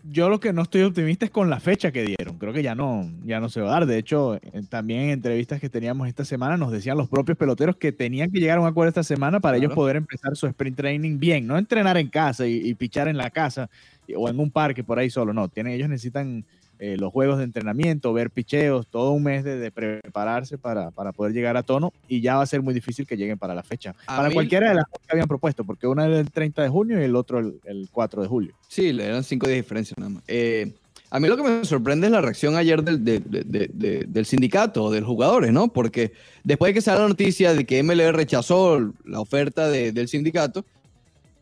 Yo 0.05 0.29
lo 0.29 0.41
que 0.41 0.53
no 0.53 0.63
estoy 0.63 0.83
optimista 0.83 1.25
es 1.25 1.31
con 1.31 1.51
la 1.51 1.61
fecha 1.61 1.93
que 1.93 2.05
dieron. 2.05 2.39
Creo 2.39 2.53
que 2.53 2.63
ya 2.63 2.75
no, 2.75 3.11
ya 3.25 3.41
no 3.41 3.49
se 3.49 3.61
va 3.61 3.69
a 3.69 3.73
dar. 3.73 3.87
De 3.87 3.99
hecho, 3.99 4.37
eh, 4.37 4.41
también 4.69 5.03
en 5.03 5.11
entrevistas 5.11 5.61
que 5.61 5.69
teníamos 5.69 6.09
esta 6.09 6.25
semana 6.25 6.57
nos 6.57 6.73
decían 6.73 6.97
los 6.97 7.09
propios 7.09 7.37
peloteros 7.37 7.77
que 7.77 7.93
tenían 7.93 8.31
que 8.31 8.41
llegar 8.41 8.59
a 8.59 8.61
un 8.61 8.67
acuerdo 8.67 8.89
esta 8.89 9.05
semana 9.05 9.41
para 9.41 9.59
ellos 9.59 9.73
poder 9.75 9.97
empezar 9.97 10.37
su 10.37 10.47
sprint 10.47 10.77
training 10.77 11.19
bien. 11.19 11.47
No 11.47 11.59
entrenar 11.59 11.97
en 11.97 12.09
casa 12.09 12.47
y, 12.47 12.57
y 12.57 12.75
pichar 12.75 13.09
en 13.09 13.17
la 13.17 13.31
casa 13.31 13.69
o 14.17 14.29
en 14.29 14.39
un 14.41 14.51
parque 14.51 14.83
por 14.85 14.99
ahí 14.99 15.11
solo. 15.11 15.33
No, 15.33 15.49
tienen, 15.49 15.75
ellos 15.75 15.89
necesitan 15.89 16.45
eh, 16.81 16.97
los 16.99 17.13
juegos 17.13 17.39
de 17.39 17.45
entrenamiento, 17.45 18.13
ver 18.13 18.31
picheos, 18.31 18.87
todo 18.89 19.13
un 19.13 19.23
mes 19.23 19.45
de, 19.45 19.59
de 19.59 19.71
prepararse 19.71 20.59
para, 20.59 20.91
para 20.91 21.13
poder 21.13 21.33
llegar 21.33 21.57
a 21.57 21.63
tono 21.63 21.93
y 22.09 22.21
ya 22.23 22.37
va 22.37 22.43
a 22.43 22.47
ser 22.47 22.63
muy 22.63 22.75
difícil 22.75 23.07
que 23.07 23.17
lleguen 23.17 23.39
para 23.39 23.55
la 23.55 23.63
fecha. 23.63 23.95
A 24.07 24.17
para 24.17 24.29
mí- 24.29 24.35
cualquiera 24.35 24.71
de 24.71 24.77
las 24.77 24.85
que 24.87 25.13
habían 25.13 25.29
propuesto, 25.29 25.63
porque 25.65 25.87
una 25.87 26.07
era 26.07 26.19
el 26.19 26.31
30 26.31 26.63
de 26.63 26.69
junio 26.71 27.01
y 27.01 27.05
el 27.05 27.15
otro 27.15 27.39
el, 27.39 27.61
el 27.65 27.89
4 27.93 28.23
de 28.23 28.29
julio. 28.29 28.55
Sí, 28.67 28.93
le 28.93 29.05
eran 29.07 29.23
cinco 29.23 29.47
días 29.47 29.57
de 29.57 29.63
diferencia 29.63 29.95
nada 29.99 30.11
más. 30.11 30.23
Eh, 30.27 30.73
a 31.13 31.19
mí 31.21 31.29
lo 31.29 31.37
que 31.37 31.43
me 31.43 31.65
sorprende 31.65 32.07
es 32.07 32.13
la 32.13 32.21
reacción 32.21 32.57
ayer 32.57 32.83
del, 32.83 33.05
de- 33.05 33.19
de- 33.21 33.45
de- 33.45 33.71
de- 33.75 34.05
del 34.09 34.25
sindicato, 34.27 34.91
de 34.91 35.01
los 35.01 35.09
jugadores, 35.09 35.53
¿no? 35.53 35.69
Porque 35.69 36.13
después 36.45 36.71
de 36.71 36.75
que 36.75 36.81
sale 36.81 37.01
la 37.03 37.09
noticia 37.09 37.53
de 37.53 37.67
que 37.67 37.83
MLB 37.83 38.13
rechazó 38.13 38.79
la 39.05 39.21
oferta 39.21 39.69
de- 39.69 39.93
del 39.93 40.09
sindicato, 40.09 40.65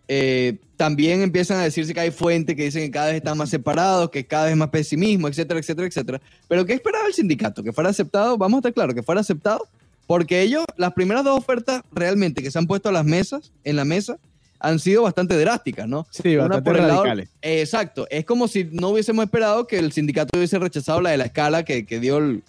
eh, 0.08 0.56
también 0.76 1.22
empiezan 1.22 1.58
a 1.58 1.64
decirse 1.64 1.92
que 1.92 2.00
hay 2.00 2.10
fuentes 2.10 2.56
que 2.56 2.64
dicen 2.64 2.82
que 2.82 2.90
cada 2.90 3.08
vez 3.08 3.16
están 3.16 3.36
más 3.36 3.50
separados, 3.50 4.10
que 4.10 4.24
cada 4.26 4.46
vez 4.46 4.56
más 4.56 4.70
pesimismo, 4.70 5.28
etcétera, 5.28 5.60
etcétera, 5.60 5.86
etcétera. 5.88 6.20
Pero 6.48 6.64
¿qué 6.64 6.72
esperaba 6.74 7.06
el 7.06 7.14
sindicato? 7.14 7.62
¿Que 7.62 7.72
fuera 7.72 7.90
aceptado? 7.90 8.38
Vamos 8.38 8.56
a 8.56 8.60
estar 8.60 8.72
claros, 8.74 8.94
que 8.94 9.02
fuera 9.02 9.20
aceptado, 9.20 9.66
porque 10.06 10.40
ellos, 10.42 10.64
las 10.76 10.92
primeras 10.94 11.24
dos 11.24 11.36
ofertas 11.38 11.82
realmente 11.92 12.42
que 12.42 12.50
se 12.50 12.58
han 12.58 12.66
puesto 12.66 12.88
a 12.88 12.92
las 12.92 13.04
mesas, 13.04 13.52
en 13.64 13.76
la 13.76 13.84
mesa, 13.84 14.18
han 14.60 14.78
sido 14.80 15.02
bastante 15.02 15.38
drásticas, 15.38 15.86
¿no? 15.86 16.04
Sí, 16.10 16.34
Una 16.34 16.48
bastante 16.48 16.70
por 16.70 16.80
lado- 16.80 17.02
radicales. 17.04 17.28
Eh, 17.42 17.60
Exacto, 17.60 18.06
es 18.10 18.24
como 18.24 18.48
si 18.48 18.64
no 18.72 18.88
hubiésemos 18.88 19.24
esperado 19.24 19.66
que 19.68 19.78
el 19.78 19.92
sindicato 19.92 20.36
hubiese 20.36 20.58
rechazado 20.58 21.00
la 21.00 21.10
de 21.10 21.16
la 21.18 21.26
escala 21.26 21.64
que, 21.64 21.84
que 21.86 22.00
dio 22.00 22.18
el... 22.18 22.42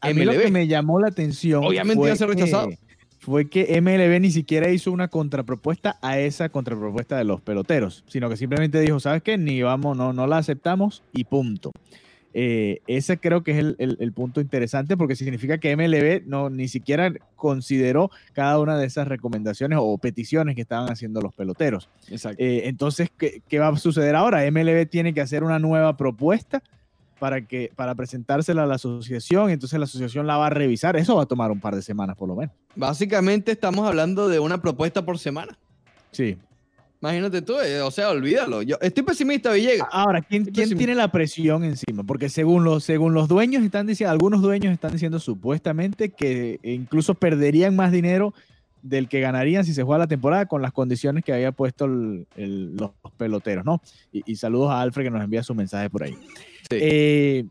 A 0.00 0.10
mí 0.12 0.24
lo 0.24 0.32
que 0.32 0.50
me 0.50 0.68
llamó 0.68 1.00
la 1.00 1.08
atención 1.08 1.64
Obviamente 1.64 2.02
iba 2.04 2.12
a 2.12 2.16
ser 2.16 2.28
rechazado. 2.28 2.68
que- 2.68 2.78
fue 3.24 3.48
que 3.48 3.80
MLB 3.80 4.20
ni 4.20 4.30
siquiera 4.30 4.68
hizo 4.70 4.92
una 4.92 5.08
contrapropuesta 5.08 5.96
a 6.02 6.18
esa 6.18 6.48
contrapropuesta 6.50 7.16
de 7.16 7.24
los 7.24 7.40
peloteros, 7.40 8.04
sino 8.06 8.28
que 8.28 8.36
simplemente 8.36 8.80
dijo, 8.80 9.00
¿sabes 9.00 9.22
qué? 9.22 9.38
Ni 9.38 9.62
vamos, 9.62 9.96
no, 9.96 10.12
no 10.12 10.26
la 10.26 10.38
aceptamos 10.38 11.02
y 11.12 11.24
punto. 11.24 11.72
Eh, 12.36 12.80
ese 12.88 13.18
creo 13.18 13.44
que 13.44 13.52
es 13.52 13.58
el, 13.58 13.76
el- 13.78 13.96
el 14.00 14.12
punto 14.12 14.40
interesante 14.40 14.96
porque 14.96 15.14
significa 15.14 15.58
que 15.58 15.76
MLB 15.76 16.26
no 16.26 16.50
ni 16.50 16.66
siquiera 16.66 17.12
consideró 17.36 18.10
cada 18.32 18.58
una 18.58 18.76
de 18.76 18.86
esas 18.86 19.06
recomendaciones 19.06 19.78
o 19.80 19.96
peticiones 19.98 20.56
que 20.56 20.62
estaban 20.62 20.90
haciendo 20.90 21.20
los 21.20 21.32
peloteros. 21.32 21.88
Exacto. 22.10 22.42
Eh, 22.42 22.62
entonces, 22.64 23.08
¿qué, 23.16 23.40
qué 23.48 23.60
va 23.60 23.68
a 23.68 23.76
suceder 23.76 24.16
ahora? 24.16 24.42
MLB 24.50 24.86
tiene 24.90 25.14
que 25.14 25.20
hacer 25.20 25.44
una 25.44 25.60
nueva 25.60 25.96
propuesta 25.96 26.60
para, 27.24 27.40
que, 27.46 27.72
para 27.74 27.94
presentársela 27.94 28.64
a 28.64 28.66
la 28.66 28.74
asociación, 28.74 29.48
entonces 29.48 29.78
la 29.78 29.86
asociación 29.86 30.26
la 30.26 30.36
va 30.36 30.48
a 30.48 30.50
revisar. 30.50 30.94
Eso 30.94 31.16
va 31.16 31.22
a 31.22 31.26
tomar 31.26 31.50
un 31.50 31.58
par 31.58 31.74
de 31.74 31.80
semanas 31.80 32.16
por 32.18 32.28
lo 32.28 32.36
menos. 32.36 32.54
Básicamente 32.76 33.50
estamos 33.50 33.88
hablando 33.88 34.28
de 34.28 34.38
una 34.40 34.60
propuesta 34.60 35.06
por 35.06 35.18
semana. 35.18 35.56
Sí. 36.10 36.36
Imagínate 37.00 37.40
tú, 37.40 37.54
eh, 37.60 37.80
o 37.80 37.90
sea, 37.90 38.10
olvídalo. 38.10 38.60
Yo 38.60 38.76
estoy 38.82 39.02
pesimista, 39.04 39.52
Villegas. 39.52 39.88
Ahora, 39.90 40.20
¿quién, 40.20 40.44
quién 40.44 40.76
tiene 40.76 40.94
la 40.94 41.10
presión 41.10 41.64
encima? 41.64 42.02
Porque 42.02 42.28
según 42.28 42.62
los, 42.62 42.84
según 42.84 43.14
los 43.14 43.26
dueños 43.26 43.64
están 43.64 43.86
diciendo, 43.86 44.10
algunos 44.12 44.42
dueños 44.42 44.70
están 44.70 44.92
diciendo 44.92 45.18
supuestamente 45.18 46.10
que 46.10 46.60
incluso 46.62 47.14
perderían 47.14 47.74
más 47.74 47.90
dinero 47.90 48.34
del 48.82 49.08
que 49.08 49.20
ganarían 49.20 49.64
si 49.64 49.72
se 49.72 49.82
juega 49.82 50.00
la 50.00 50.06
temporada 50.06 50.44
con 50.44 50.60
las 50.60 50.72
condiciones 50.72 51.24
que 51.24 51.32
había 51.32 51.52
puesto 51.52 51.86
el- 51.86 52.26
los 52.76 52.90
peloteros, 53.16 53.64
¿no? 53.64 53.80
Y, 54.12 54.30
y 54.30 54.36
saludos 54.36 54.72
a 54.72 54.82
Alfred 54.82 55.04
que 55.04 55.10
nos 55.10 55.24
envía 55.24 55.42
su 55.42 55.54
mensaje 55.54 55.88
por 55.88 56.02
ahí. 56.02 56.14
Sí. 56.70 56.78
Eh, 56.80 57.44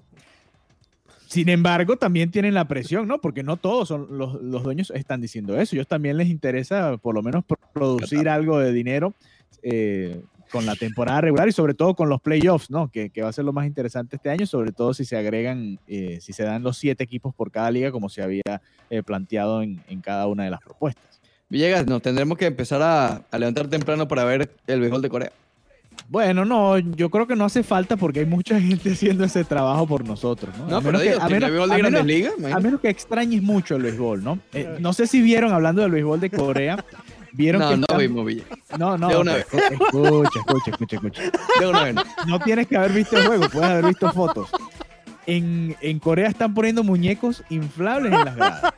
sin 1.28 1.50
embargo, 1.50 1.98
también 1.98 2.30
tienen 2.30 2.54
la 2.54 2.68
presión, 2.68 3.08
¿no? 3.08 3.20
Porque 3.20 3.42
no 3.42 3.58
todos 3.58 3.88
son 3.88 4.08
los, 4.18 4.40
los 4.42 4.62
dueños 4.62 4.92
están 4.92 5.20
diciendo 5.20 5.60
eso. 5.60 5.76
Ellos 5.76 5.88
también 5.88 6.18
les 6.18 6.30
interesa 6.30 6.98
por 6.98 7.16
lo 7.16 7.24
menos 7.24 7.44
pro- 7.44 7.58
producir 7.74 8.30
algo 8.30 8.60
de 8.60 8.72
dinero 8.72 9.16
eh, 9.64 10.22
con 10.52 10.68
la 10.68 10.76
temporada 10.76 11.22
regular 11.22 11.48
y 11.50 11.52
sobre 11.52 11.74
todo 11.74 11.96
con 11.96 12.08
los 12.08 12.22
playoffs, 12.22 12.70
¿no? 12.70 12.92
Que, 12.92 13.10
que 13.10 13.24
va 13.24 13.30
a 13.30 13.34
ser 13.34 13.46
lo 13.46 13.54
más 13.54 13.66
interesante 13.66 14.18
este 14.18 14.30
año, 14.30 14.46
sobre 14.46 14.72
todo 14.72 14.94
si 14.94 15.06
se 15.06 15.18
agregan, 15.18 15.80
eh, 15.88 16.20
si 16.22 16.34
se 16.34 16.44
dan 16.44 16.62
los 16.62 16.78
siete 16.78 17.04
equipos 17.04 17.34
por 17.34 17.50
cada 17.50 17.72
liga, 17.72 17.92
como 17.92 18.10
se 18.10 18.22
había 18.22 18.62
eh, 18.92 19.02
planteado 19.02 19.64
en, 19.64 19.82
en 19.90 20.02
cada 20.02 20.28
una 20.28 20.44
de 20.44 20.52
las 20.52 20.62
propuestas. 20.62 21.20
Villegas, 21.50 21.88
nos 21.88 22.04
tendremos 22.04 22.38
que 22.38 22.46
empezar 22.46 22.84
a, 22.84 23.24
a 23.32 23.40
levantar 23.40 23.68
temprano 23.68 24.08
para 24.08 24.24
ver 24.24 24.52
el 24.68 24.80
béisbol 24.80 25.02
de 25.02 25.10
Corea. 25.10 25.32
Bueno, 26.10 26.46
no, 26.46 26.78
yo 26.78 27.10
creo 27.10 27.26
que 27.28 27.36
no 27.36 27.46
hace 27.46 27.64
falta 27.64 27.98
porque 27.98 28.20
hay 28.22 28.26
mucha 28.26 28.60
gente 28.62 28.92
haciendo 28.92 29.24
ese 29.24 29.44
trabajo 29.44 29.88
por 29.88 30.06
nosotros, 30.06 30.54
¿no? 30.58 30.68
No, 30.68 30.78
A 30.78 30.82
pero 30.82 31.00
menos 31.00 31.02
que- 31.02 31.10
digo, 31.10 31.22
a 31.22 31.30
menos- 31.30 31.72
a 31.72 31.78
menos- 31.78 32.06
Ligas, 32.06 32.34
A 32.54 32.60
menos 32.60 32.82
que 32.82 32.90
extrañes 32.90 33.42
mucho 33.42 33.76
el 33.76 33.84
béisbol, 33.84 34.24
¿no? 34.24 34.40
Eh, 34.54 34.78
no 34.80 34.94
sé 34.94 35.08
si 35.08 35.22
vieron, 35.22 35.54
hablando 35.54 35.82
del 35.82 35.92
béisbol 35.92 36.20
de 36.20 36.30
Corea, 36.30 36.84
vieron 37.34 37.62
No, 37.62 37.70
que 37.70 37.78
no 37.78 37.82
están- 37.84 37.98
vimos, 38.00 38.26
Villegas. 38.26 38.60
No, 38.78 38.98
no, 38.98 39.08
De 39.10 39.18
una 39.18 39.38
escucha, 39.38 39.68
escucha, 39.74 40.70
escucha, 40.72 40.96
escucha. 40.98 41.22
De 41.60 41.68
una 41.68 41.84
vez. 41.84 41.96
No 42.28 42.40
tienes 42.40 42.68
que 42.68 42.78
haber 42.78 42.92
visto 42.92 43.18
el 43.18 43.26
juego, 43.28 43.50
puedes 43.50 43.70
haber 43.70 43.86
visto 43.86 44.12
fotos. 44.12 44.50
En, 45.26 45.76
en 45.80 46.00
Corea 46.00 46.28
están 46.28 46.54
poniendo 46.54 46.84
muñecos 46.84 47.44
inflables 47.50 48.12
en 48.12 48.26
las 48.26 48.36
gradas. 48.36 48.74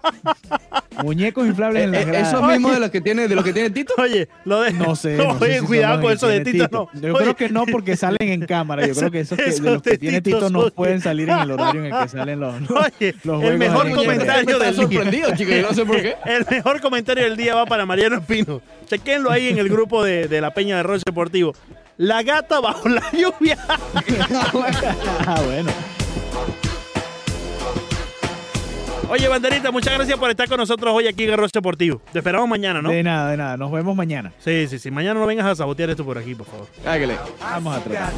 Muñecos 1.04 1.48
inflables 1.48 1.84
en 1.86 1.92
las 1.92 2.02
Eh, 2.02 2.04
eh, 2.04 2.06
gradas. 2.08 2.28
Esos 2.34 2.48
mismos 2.48 2.74
de 2.74 2.80
los 2.80 2.90
que 2.92 3.02
tiene, 3.02 3.28
de 3.28 3.36
los 3.36 3.44
que 3.44 3.52
tiene 3.52 3.70
Tito. 3.72 3.94
Oye, 3.98 4.30
lo 4.46 4.62
de. 4.62 4.72
No 4.74 4.96
sé. 4.96 5.18
no 5.18 5.38
sé 5.40 5.44
Oye, 5.46 5.60
si 5.60 5.66
cuidado 5.66 6.02
con 6.02 6.12
eso 6.14 6.28
de 6.28 6.42
Tito, 6.42 6.68
no. 6.72 6.90
Yo 7.02 7.14
Oye, 7.16 7.24
creo 7.24 7.36
que 7.36 7.50
no 7.50 7.66
porque 7.66 7.98
salen 7.98 8.30
en 8.30 8.46
cámara. 8.46 8.86
Yo 8.86 8.94
creo 8.94 9.10
que 9.12 9.22
esos, 9.22 9.38
que, 9.38 9.46
esos 9.50 9.62
de 9.62 9.72
los 9.74 9.82
que 9.82 9.98
tiene 9.98 10.22
Tito 10.22 10.38
Tito 10.38 10.50
no 10.52 10.62
son- 10.62 10.72
pueden 10.72 11.02
salir 11.02 11.30
en 11.30 11.40
el 11.40 11.52
horario 11.52 11.84
en 11.86 11.94
el 11.94 12.02
que 12.04 12.10
salen 12.10 12.40
los. 12.40 12.54
Oye, 12.70 13.16
Los 13.24 13.44
el 13.44 13.58
mejor 13.58 13.92
comentario 13.94 14.60
del 14.60 14.74
día. 14.76 14.84
sorprendido, 14.84 15.36
chicos, 15.36 15.56
yo 15.56 15.62
no 15.64 15.74
sé 15.74 15.86
por 15.86 16.02
qué. 16.02 16.16
El 16.26 16.46
mejor 16.50 16.80
comentario 16.80 17.24
del 17.24 17.36
día 17.38 17.56
va 17.56 17.66
para 17.66 17.86
Mariano 17.88 18.18
Espino. 18.18 18.62
Chequenlo 18.88 19.32
ahí 19.32 19.50
en 19.50 19.58
el 19.58 19.68
grupo 19.68 20.04
de, 20.04 20.28
de 20.28 20.42
la 20.42 20.54
Peña 20.54 20.78
de 20.78 20.84
Roche 20.84 21.04
Deportivo. 21.06 21.54
La 21.98 22.22
gata 22.24 22.60
bajo 22.60 22.88
la 22.90 23.02
lluvia. 23.12 23.58
ah, 25.26 25.42
bueno. 25.46 25.72
Oye, 29.10 29.28
Banderita, 29.28 29.72
muchas 29.72 29.94
gracias 29.94 30.18
por 30.18 30.30
estar 30.30 30.50
con 30.50 30.58
nosotros 30.58 30.94
hoy 30.94 31.08
aquí 31.08 31.26
en 31.26 31.38
Roche 31.38 31.52
Deportivo. 31.54 32.02
Te 32.12 32.20
esperamos 32.20 32.50
mañana, 32.50 32.82
¿no? 32.82 32.90
De 32.90 33.04
nada, 33.04 33.30
de 33.32 33.38
nada. 33.38 33.56
Nos 33.56 33.72
vemos 33.72 33.96
mañana. 33.96 34.34
Sí, 34.40 34.68
sí, 34.68 34.80
sí. 34.80 34.90
Mañana 34.90 35.20
no 35.20 35.28
vengas 35.28 35.46
a 35.46 35.56
sabotear 35.56 35.92
esto 35.92 36.04
por 36.04 36.18
aquí, 36.18 36.34
por 36.34 36.48
favor. 36.48 36.68
Hágale. 36.86 37.16
Vamos 37.40 37.78
a 37.78 37.84
tratar. 37.84 38.12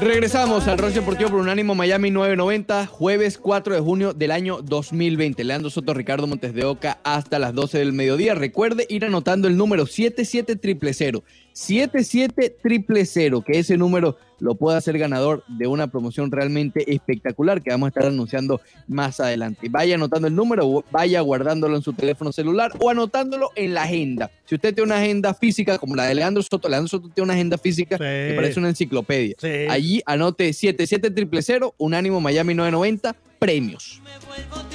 Regresamos 0.00 0.68
al 0.68 0.76
Roche 0.76 0.96
Deportivo 0.96 1.30
por 1.30 1.40
Unánimo 1.40 1.74
Miami 1.74 2.10
990, 2.10 2.86
jueves 2.86 3.38
4 3.38 3.74
de 3.74 3.80
junio 3.80 4.12
del 4.12 4.30
año 4.30 4.60
2020. 4.62 5.42
Leandro 5.42 5.70
Soto, 5.70 5.94
Ricardo 5.94 6.26
Montes 6.26 6.52
de 6.52 6.64
Oca 6.64 6.98
hasta 7.02 7.38
las 7.38 7.54
12 7.54 7.78
del 7.78 7.94
mediodía. 7.94 8.34
Recuerde 8.34 8.86
ir 8.90 9.06
anotando 9.06 9.48
el 9.48 9.56
número 9.56 9.86
77000. 9.86 11.22
77000, 11.56 13.42
que 13.44 13.58
ese 13.58 13.76
número 13.78 14.16
lo 14.38 14.54
pueda 14.56 14.76
hacer 14.76 14.98
ganador 14.98 15.42
de 15.48 15.66
una 15.66 15.86
promoción 15.86 16.30
realmente 16.30 16.92
espectacular 16.92 17.62
que 17.62 17.70
vamos 17.70 17.86
a 17.86 17.88
estar 17.88 18.04
anunciando 18.06 18.60
más 18.86 19.20
adelante. 19.20 19.68
Vaya 19.70 19.94
anotando 19.94 20.28
el 20.28 20.34
número, 20.34 20.84
vaya 20.90 21.22
guardándolo 21.22 21.74
en 21.76 21.82
su 21.82 21.94
teléfono 21.94 22.30
celular 22.32 22.72
o 22.78 22.90
anotándolo 22.90 23.50
en 23.56 23.72
la 23.72 23.84
agenda. 23.84 24.30
Si 24.44 24.54
usted 24.54 24.74
tiene 24.74 24.86
una 24.92 24.98
agenda 25.00 25.32
física 25.32 25.78
como 25.78 25.96
la 25.96 26.04
de 26.04 26.14
Leandro 26.14 26.42
Soto, 26.42 26.68
Leandro 26.68 26.88
Soto 26.88 27.08
tiene 27.08 27.24
una 27.24 27.32
agenda 27.34 27.56
física 27.56 27.96
Sí. 27.96 28.02
que 28.04 28.32
parece 28.36 28.58
una 28.58 28.68
enciclopedia. 28.68 29.36
Sí. 29.38 29.48
Allí 29.70 30.02
anote 30.04 30.52
77000, 30.52 31.72
Unánimo 31.78 32.20
Miami 32.20 32.54
990, 32.54 33.16
premios. 33.38 34.02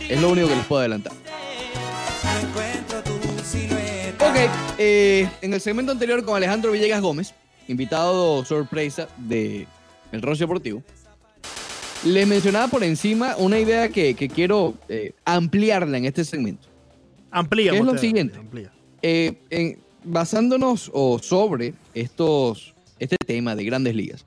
Es 0.10 0.20
lo 0.20 0.32
único 0.32 0.48
que 0.48 0.56
les 0.56 0.66
puedo 0.66 0.80
adelantar. 0.80 1.14
Eh, 4.78 5.30
en 5.42 5.54
el 5.54 5.62
segmento 5.62 5.92
anterior 5.92 6.24
con 6.24 6.36
Alejandro 6.36 6.72
Villegas 6.72 7.02
Gómez, 7.02 7.34
invitado 7.68 8.44
sorpresa 8.46 9.08
de 9.18 9.68
El 10.12 10.22
Rocio 10.22 10.46
Deportivo, 10.46 10.82
les 12.04 12.28
mencionaba 12.28 12.68
por 12.68 12.84
encima 12.84 13.36
una 13.38 13.60
idea 13.60 13.90
que, 13.90 14.16
que 14.16 14.28
quiero 14.30 14.74
eh, 14.90 15.14
ampliarla 15.26 15.98
en 15.98 16.06
este 16.06 16.26
segmento. 16.26 16.68
Amplía. 17.30 17.72
¿Qué 17.72 17.78
es 17.78 17.86
lo 17.86 17.98
siguiente? 17.98 18.38
amplía. 18.40 18.72
Eh, 19.02 19.38
en- 19.50 19.80
basándonos 20.04 20.90
o 20.94 21.20
sobre 21.20 21.74
estos, 21.94 22.74
este 22.98 23.18
tema 23.26 23.56
de 23.56 23.64
grandes 23.64 23.96
ligas, 23.96 24.26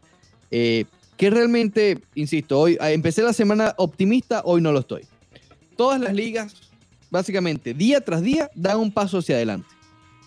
eh, 0.50 0.85
que 1.16 1.31
realmente, 1.31 1.98
insisto, 2.14 2.61
hoy 2.61 2.77
ah, 2.81 2.92
empecé 2.92 3.22
la 3.22 3.33
semana 3.33 3.74
optimista, 3.79 4.42
hoy 4.44 4.61
no 4.61 4.70
lo 4.70 4.81
estoy. 4.81 5.03
Todas 5.77 6.00
las 6.00 6.14
ligas, 6.14 6.55
básicamente, 7.11 7.74
día 7.74 8.00
tras 8.00 8.22
día, 8.22 8.50
dan 8.55 8.79
un 8.79 8.92
paso 8.92 9.18
hacia 9.18 9.35
adelante. 9.35 9.66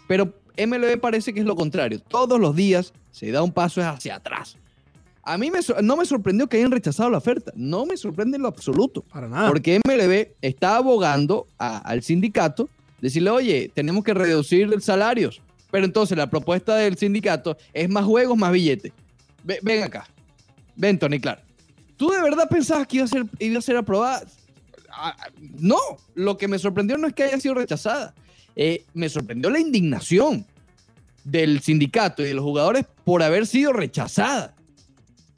Pero 0.08 0.34
MLB 0.58 1.00
parece 1.00 1.34
que 1.34 1.40
es 1.42 1.46
lo 1.46 1.56
contrario. 1.56 2.00
Todos 2.00 2.40
los 2.40 2.56
días 2.56 2.94
se 3.12 3.32
da 3.32 3.44
un 3.44 3.52
paso 3.52 3.82
hacia 3.82 4.16
atrás. 4.16 4.58
A 5.24 5.38
mí 5.38 5.52
me 5.52 5.60
no 5.84 5.98
me 5.98 6.06
sorprendió 6.06 6.48
que 6.48 6.58
hayan 6.58 6.72
rechazado 6.72 7.10
la 7.10 7.18
oferta. 7.18 7.52
No 7.56 7.86
me 7.86 7.98
sorprende 7.98 8.38
en 8.38 8.44
lo 8.44 8.48
absoluto. 8.48 9.02
Para 9.02 9.28
nada. 9.28 9.50
Porque 9.50 9.80
MLB 9.86 10.30
está 10.42 10.78
abogando 10.78 11.48
a- 11.60 11.80
al 11.80 12.02
sindicato, 12.02 12.70
decirle, 13.02 13.30
oye, 13.30 13.70
tenemos 13.74 14.04
que 14.06 14.14
reducir 14.14 14.70
salarios. 14.82 15.42
Pero 15.70 15.84
entonces 15.86 16.18
la 16.18 16.30
propuesta 16.30 16.76
del 16.78 16.98
sindicato 16.98 17.58
es 17.74 17.90
más 17.90 18.06
juegos, 18.06 18.38
más 18.38 18.54
billetes. 18.54 18.94
Ve- 19.44 19.60
ven 19.62 19.84
acá. 19.84 20.08
Ven, 20.78 20.98
Tony 20.98 21.20
Clark. 21.20 21.42
¿Tú 21.98 22.10
de 22.10 22.22
verdad 22.22 22.48
pensabas 22.48 22.88
que 22.88 22.98
iba 22.98 23.06
a 23.06 23.10
ser, 23.10 23.26
iba 23.40 23.60
a 23.60 23.62
ser 23.62 23.76
aprobada? 23.76 24.24
Ah, 24.90 25.14
ah, 25.20 25.28
No, 25.60 25.78
lo 26.16 26.38
que 26.38 26.48
me 26.48 26.58
sorprendió 26.58 26.98
no 26.98 27.08
es 27.08 27.14
que 27.14 27.24
haya 27.24 27.40
sido 27.40 27.56
rechazada. 27.56 28.14
Eh, 28.60 28.84
me 28.96 29.08
sorprendió 29.08 29.52
la 29.52 29.60
indignación 29.60 30.44
del 31.24 31.62
sindicato 31.62 32.24
y 32.24 32.26
de 32.26 32.34
los 32.34 32.44
jugadores 32.44 32.86
por 33.06 33.22
haber 33.22 33.46
sido 33.46 33.72
rechazada. 33.72 34.56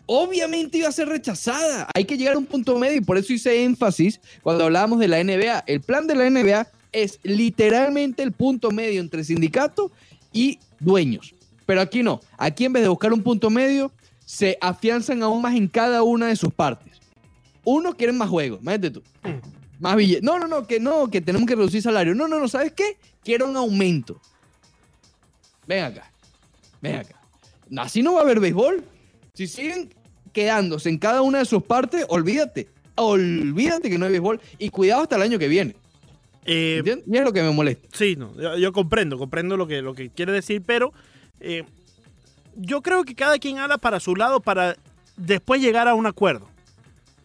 Obviamente 0.06 0.78
iba 0.78 0.88
a 0.88 0.94
ser 0.94 1.10
rechazada. 1.10 1.90
Hay 1.94 2.06
que 2.06 2.18
llegar 2.18 2.36
a 2.36 2.38
un 2.38 2.46
punto 2.46 2.80
medio 2.80 2.98
y 2.98 3.02
por 3.02 3.18
eso 3.18 3.34
hice 3.34 3.64
énfasis 3.64 4.22
cuando 4.42 4.64
hablábamos 4.64 5.00
de 5.00 5.10
la 5.10 5.22
NBA. 5.22 5.66
El 5.68 5.82
plan 5.82 6.08
de 6.08 6.16
la 6.16 6.30
NBA 6.30 6.68
es 6.94 7.20
literalmente 7.24 8.24
el 8.24 8.32
punto 8.32 8.72
medio 8.72 9.02
entre 9.02 9.26
sindicato 9.26 9.92
y 10.32 10.58
dueños. 10.80 11.36
Pero 11.66 11.82
aquí 11.82 12.02
no. 12.02 12.22
Aquí 12.38 12.66
en 12.66 12.74
vez 12.74 12.84
de 12.84 12.90
buscar 12.90 13.12
un 13.12 13.22
punto 13.22 13.50
medio, 13.50 13.92
se 14.26 14.58
afianzan 14.62 15.22
aún 15.24 15.42
más 15.42 15.56
en 15.56 15.68
cada 15.68 16.04
una 16.04 16.28
de 16.28 16.38
sus 16.38 16.54
partes. 16.54 16.94
Uno 17.66 17.98
quieren 17.98 18.18
más 18.18 18.30
juegos, 18.30 18.62
imagínate 18.62 18.92
tú. 18.92 19.04
Más 19.80 19.96
billetes. 19.96 20.24
No, 20.24 20.38
no, 20.40 20.48
no, 20.48 20.68
que 20.68 20.80
no, 20.80 21.10
que 21.10 21.22
tenemos 21.22 21.48
que 21.48 21.56
reducir 21.56 21.82
salario. 21.82 22.14
No, 22.14 22.28
no, 22.28 22.40
no, 22.40 22.48
¿sabes 22.48 22.74
qué? 22.74 22.98
Quiero 23.24 23.48
un 23.48 23.56
aumento. 23.58 24.20
Ven 25.68 25.84
acá. 25.86 26.12
Ven 26.82 26.96
acá. 26.98 27.20
Así 27.78 28.02
no 28.02 28.14
va 28.14 28.20
a 28.20 28.24
haber 28.24 28.40
béisbol. 28.40 28.84
Si 29.34 29.48
siguen 29.48 29.94
quedándose 30.34 30.90
en 30.90 30.98
cada 30.98 31.22
una 31.22 31.40
de 31.40 31.46
sus 31.46 31.64
partes, 31.64 32.06
olvídate. 32.10 32.68
Olvídate 32.96 33.90
que 33.90 33.98
no 33.98 34.06
hay 34.06 34.12
béisbol. 34.12 34.42
Y 34.58 34.70
cuidado 34.70 35.04
hasta 35.04 35.16
el 35.16 35.22
año 35.22 35.40
que 35.40 35.48
viene. 35.48 35.76
Eh, 36.46 36.78
¿Entiendes? 36.80 37.08
Y 37.08 37.18
es 37.18 37.24
lo 37.24 37.32
que 37.32 37.44
me 37.44 37.52
molesta. 37.52 37.88
Sí, 37.94 38.16
no, 38.16 38.34
yo, 38.36 38.58
yo 38.58 38.74
comprendo, 38.74 39.18
comprendo 39.18 39.56
lo 39.56 39.68
que, 39.68 39.82
lo 39.82 39.94
que 39.94 40.10
quiere 40.10 40.32
decir, 40.32 40.64
pero 40.66 40.92
eh, 41.40 41.64
yo 42.56 42.82
creo 42.82 43.04
que 43.04 43.14
cada 43.14 43.38
quien 43.38 43.60
habla 43.60 43.78
para 43.78 44.00
su 44.00 44.16
lado 44.16 44.40
para 44.40 44.76
después 45.16 45.62
llegar 45.62 45.88
a 45.88 45.94
un 45.94 46.08
acuerdo. 46.08 46.50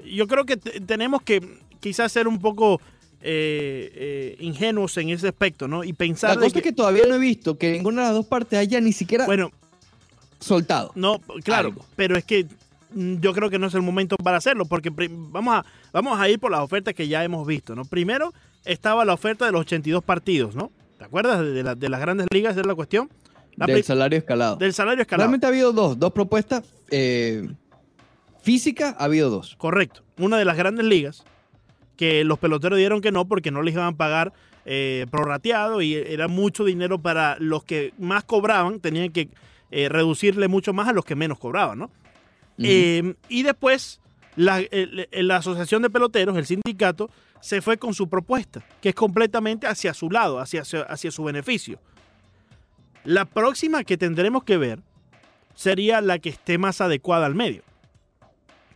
Yo 0.05 0.27
creo 0.29 0.45
que 0.45 0.57
te- 0.59 0.81
tenemos 0.81 1.23
que 1.23 1.59
quizás 1.85 2.11
ser 2.11 2.27
un 2.27 2.39
poco 2.41 2.81
eh, 3.21 3.91
eh, 3.95 4.37
ingenuos 4.41 4.97
en 4.97 5.11
ese 5.11 5.29
aspecto, 5.29 5.69
¿no? 5.69 5.85
Y 5.85 5.93
pensar 5.93 6.31
La 6.37 6.43
cosa 6.43 6.57
es 6.59 6.63
que 6.63 6.73
todavía 6.73 7.05
no 7.07 7.15
he 7.17 7.19
visto 7.19 7.59
que 7.59 7.73
ninguna 7.73 8.01
de 8.03 8.07
las 8.09 8.15
dos 8.17 8.27
partes 8.27 8.59
haya 8.59 8.81
ni 8.81 8.93
siquiera 8.95 9.27
bueno, 9.27 9.51
soltado. 10.41 10.93
no, 10.95 11.21
claro, 11.43 11.69
Algo. 11.69 11.85
pero 11.97 12.17
es 12.17 12.25
que 12.25 12.47
mm, 12.95 13.17
yo 13.21 13.33
creo 13.35 13.51
que 13.51 13.59
no 13.59 13.67
es 13.67 13.75
el 13.75 13.83
momento 13.83 14.17
para 14.17 14.39
hacerlo, 14.39 14.65
porque 14.65 14.91
vamos 14.91 15.55
a, 15.57 15.65
vamos 15.93 16.19
a 16.19 16.29
ir 16.29 16.39
por 16.39 16.51
las 16.51 16.61
ofertas 16.61 16.95
que 16.95 17.07
ya 17.07 17.23
hemos 17.23 17.47
visto, 17.47 17.75
¿no? 17.75 17.85
Primero 17.85 18.33
estaba 18.65 19.05
la 19.05 19.13
oferta 19.13 19.45
de 19.45 19.53
los 19.53 19.61
82 19.63 20.03
partidos, 20.03 20.55
¿no? 20.55 20.71
¿Te 20.99 21.05
acuerdas 21.05 21.41
de, 21.41 21.63
la- 21.63 21.75
de 21.75 21.89
las 21.91 22.01
grandes 22.01 22.27
ligas? 22.33 22.57
Es 22.57 22.65
la 22.67 22.75
cuestión. 22.75 23.11
La 23.57 23.67
del 23.67 23.85
salario 23.85 24.19
escalado. 24.19 24.57
del 24.57 24.73
salario 24.73 25.03
escalado. 25.03 25.27
Realmente 25.29 25.47
ha 25.47 25.51
habido 25.51 25.73
dos, 25.73 25.99
dos 25.99 26.13
propuestas 26.13 26.65
eh, 26.91 27.47
físicas, 28.43 28.95
ha 28.99 29.05
habido 29.05 29.31
dos. 29.31 29.55
Correcto. 29.57 30.03
Una 30.19 30.39
de 30.39 30.45
las 30.45 30.57
grandes 30.57 30.85
ligas 30.87 31.25
que 31.97 32.25
los 32.25 32.39
peloteros 32.39 32.79
dieron 32.79 33.01
que 33.01 33.13
no 33.13 33.27
porque 33.27 33.51
no 33.51 33.63
les 33.63 33.75
iban 33.75 33.95
a 33.95 33.97
pagar 33.97 34.33
eh, 34.67 35.07
prorrateado 35.11 35.83
y 35.83 35.95
era 35.95 36.27
mucho 36.29 36.65
dinero 36.65 36.99
para 36.99 37.37
los 37.39 37.65
que 37.65 37.93
más 37.99 38.25
cobraban, 38.25 38.81
tenían 38.81 39.11
que 39.11 39.29
eh, 39.71 39.89
reducirle 39.89 40.49
mucho 40.49 40.73
más 40.73 40.89
a 40.89 40.93
los 40.93 41.05
que 41.05 41.15
menos 41.17 41.39
cobraban, 41.39 41.79
¿no? 41.79 41.91
Eh, 42.59 43.15
y 43.29 43.43
después 43.43 44.01
la, 44.37 44.61
el- 44.61 45.09
la 45.13 45.37
Asociación 45.37 45.83
de 45.83 45.91
Peloteros, 45.91 46.37
el 46.37 46.47
sindicato, 46.47 47.11
se 47.41 47.61
fue 47.61 47.77
con 47.77 47.93
su 47.95 48.09
propuesta, 48.09 48.63
que 48.81 48.91
es 48.91 48.95
completamente 48.95 49.67
hacia 49.67 49.93
su 49.93 50.09
lado, 50.11 50.39
hacia, 50.39 50.63
hacia, 50.63 50.83
hacia 50.83 51.11
su 51.11 51.25
beneficio. 51.25 51.79
La 53.05 53.27
próxima 53.27 53.85
que 53.85 53.99
tendremos 53.99 54.45
que 54.45 54.57
ver 54.57 54.79
sería 55.55 56.01
la 56.01 56.19
que 56.19 56.31
esté 56.31 56.57
más 56.57 56.81
adecuada 56.81 57.27
al 57.27 57.35
medio. 57.35 57.63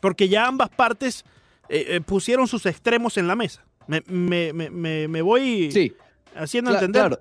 Porque 0.00 0.28
ya 0.28 0.46
ambas 0.46 0.68
partes 0.68 1.24
eh, 1.68 1.86
eh, 1.88 2.00
pusieron 2.00 2.46
sus 2.48 2.66
extremos 2.66 3.16
en 3.16 3.26
la 3.26 3.36
mesa. 3.36 3.64
Me, 3.86 4.02
me- 4.06 4.52
me- 4.52 4.70
me- 4.70 5.08
me 5.08 5.22
voy 5.22 5.70
Sí, 5.72 5.92
haciendo 6.34 6.70
cla- 6.70 6.74
entender. 6.74 7.00
claro. 7.02 7.20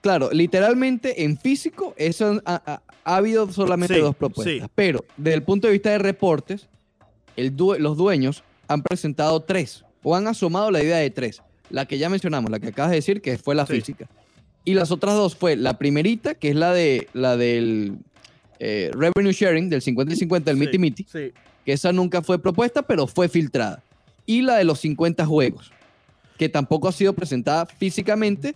Claro, 0.00 0.30
literalmente 0.32 1.24
en 1.24 1.36
físico 1.36 1.92
eso 1.96 2.40
ha, 2.44 2.62
ha- 2.64 2.82
ha 3.04 3.16
habido 3.16 3.50
solamente 3.52 3.94
Sí, 3.94 4.00
dos 4.00 4.14
propuestas. 4.14 4.54
sí. 4.66 4.72
Pero 4.74 5.04
desde 5.16 5.34
el 5.34 5.42
punto 5.42 5.66
de 5.66 5.72
vista 5.72 5.90
de 5.90 5.98
reportes, 5.98 6.68
el 7.36 7.54
los 7.56 7.96
dueños 7.96 8.44
han 8.68 8.82
presentado 8.82 9.40
tres 9.40 9.84
o 10.02 10.14
han 10.14 10.26
asomado 10.28 10.70
la 10.70 10.82
idea 10.82 10.98
de 10.98 11.10
tres. 11.10 11.42
La 11.70 11.86
que 11.86 11.98
ya 11.98 12.08
mencionamos, 12.08 12.50
la 12.50 12.60
que 12.60 12.68
acabas 12.68 12.90
de 12.90 12.96
decir, 12.96 13.20
que 13.20 13.38
fue 13.38 13.54
la 13.54 13.66
Sí. 13.66 13.74
física. 13.74 14.08
Y 14.64 14.74
las 14.74 14.90
otras 14.90 15.14
dos 15.14 15.34
fue 15.36 15.56
la 15.56 15.78
primerita, 15.78 16.34
que 16.34 16.50
es 16.50 16.56
la 16.56 16.72
de 16.72 17.08
la 17.12 17.36
del 17.36 17.98
eh, 18.60 18.90
revenue 18.92 19.32
sharing, 19.32 19.68
del 19.68 19.82
50 19.82 20.12
y 20.14 20.16
50 20.16 20.50
del 20.50 20.58
miti 20.58 20.78
miti, 20.78 21.04
que 21.04 21.32
esa 21.72 21.92
nunca 21.92 22.22
fue 22.22 22.40
propuesta, 22.40 22.82
pero 22.82 23.06
fue 23.06 23.28
filtrada. 23.28 23.82
Y 24.28 24.42
la 24.42 24.56
de 24.56 24.64
los 24.64 24.80
50 24.80 25.24
juegos, 25.24 25.72
que 26.36 26.50
tampoco 26.50 26.86
ha 26.86 26.92
sido 26.92 27.14
presentada 27.14 27.64
físicamente, 27.64 28.54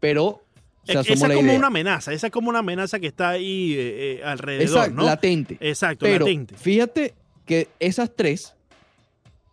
pero 0.00 0.42
se 0.84 0.94
esa 0.94 1.12
es 1.12 1.20
como 1.20 1.40
idea. 1.40 1.56
una 1.58 1.68
amenaza, 1.68 2.12
esa 2.12 2.26
es 2.26 2.32
como 2.32 2.50
una 2.50 2.58
amenaza 2.58 2.98
que 2.98 3.06
está 3.06 3.28
ahí 3.28 3.72
eh, 3.74 4.18
eh, 4.18 4.24
alrededor, 4.24 4.66
Exacto, 4.66 4.94
¿no? 4.96 5.04
latente. 5.04 5.56
Exacto, 5.60 6.04
Pero 6.06 6.26
latente. 6.26 6.56
fíjate 6.56 7.14
que 7.46 7.68
esas 7.78 8.10
tres 8.16 8.54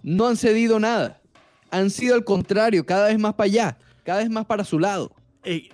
no 0.01 0.27
han 0.27 0.37
cedido 0.37 0.79
nada. 0.79 1.21
Han 1.69 1.91
sido 1.91 2.15
al 2.15 2.23
contrario, 2.23 2.83
cada 2.83 3.09
vez 3.09 3.19
más 3.19 3.35
para 3.35 3.45
allá, 3.45 3.77
cada 4.03 4.21
vez 4.21 4.29
más 4.31 4.47
para 4.47 4.63
su 4.63 4.79
lado. 4.79 5.11
Eh, 5.43 5.69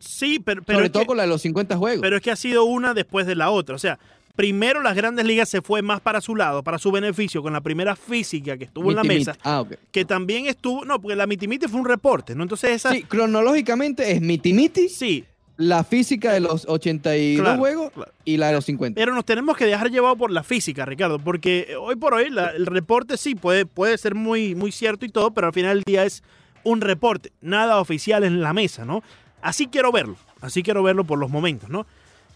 sí, 0.00 0.40
pero, 0.40 0.62
pero, 0.64 0.80
Sobre 0.80 0.90
todo 0.90 1.02
que, 1.04 1.06
con 1.06 1.16
la 1.16 1.22
de 1.22 1.28
los 1.28 1.42
50 1.42 1.76
juegos. 1.76 2.00
pero 2.02 2.16
es 2.16 2.22
que 2.22 2.32
ha 2.32 2.36
sido 2.36 2.64
una 2.64 2.92
después 2.92 3.24
de 3.24 3.36
la 3.36 3.50
otra. 3.50 3.76
O 3.76 3.78
sea, 3.78 4.00
primero 4.38 4.80
las 4.82 4.94
grandes 4.94 5.24
ligas 5.26 5.48
se 5.48 5.62
fue 5.62 5.82
más 5.82 6.00
para 6.00 6.20
su 6.20 6.36
lado, 6.36 6.62
para 6.62 6.78
su 6.78 6.92
beneficio, 6.92 7.42
con 7.42 7.52
la 7.52 7.60
primera 7.60 7.96
física 7.96 8.56
que 8.56 8.62
estuvo 8.66 8.90
en 8.90 8.94
la 8.96 9.02
mesa. 9.02 9.36
Ah, 9.42 9.62
ok. 9.62 9.72
que 9.90 10.04
también 10.04 10.46
estuvo, 10.46 10.84
no, 10.84 11.00
porque 11.00 11.16
la 11.16 11.26
mitimiti 11.26 11.66
fue 11.66 11.80
un 11.80 11.86
reporte, 11.86 12.36
¿no? 12.36 12.44
Entonces 12.44 12.70
esa, 12.70 12.92
Sí, 12.92 13.02
cronológicamente 13.02 14.12
es 14.12 14.20
miti 14.20 14.52
miti, 14.52 14.88
sí, 14.88 15.24
la 15.56 15.82
física 15.82 16.32
de 16.32 16.38
los 16.38 16.66
82 16.68 17.42
Claro, 17.44 17.58
juegos 17.58 17.90
claro. 17.92 18.12
y 18.24 18.36
la 18.36 18.46
de 18.46 18.52
los 18.52 18.64
50. 18.66 18.96
Pero 18.96 19.12
nos 19.12 19.24
tenemos 19.24 19.56
que 19.56 19.66
dejar 19.66 19.90
llevado 19.90 20.14
por 20.14 20.30
la 20.30 20.44
física, 20.44 20.86
Ricardo, 20.86 21.18
porque 21.18 21.74
hoy 21.76 21.96
por 21.96 22.14
hoy 22.14 22.30
la- 22.30 22.50
el 22.50 22.66
reporte 22.66 23.16
sí 23.16 23.34
puede, 23.34 23.66
puede 23.66 23.98
ser 23.98 24.14
muy, 24.14 24.54
muy 24.54 24.70
cierto 24.70 25.04
y 25.04 25.08
todo, 25.08 25.32
pero 25.32 25.48
al 25.48 25.52
final 25.52 25.78
del 25.78 25.82
día 25.84 26.04
es 26.04 26.22
un 26.62 26.80
reporte, 26.80 27.32
nada 27.40 27.80
oficial 27.80 28.22
en 28.22 28.40
la 28.40 28.52
mesa, 28.52 28.84
¿no? 28.84 29.02
Así 29.42 29.66
quiero 29.66 29.90
verlo, 29.90 30.14
así 30.40 30.62
quiero 30.62 30.84
verlo 30.84 31.02
por 31.02 31.18
los 31.18 31.28
momentos, 31.28 31.68
¿no? 31.68 31.86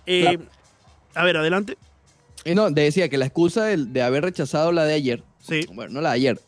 Eh, 0.05 0.23
Claro. 0.23 0.41
A 1.15 1.25
ver, 1.25 1.37
adelante. 1.37 1.77
Y 2.45 2.55
no, 2.55 2.73
te 2.73 2.83
decía 2.83 3.09
que 3.09 3.19
la 3.19 3.27
excusa 3.27 3.65
de, 3.65 3.77
de 3.77 4.03
haber 4.03 4.25
rechazado 4.25 4.73
la 4.73 4.85
de 4.85 4.95
ayer, 4.95 5.23
Sí, 5.41 5.67
bueno, 5.73 5.95
no 5.95 6.01
la 6.01 6.11
de 6.11 6.17
ayer, 6.17 6.41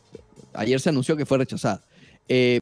ayer 0.53 0.79
se 0.79 0.89
anunció 0.89 1.17
que 1.17 1.25
fue 1.25 1.37
rechazada, 1.37 1.83
eh, 2.27 2.59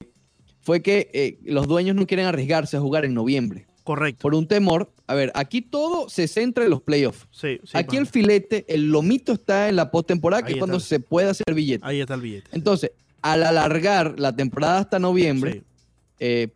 fue 0.61 0.81
que 0.81 1.09
eh, 1.13 1.39
los 1.43 1.67
dueños 1.67 1.95
no 1.95 2.07
quieren 2.07 2.25
arriesgarse 2.25 2.77
a 2.77 2.79
jugar 2.79 3.05
en 3.05 3.13
noviembre 3.13 3.67
correcto. 3.83 4.21
por 4.21 4.33
un 4.33 4.47
temor. 4.47 4.91
A 5.07 5.13
ver, 5.13 5.31
aquí 5.35 5.61
todo 5.61 6.09
se 6.09 6.27
centra 6.27 6.63
en 6.63 6.69
los 6.69 6.81
playoffs. 6.81 7.27
Sí, 7.31 7.59
sí, 7.63 7.71
aquí 7.77 7.97
el 7.97 8.07
filete, 8.07 8.65
el 8.67 8.89
lomito 8.89 9.33
está 9.33 9.69
en 9.69 9.75
la 9.75 9.91
postemporada, 9.91 10.43
que 10.43 10.53
es 10.53 10.57
cuando 10.57 10.79
se 10.79 10.99
puede 10.99 11.29
hacer 11.29 11.53
billete. 11.53 11.85
Ahí 11.85 11.99
está 11.99 12.15
el 12.15 12.21
billete. 12.21 12.49
Entonces, 12.53 12.91
al 13.21 13.43
alargar 13.43 14.19
la 14.19 14.35
temporada 14.35 14.79
hasta 14.79 14.99
noviembre, 14.99 15.63
eh, 16.19 16.49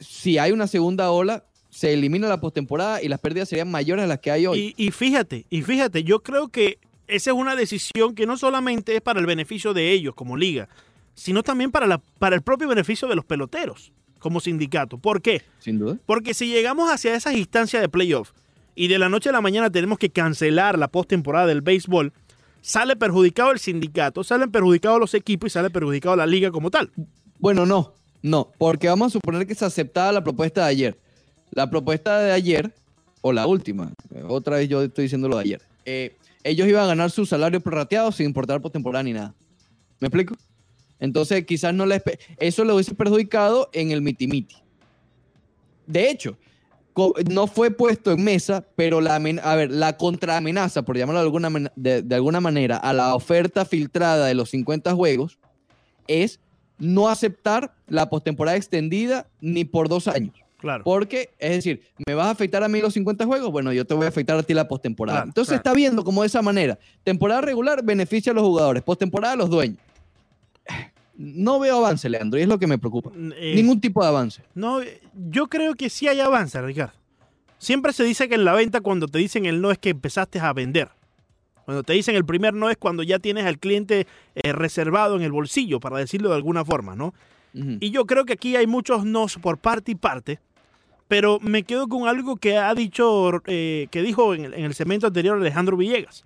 si 0.00 0.38
hay 0.38 0.52
una 0.52 0.66
segunda 0.66 1.10
ola, 1.10 1.44
se 1.70 1.92
elimina 1.92 2.28
la 2.28 2.40
postemporada 2.40 3.02
y 3.02 3.08
las 3.08 3.20
pérdidas 3.20 3.48
serían 3.48 3.70
mayores 3.70 4.04
a 4.04 4.08
las 4.08 4.18
que 4.18 4.30
hay 4.30 4.46
hoy. 4.46 4.74
Y, 4.76 4.86
y 4.86 4.90
fíjate, 4.90 5.46
y 5.48 5.62
fíjate, 5.62 6.04
yo 6.04 6.22
creo 6.22 6.48
que 6.48 6.78
esa 7.06 7.30
es 7.30 7.36
una 7.36 7.56
decisión 7.56 8.14
que 8.14 8.26
no 8.26 8.36
solamente 8.36 8.94
es 8.94 9.00
para 9.00 9.20
el 9.20 9.26
beneficio 9.26 9.72
de 9.72 9.92
ellos 9.92 10.14
como 10.14 10.36
liga, 10.36 10.68
sino 11.14 11.42
también 11.42 11.70
para, 11.70 11.86
la, 11.86 11.98
para 12.18 12.36
el 12.36 12.42
propio 12.42 12.68
beneficio 12.68 13.08
de 13.08 13.14
los 13.14 13.24
peloteros 13.24 13.92
como 14.18 14.40
sindicato. 14.40 14.98
¿Por 14.98 15.22
qué? 15.22 15.42
sin 15.58 15.78
duda. 15.78 15.98
Porque 16.06 16.34
si 16.34 16.46
llegamos 16.46 16.90
hacia 16.90 17.14
esas 17.14 17.34
instancias 17.34 17.82
de 17.82 17.88
playoff 17.88 18.32
y 18.74 18.88
de 18.88 18.98
la 18.98 19.08
noche 19.08 19.30
a 19.30 19.32
la 19.32 19.40
mañana 19.40 19.70
tenemos 19.70 19.98
que 19.98 20.10
cancelar 20.10 20.78
la 20.78 20.88
postemporada 20.88 21.46
del 21.46 21.62
béisbol, 21.62 22.12
sale 22.60 22.96
perjudicado 22.96 23.50
el 23.50 23.58
sindicato, 23.58 24.22
salen 24.22 24.50
perjudicados 24.50 25.00
los 25.00 25.14
equipos 25.14 25.48
y 25.48 25.50
sale 25.50 25.70
perjudicado 25.70 26.16
la 26.16 26.26
liga 26.26 26.50
como 26.50 26.70
tal. 26.70 26.90
Bueno, 27.38 27.64
no, 27.64 27.94
no, 28.22 28.52
porque 28.58 28.88
vamos 28.88 29.08
a 29.08 29.10
suponer 29.10 29.46
que 29.46 29.54
se 29.54 29.64
aceptaba 29.64 30.12
la 30.12 30.22
propuesta 30.22 30.64
de 30.64 30.70
ayer. 30.70 30.98
La 31.50 31.68
propuesta 31.68 32.20
de 32.20 32.32
ayer, 32.32 32.72
o 33.20 33.32
la 33.32 33.46
última, 33.46 33.92
otra 34.28 34.56
vez 34.56 34.68
yo 34.68 34.82
estoy 34.82 35.04
diciendo 35.04 35.28
lo 35.28 35.36
de 35.36 35.42
ayer, 35.42 35.62
eh, 35.84 36.16
ellos 36.42 36.68
iban 36.68 36.84
a 36.84 36.86
ganar 36.86 37.10
su 37.10 37.26
salario 37.26 37.60
prorrateado 37.60 38.12
sin 38.12 38.26
importar 38.26 38.60
postemporada 38.60 39.02
ni 39.02 39.12
nada. 39.12 39.34
¿Me 39.98 40.08
explico? 40.08 40.34
Entonces, 40.98 41.44
quizás 41.44 41.74
no 41.74 41.86
les... 41.86 42.02
Eso 42.38 42.64
lo 42.64 42.74
hubiese 42.74 42.94
perjudicado 42.94 43.68
en 43.72 43.90
el 43.90 44.02
mitimiti. 44.02 44.56
De 45.86 46.10
hecho, 46.10 46.38
no 47.30 47.46
fue 47.46 47.70
puesto 47.70 48.12
en 48.12 48.22
mesa, 48.22 48.64
pero 48.76 49.00
la, 49.00 49.16
a 49.16 49.56
ver, 49.56 49.70
la 49.70 49.96
contraamenaza, 49.96 50.82
por 50.82 50.96
llamarlo 50.96 51.20
de 51.20 51.26
alguna, 51.26 51.72
de 51.76 52.14
alguna 52.14 52.40
manera, 52.40 52.76
a 52.76 52.92
la 52.92 53.14
oferta 53.14 53.64
filtrada 53.64 54.26
de 54.26 54.34
los 54.34 54.50
50 54.50 54.94
juegos 54.94 55.38
es 56.06 56.40
no 56.78 57.08
aceptar 57.08 57.74
la 57.86 58.08
postemporada 58.08 58.56
extendida 58.56 59.28
ni 59.40 59.64
por 59.64 59.88
dos 59.88 60.08
años. 60.08 60.34
Claro. 60.60 60.84
Porque, 60.84 61.30
es 61.38 61.50
decir, 61.50 61.82
¿me 62.06 62.14
vas 62.14 62.26
a 62.26 62.30
afectar 62.30 62.62
a 62.62 62.68
mí 62.68 62.80
los 62.80 62.92
50 62.94 63.24
juegos? 63.24 63.50
Bueno, 63.50 63.72
yo 63.72 63.86
te 63.86 63.94
voy 63.94 64.04
a 64.04 64.08
afectar 64.08 64.36
a 64.36 64.42
ti 64.42 64.52
la 64.54 64.68
postemporada. 64.68 65.20
Claro, 65.20 65.28
Entonces 65.28 65.52
claro. 65.52 65.58
está 65.58 65.74
viendo 65.74 66.04
como 66.04 66.22
de 66.22 66.26
esa 66.26 66.42
manera. 66.42 66.78
Temporada 67.02 67.40
regular 67.40 67.82
beneficia 67.82 68.32
a 68.32 68.34
los 68.34 68.44
jugadores, 68.44 68.82
postemporada 68.82 69.34
a 69.34 69.36
los 69.36 69.48
dueños. 69.50 69.78
No 71.16 71.58
veo 71.60 71.78
avance, 71.78 72.08
Leandro, 72.08 72.38
y 72.38 72.42
es 72.42 72.48
lo 72.48 72.58
que 72.58 72.66
me 72.66 72.78
preocupa. 72.78 73.10
Eh, 73.36 73.52
Ningún 73.54 73.80
tipo 73.80 74.02
de 74.02 74.08
avance. 74.08 74.42
No, 74.54 74.80
yo 75.30 75.48
creo 75.48 75.74
que 75.74 75.90
sí 75.90 76.08
hay 76.08 76.20
avance, 76.20 76.60
Ricardo. 76.62 76.94
Siempre 77.58 77.92
se 77.92 78.04
dice 78.04 78.28
que 78.28 78.36
en 78.36 78.46
la 78.46 78.54
venta 78.54 78.80
cuando 78.80 79.06
te 79.06 79.18
dicen 79.18 79.44
el 79.44 79.60
no 79.60 79.70
es 79.70 79.76
que 79.76 79.90
empezaste 79.90 80.40
a 80.40 80.52
vender. 80.54 80.88
Cuando 81.66 81.82
te 81.82 81.92
dicen 81.92 82.16
el 82.16 82.24
primer 82.24 82.54
no 82.54 82.70
es 82.70 82.78
cuando 82.78 83.02
ya 83.02 83.18
tienes 83.18 83.44
al 83.44 83.58
cliente 83.58 84.06
eh, 84.34 84.52
reservado 84.52 85.16
en 85.16 85.22
el 85.22 85.30
bolsillo, 85.30 85.78
para 85.78 85.98
decirlo 85.98 86.30
de 86.30 86.36
alguna 86.36 86.64
forma, 86.64 86.96
¿no? 86.96 87.12
Y 87.52 87.90
yo 87.90 88.06
creo 88.06 88.24
que 88.24 88.34
aquí 88.34 88.54
hay 88.54 88.68
muchos 88.68 89.04
nos 89.04 89.36
por 89.36 89.58
parte 89.58 89.90
y 89.90 89.94
parte, 89.96 90.38
pero 91.10 91.40
me 91.40 91.64
quedo 91.64 91.88
con 91.88 92.06
algo 92.06 92.36
que 92.36 92.56
ha 92.56 92.72
dicho, 92.72 93.32
eh, 93.46 93.88
que 93.90 94.00
dijo 94.00 94.32
en 94.32 94.44
el, 94.44 94.54
en 94.54 94.64
el 94.64 94.74
segmento 94.74 95.08
anterior 95.08 95.36
Alejandro 95.36 95.76
Villegas. 95.76 96.24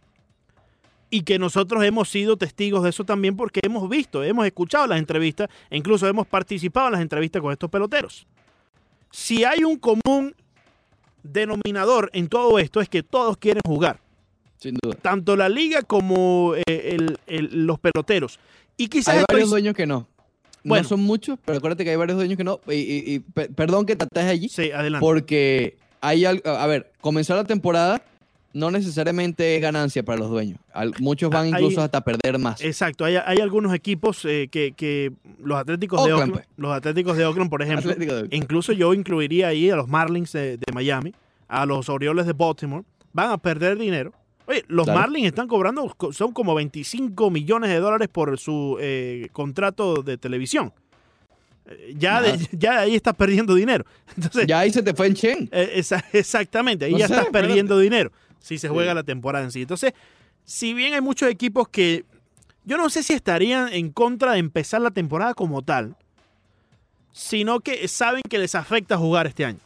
Y 1.08 1.22
que 1.22 1.38
nosotros 1.38 1.82
hemos 1.84 2.10
sido 2.10 2.36
testigos 2.36 2.82
de 2.82 2.90
eso 2.90 3.02
también 3.04 3.34
porque 3.34 3.60
hemos 3.62 3.88
visto, 3.88 4.22
hemos 4.22 4.44
escuchado 4.44 4.86
las 4.86 4.98
entrevistas 4.98 5.48
e 5.70 5.78
incluso 5.78 6.06
hemos 6.06 6.26
participado 6.26 6.88
en 6.88 6.92
las 6.92 7.00
entrevistas 7.00 7.40
con 7.40 7.50
estos 7.50 7.70
peloteros. 7.70 8.26
Si 9.10 9.42
hay 9.42 9.64
un 9.64 9.78
común 9.78 10.34
denominador 11.22 12.10
en 12.12 12.28
todo 12.28 12.58
esto 12.58 12.82
es 12.82 12.88
que 12.90 13.02
todos 13.02 13.38
quieren 13.38 13.62
jugar 13.66 13.98
Sin 14.58 14.76
duda. 14.82 14.96
tanto 15.00 15.34
la 15.34 15.48
liga 15.48 15.80
como 15.80 16.54
eh, 16.56 16.62
el- 16.98 17.18
el- 17.26 17.66
los 17.66 17.78
peloteros. 17.80 18.38
Y 18.76 18.88
quizás 18.88 19.14
Hay 19.14 19.20
estoy- 19.20 19.34
varios 19.36 19.50
dueños 19.50 19.74
que 19.74 19.86
no. 19.86 20.06
Bueno. 20.64 20.82
No 20.82 20.88
son 20.88 21.00
muchos, 21.02 21.38
pero 21.44 21.58
acuérdate 21.58 21.84
que 21.84 21.90
hay 21.90 21.96
varios 21.96 22.16
dueños 22.16 22.36
que 22.36 22.44
no. 22.44 22.58
Y, 22.68 22.72
y- 22.74 23.14
y 23.14 23.18
pe- 23.20 23.48
perdón 23.50 23.84
que 23.86 23.96
te 23.96 24.04
atajes 24.04 24.30
allí, 24.30 24.48
Sí, 24.48 24.70
adelante. 24.72 25.00
porque 25.04 25.76
hay 26.00 26.24
algo. 26.24 26.48
A 26.50 26.66
ver, 26.66 26.90
comenzar 27.00 27.36
la 27.36 27.44
temporada 27.44 28.02
no 28.54 28.70
necesariamente 28.70 29.56
es 29.56 29.60
ganancia 29.62 30.04
para 30.04 30.18
los 30.20 30.30
dueños. 30.30 30.58
Al- 30.72 30.94
muchos 31.00 31.28
van 31.28 31.48
incluso 31.48 31.80
hasta 31.82 32.02
perder 32.02 32.38
más. 32.38 32.60
Exacto, 32.62 33.04
hay, 33.04 33.16
hay 33.16 33.38
algunos 33.38 33.74
equipos 33.74 34.24
eh, 34.24 34.48
que, 34.50 34.72
que 34.76 35.12
los 35.42 35.58
Atléticos 35.58 36.04
de 36.04 36.12
Oakland, 36.12 36.32
pues. 36.34 36.46
los 36.56 36.72
Atléticos 36.72 37.16
de 37.16 37.24
Oakland, 37.26 37.50
por 37.50 37.62
ejemplo, 37.62 37.92
incluso 38.30 38.72
yo 38.72 38.94
incluiría 38.94 39.48
ahí 39.48 39.70
a 39.70 39.76
los 39.76 39.88
Marlins 39.88 40.32
de, 40.32 40.56
de 40.56 40.72
Miami, 40.72 41.12
a 41.48 41.66
los 41.66 41.88
Orioles 41.88 42.26
de 42.26 42.32
Baltimore, 42.32 42.84
van 43.12 43.30
a 43.32 43.38
perder 43.38 43.76
dinero. 43.76 44.12
Oye, 44.46 44.64
los. 44.68 44.86
Marlins 44.86 45.26
están 45.28 45.48
cobrando, 45.48 45.92
co- 45.96 46.12
son 46.12 46.32
como 46.32 46.54
25 46.54 47.30
millones 47.30 47.70
de 47.70 47.78
dólares 47.80 48.08
por 48.12 48.38
su 48.38 48.76
eh, 48.80 49.28
contrato 49.32 50.02
de 50.02 50.18
televisión. 50.18 50.72
Eh, 51.66 51.94
Ya, 51.96 52.20
de, 52.20 52.38
ya 52.52 52.80
ahí 52.80 52.94
estás 52.94 53.14
perdiendo 53.14 53.54
dinero. 53.54 53.84
Entonces, 54.16 54.46
Ya 54.46 54.58
ahí 54.60 54.70
se 54.70 54.82
te 54.82 54.92
fue 54.94 55.06
en 55.06 55.14
Chen. 55.14 55.48
eh, 55.52 55.72
esa- 55.74 56.04
exactamente, 56.12 56.84
ahí 56.84 56.92
No 56.92 56.98
ya 56.98 57.06
sé, 57.08 57.14
estás 57.14 57.26
espérate. 57.26 57.48
perdiendo 57.48 57.78
dinero 57.78 58.12
si 58.38 58.58
se 58.58 58.68
juega 58.68 58.92
Sí. 58.92 58.96
la 58.96 59.02
temporada 59.02 59.44
en 59.44 59.50
sí. 59.50 59.62
Entonces, 59.62 59.94
si 60.44 60.74
bien 60.74 60.92
hay 60.92 61.00
muchos 61.00 61.30
equipos 61.30 61.68
que 61.68 62.04
yo 62.66 62.76
no 62.76 62.90
sé 62.90 63.02
si 63.02 63.14
estarían 63.14 63.72
en 63.72 63.90
contra 63.92 64.32
de 64.32 64.38
empezar 64.40 64.82
la 64.82 64.90
temporada 64.90 65.32
como 65.32 65.62
tal, 65.62 65.96
sino 67.12 67.60
que 67.60 67.86
saben 67.88 68.22
que 68.28 68.38
les 68.38 68.54
afecta 68.54 68.96
jugar 68.98 69.26
este 69.26 69.44
año. 69.44 69.58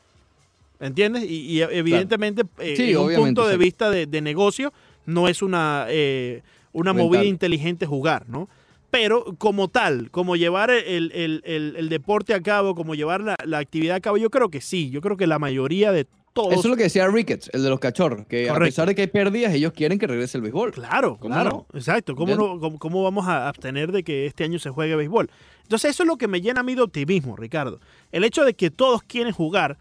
¿Entiendes? 0.81 1.25
Y, 1.25 1.37
y 1.59 1.63
evidentemente, 1.63 2.43
eh, 2.59 2.75
Sí, 2.77 2.91
en 2.93 2.99
un 2.99 3.15
punto 3.15 3.47
de 3.47 3.55
sí. 3.55 3.59
vista 3.59 3.91
de, 3.91 4.07
de 4.07 4.21
negocio, 4.21 4.73
no 5.07 5.27
es 5.29 5.43
una, 5.43 5.87
eh, 5.89 6.43
una 6.73 6.93
movida 6.93 7.25
inteligente 7.25 7.87
jugar, 7.87 8.29
¿no? 8.29 8.49
Pero 8.91 9.35
como 9.37 9.69
tal, 9.69 10.11
como 10.11 10.37
llevar 10.37 10.71
el, 10.71 11.13
el- 11.13 11.43
el- 11.45 11.75
el 11.77 11.89
deporte 11.89 12.33
a 12.33 12.41
cabo, 12.43 12.75
como 12.75 12.95
llevar 12.95 13.21
la, 13.21 13.37
la 13.45 13.59
actividad 13.59 13.97
a 13.97 14.01
cabo, 14.01 14.17
yo 14.17 14.31
creo 14.31 14.49
que 14.51 14.61
sí. 14.61 14.89
Yo 14.91 15.01
creo 15.03 15.17
que 15.17 15.27
la 15.27 15.39
mayoría 15.39 15.93
de 15.93 16.07
todos. 16.33 16.53
Eso 16.53 16.61
es 16.61 16.67
lo 16.67 16.77
que 16.77 16.85
decía 16.85 17.07
Ricketts, 17.09 17.51
el 17.53 17.63
de 17.65 17.69
los 17.69 17.81
cachorros, 17.81 18.27
que 18.27 18.49
a 18.49 18.53
Correcto. 18.55 18.69
pesar 18.73 18.89
de 18.89 18.95
que 18.95 19.01
hay 19.03 19.07
pérdidas, 19.09 19.53
ellos 19.53 19.73
quieren 19.75 19.99
que 19.99 20.07
regrese 20.07 20.39
el 20.39 20.43
béisbol. 20.43 20.71
Claro, 20.73 21.19
¿Cómo 21.21 21.35
claro, 21.35 21.67
exacto. 21.75 22.15
¿Cómo, 22.15 22.35
no- 22.37 22.59
cómo, 22.61 22.79
cómo 22.79 23.03
vamos 23.03 23.27
a 23.27 23.49
abstener 23.49 23.93
de 23.93 24.03
que 24.05 24.25
este 24.27 24.45
año 24.45 24.59
se 24.59 24.71
juegue 24.71 24.95
béisbol? 24.97 25.29
Entonces 25.65 25.91
eso 25.91 26.05
es 26.05 26.07
lo 26.07 26.17
que 26.17 26.29
me 26.29 26.41
llena 26.41 26.61
a 26.61 26.63
mí 26.63 26.75
de 26.75 26.81
optimismo, 26.83 27.37
Ricardo. 27.37 27.81
El 28.13 28.25
hecho 28.25 28.43
de 28.45 28.55
que 28.55 28.71
todos 28.71 29.03
quieren 29.03 29.33
jugar 29.35 29.77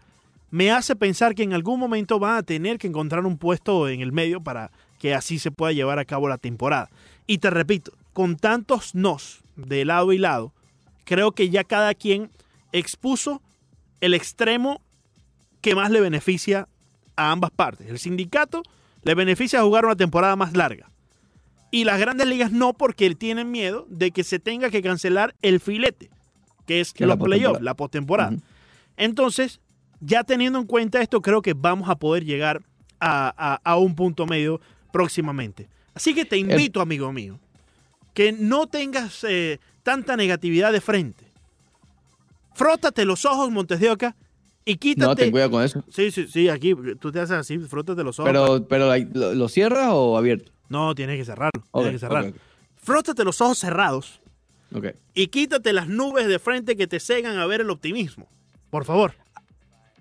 me 0.50 0.70
hace 0.70 0.96
pensar 0.96 1.34
que 1.34 1.42
en 1.42 1.52
algún 1.52 1.78
momento 1.78 2.18
van 2.18 2.36
a 2.36 2.42
tener 2.42 2.78
que 2.78 2.86
encontrar 2.86 3.26
un 3.26 3.38
puesto 3.38 3.88
en 3.88 4.00
el 4.00 4.12
medio 4.12 4.40
para 4.42 4.70
que 4.98 5.14
así 5.14 5.38
se 5.38 5.50
pueda 5.50 5.72
llevar 5.72 5.98
a 5.98 6.04
cabo 6.04 6.28
la 6.28 6.38
temporada. 6.38 6.90
Y 7.26 7.38
te 7.38 7.50
repito, 7.50 7.92
con 8.12 8.36
tantos 8.36 8.94
nos 8.94 9.40
de 9.56 9.84
lado 9.84 10.12
y 10.12 10.18
lado, 10.18 10.52
creo 11.04 11.32
que 11.32 11.50
ya 11.50 11.64
cada 11.64 11.94
quien 11.94 12.30
expuso 12.72 13.42
el 14.00 14.14
extremo 14.14 14.80
que 15.60 15.74
más 15.74 15.90
le 15.90 16.00
beneficia 16.00 16.68
a 17.16 17.30
ambas 17.30 17.50
partes. 17.50 17.88
El 17.88 17.98
sindicato 17.98 18.62
le 19.02 19.14
beneficia 19.14 19.62
jugar 19.62 19.84
una 19.84 19.96
temporada 19.96 20.36
más 20.36 20.56
larga. 20.56 20.90
Y 21.70 21.84
las 21.84 22.00
grandes 22.00 22.26
ligas 22.26 22.50
no 22.50 22.72
porque 22.72 23.14
tienen 23.14 23.50
miedo 23.50 23.86
de 23.90 24.10
que 24.10 24.24
se 24.24 24.38
tenga 24.38 24.70
que 24.70 24.82
cancelar 24.82 25.34
el 25.42 25.60
filete, 25.60 26.10
que 26.66 26.80
es 26.80 26.92
Que 26.92 27.06
los 27.06 27.18
playoffs, 27.18 27.58
postemporada. 27.58 27.64
la 27.64 27.74
postemporada. 27.74 28.36
Entonces, 28.96 29.60
ya 30.00 30.24
teniendo 30.24 30.58
en 30.58 30.66
cuenta 30.66 31.00
esto, 31.00 31.20
creo 31.22 31.42
que 31.42 31.54
vamos 31.54 31.88
a 31.88 31.96
poder 31.96 32.24
llegar 32.24 32.62
a, 33.00 33.32
a- 33.36 33.60
a 33.72 33.76
un 33.76 33.94
punto 33.94 34.26
medio 34.26 34.60
próximamente. 34.92 35.68
Así 35.94 36.14
que 36.14 36.24
te 36.24 36.36
invito, 36.36 36.80
amigo 36.80 37.12
mío, 37.12 37.38
que 38.14 38.32
no 38.32 38.66
tengas 38.66 39.24
eh, 39.28 39.58
tanta 39.82 40.16
negatividad 40.16 40.72
de 40.72 40.80
frente. 40.80 41.24
Frótate 42.54 43.04
los 43.04 43.24
ojos, 43.24 43.50
Montes 43.50 43.80
de 43.80 43.90
Oca, 43.90 44.16
y 44.64 44.72
No, 44.74 44.78
quítate. 44.80 45.22
ten 45.22 45.30
cuidado 45.30 45.50
con 45.52 45.62
eso. 45.64 45.84
sí, 45.88 46.10
sí, 46.10 46.26
sí, 46.26 46.48
aquí 46.48 46.74
tú 47.00 47.10
te 47.12 47.20
haces 47.20 47.36
así, 47.36 47.58
frótate 47.58 48.02
los 48.04 48.18
ojos. 48.18 48.30
Pero, 48.30 48.66
pero 48.68 48.94
¿lo, 49.14 49.34
lo 49.34 49.48
cierras 49.48 49.88
o 49.92 50.18
abierto? 50.18 50.52
No, 50.68 50.94
tienes 50.94 51.16
que 51.18 51.24
cerrarlo. 51.24 51.62
Tienes 51.72 51.92
que 51.92 51.98
cerrarlo. 51.98 52.30
ok, 52.30 52.36
Frótate 52.82 53.24
los 53.24 53.40
ojos 53.40 53.58
cerrados 53.58 54.20
y 55.14 55.28
quítate 55.28 55.72
las 55.72 55.88
nubes 55.88 56.26
de 56.28 56.38
frente 56.38 56.76
que 56.76 56.86
te 56.86 57.00
cegan 57.00 57.38
a 57.38 57.46
ver 57.46 57.60
el 57.62 57.70
optimismo. 57.70 58.28
Por 58.70 58.84
favor. 58.84 59.14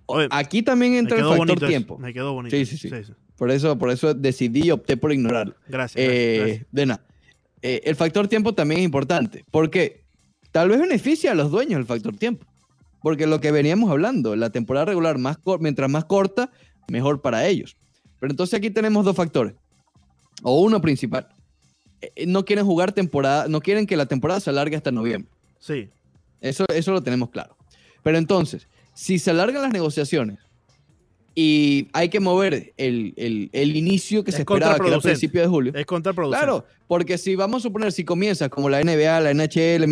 Oye, 0.07 0.27
Aquí 0.31 0.63
también 0.63 0.95
entra 0.95 1.17
el 1.17 1.23
factor 1.23 1.37
bonito 1.37 1.65
eso, 1.65 1.67
tiempo. 1.67 1.97
Me 1.97 2.13
quedó 2.13 2.33
bonito. 2.33 2.55
Sí, 2.55 2.65
sí, 2.65 2.77
sí. 2.77 2.89
Por 3.37 3.51
eso, 3.51 3.77
por 3.77 3.91
eso 3.91 4.13
decidí 4.13 4.65
y 4.65 4.71
opté 4.71 4.97
por 4.97 5.11
ignorarlo. 5.13 5.55
Gracias. 5.67 6.03
Eh, 6.03 6.07
gracias, 6.07 6.47
gracias. 6.47 6.67
de 6.71 6.85
nada. 6.85 7.05
Eh, 7.61 7.81
el 7.85 7.95
factor 7.95 8.27
tiempo 8.27 8.53
también 8.53 8.79
es 8.79 8.85
importante. 8.85 9.45
Porque 9.51 10.05
tal 10.51 10.69
vez 10.69 10.79
beneficia 10.79 11.31
a 11.31 11.35
los 11.35 11.51
dueños 11.51 11.79
el 11.79 11.85
factor 11.85 12.15
tiempo. 12.15 12.45
Porque 13.01 13.27
lo 13.27 13.39
que 13.39 13.51
veníamos 13.51 13.91
hablando, 13.91 14.35
la 14.35 14.49
temporada 14.49 14.85
regular, 14.85 15.17
más 15.17 15.37
mientras 15.59 15.89
más 15.89 16.05
corta, 16.05 16.51
mejor 16.87 17.21
para 17.21 17.45
ellos. 17.45 17.77
Pero 18.19 18.31
entonces 18.31 18.57
aquí 18.57 18.69
tenemos 18.69 19.05
dos 19.05 19.15
factores. 19.15 19.53
O 20.43 20.61
uno 20.61 20.81
principal. 20.81 21.27
Eh, 22.01 22.11
eh, 22.15 22.25
No 22.25 22.45
quieren 22.45 22.65
jugar 22.65 22.91
temporada, 22.91 23.47
no 23.47 23.61
quieren 23.61 23.85
que 23.85 23.97
la 23.97 24.05
temporada 24.05 24.39
se 24.39 24.49
alargue 24.49 24.75
hasta 24.75 24.91
noviembre. 24.91 25.31
Sí. 25.59 25.89
Eso, 26.41 26.65
eso 26.73 26.91
lo 26.91 27.01
tenemos 27.03 27.29
claro. 27.29 27.57
Pero 28.03 28.17
entonces, 28.17 28.67
si 28.97 29.19
se 29.19 29.29
alargan 29.31 29.61
las 29.61 29.71
negociaciones 29.71 30.39
y 31.35 31.87
hay 31.93 32.09
que 32.09 32.19
mover 32.19 32.73
el, 32.77 33.13
el- 33.15 33.49
el 33.53 33.75
inicio 33.75 34.23
que 34.23 34.31
Es 34.31 34.35
se 34.37 34.41
esperaba, 34.41 34.73
que 34.79 34.87
era 34.87 34.97
a 34.97 35.01
de 35.43 35.47
julio. 35.47 35.71
Es 35.75 35.85
contraproducente. 35.85 36.43
Claro, 36.43 36.65
porque 36.87 37.19
si 37.19 37.35
vamos 37.35 37.61
a 37.61 37.63
suponer, 37.63 37.91
si 37.91 38.03
comienza 38.03 38.49
como 38.49 38.69
la 38.69 38.81
NBA, 38.83 39.19
la 39.19 39.29
NHL, 39.35 39.85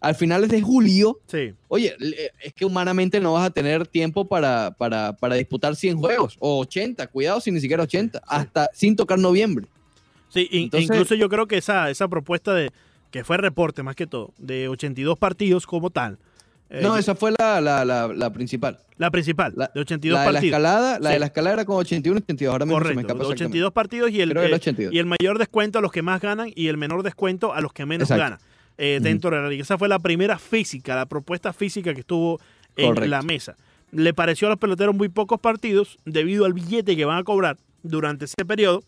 al 0.00 0.14
finales 0.14 0.48
de 0.50 0.60
julio, 0.60 1.18
Sí. 1.26 1.54
oye, 1.66 1.96
le- 1.98 2.30
es 2.40 2.52
que 2.54 2.64
humanamente 2.64 3.18
no 3.18 3.32
vas 3.32 3.46
a 3.46 3.50
tener 3.50 3.88
tiempo 3.88 4.26
para, 4.28 4.70
para, 4.78 5.14
para 5.16 5.34
disputar 5.34 5.74
100 5.74 5.98
juegos 5.98 6.36
o 6.38 6.60
80, 6.60 7.08
cuidado 7.08 7.40
si 7.40 7.50
ni 7.50 7.60
siquiera 7.60 7.82
80, 7.82 8.22
hasta 8.24 8.68
sin 8.72 8.94
tocar 8.94 9.18
noviembre. 9.18 9.66
Sí, 10.28 10.48
Entonces- 10.52 10.88
incluso 10.88 11.16
yo 11.16 11.28
creo 11.28 11.48
que 11.48 11.56
esa, 11.56 11.90
esa 11.90 12.06
propuesta 12.06 12.54
de, 12.54 12.70
que 13.10 13.24
fue 13.24 13.38
reporte 13.38 13.82
más 13.82 13.96
que 13.96 14.06
todo, 14.06 14.32
de 14.38 14.68
82 14.68 15.18
partidos 15.18 15.66
como 15.66 15.90
tal. 15.90 16.16
Eh, 16.72 16.80
no, 16.82 16.96
esa 16.96 17.14
fue 17.14 17.32
la, 17.38 17.60
la, 17.60 17.84
la, 17.84 18.08
la 18.08 18.32
principal. 18.32 18.78
la 18.96 19.10
principal, 19.10 19.52
La, 19.56 19.70
de 19.74 19.80
82 19.80 20.14
la 20.14 20.20
de 20.20 20.26
la 20.26 20.32
partidos. 20.32 20.44
escalada, 20.52 20.98
la 20.98 21.08
Sí. 21.10 21.12
de 21.14 21.18
la 21.20 21.26
escalada 21.26 21.54
era 21.54 21.64
con 21.64 21.76
81 21.76 22.18
82, 22.18 22.52
ahora 22.52 22.64
mismo 22.66 22.78
se 22.78 22.80
me 22.80 22.84
Correcto, 22.94 23.00
escapa 23.00 23.18
de 23.18 23.24
exactamente. 23.32 23.44
82 23.58 23.72
partidos 23.72 24.10
y 24.10 24.20
el, 24.20 24.36
eh, 24.36 24.54
82. 24.54 24.92
y 24.94 24.98
el 24.98 25.06
mayor 25.06 25.38
descuento 25.38 25.78
a 25.78 25.82
los 25.82 25.92
que 25.92 26.02
más 26.02 26.20
ganan 26.20 26.50
y 26.54 26.68
el 26.68 26.76
menor 26.78 27.02
descuento 27.02 27.52
a 27.54 27.60
los 27.60 27.72
que 27.72 27.84
menos 27.86 28.10
Exacto. 28.10 28.22
ganan 28.22 28.38
eh, 28.78 28.98
dentro 29.02 29.30
de 29.36 29.42
la 29.42 29.48
liga. 29.48 29.62
Esa 29.62 29.76
fue 29.78 29.88
la 29.88 29.98
primera 29.98 30.38
física, 30.38 30.96
la 30.96 31.06
propuesta 31.06 31.52
física 31.52 31.92
que 31.94 32.00
estuvo 32.00 32.40
en 32.76 32.86
Correcto. 32.86 33.10
la 33.10 33.22
mesa. 33.22 33.56
Le 33.90 34.14
pareció 34.14 34.46
a 34.48 34.50
los 34.50 34.58
peloteros 34.58 34.94
muy 34.94 35.10
pocos 35.10 35.38
partidos 35.40 35.98
debido 36.06 36.46
al 36.46 36.54
billete 36.54 36.96
que 36.96 37.04
van 37.04 37.18
a 37.18 37.22
cobrar 37.24 37.58
durante 37.82 38.24
ese 38.24 38.44
periodo 38.46 38.82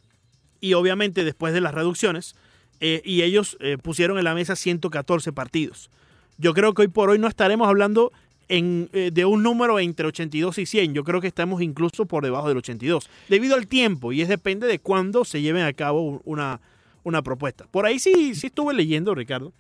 y 0.60 0.72
obviamente 0.72 1.22
después 1.24 1.52
de 1.52 1.60
las 1.60 1.74
reducciones 1.74 2.34
eh, 2.80 3.02
y 3.04 3.20
ellos 3.22 3.58
eh, 3.60 3.76
pusieron 3.76 4.16
en 4.16 4.24
la 4.24 4.34
mesa 4.34 4.56
114 4.56 5.32
partidos. 5.34 5.90
Yo 6.38 6.54
creo 6.54 6.74
que 6.74 6.82
hoy 6.82 6.88
por 6.88 7.10
hoy 7.10 7.18
no 7.18 7.28
estaremos 7.28 7.68
hablando 7.68 8.12
en, 8.48 8.88
eh, 8.92 9.10
de 9.12 9.24
un 9.24 9.42
número 9.42 9.78
entre 9.78 10.06
82 10.06 10.58
y 10.58 10.66
100. 10.66 10.94
Yo 10.94 11.04
creo 11.04 11.20
que 11.20 11.26
estamos 11.28 11.62
incluso 11.62 12.06
por 12.06 12.24
debajo 12.24 12.48
del 12.48 12.58
82, 12.58 13.08
debido 13.28 13.54
al 13.54 13.66
tiempo, 13.66 14.12
y 14.12 14.20
es 14.22 14.28
depende 14.28 14.66
de 14.66 14.78
cuándo 14.78 15.24
se 15.24 15.40
lleven 15.40 15.62
a 15.64 15.72
cabo 15.72 16.02
un- 16.02 16.20
una, 16.24 16.60
una 17.04 17.22
propuesta. 17.22 17.66
Por 17.70 17.86
ahí 17.86 17.98
sí, 17.98 18.34
sí 18.34 18.48
estuve 18.48 18.74
leyendo, 18.74 19.14
Ricardo, 19.14 19.52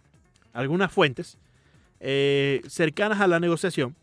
algunas 0.52 0.92
fuentes 0.92 1.38
eh, 2.00 2.60
cercanas 2.68 3.20
a 3.20 3.26
la 3.26 3.40
negociación 3.40 3.94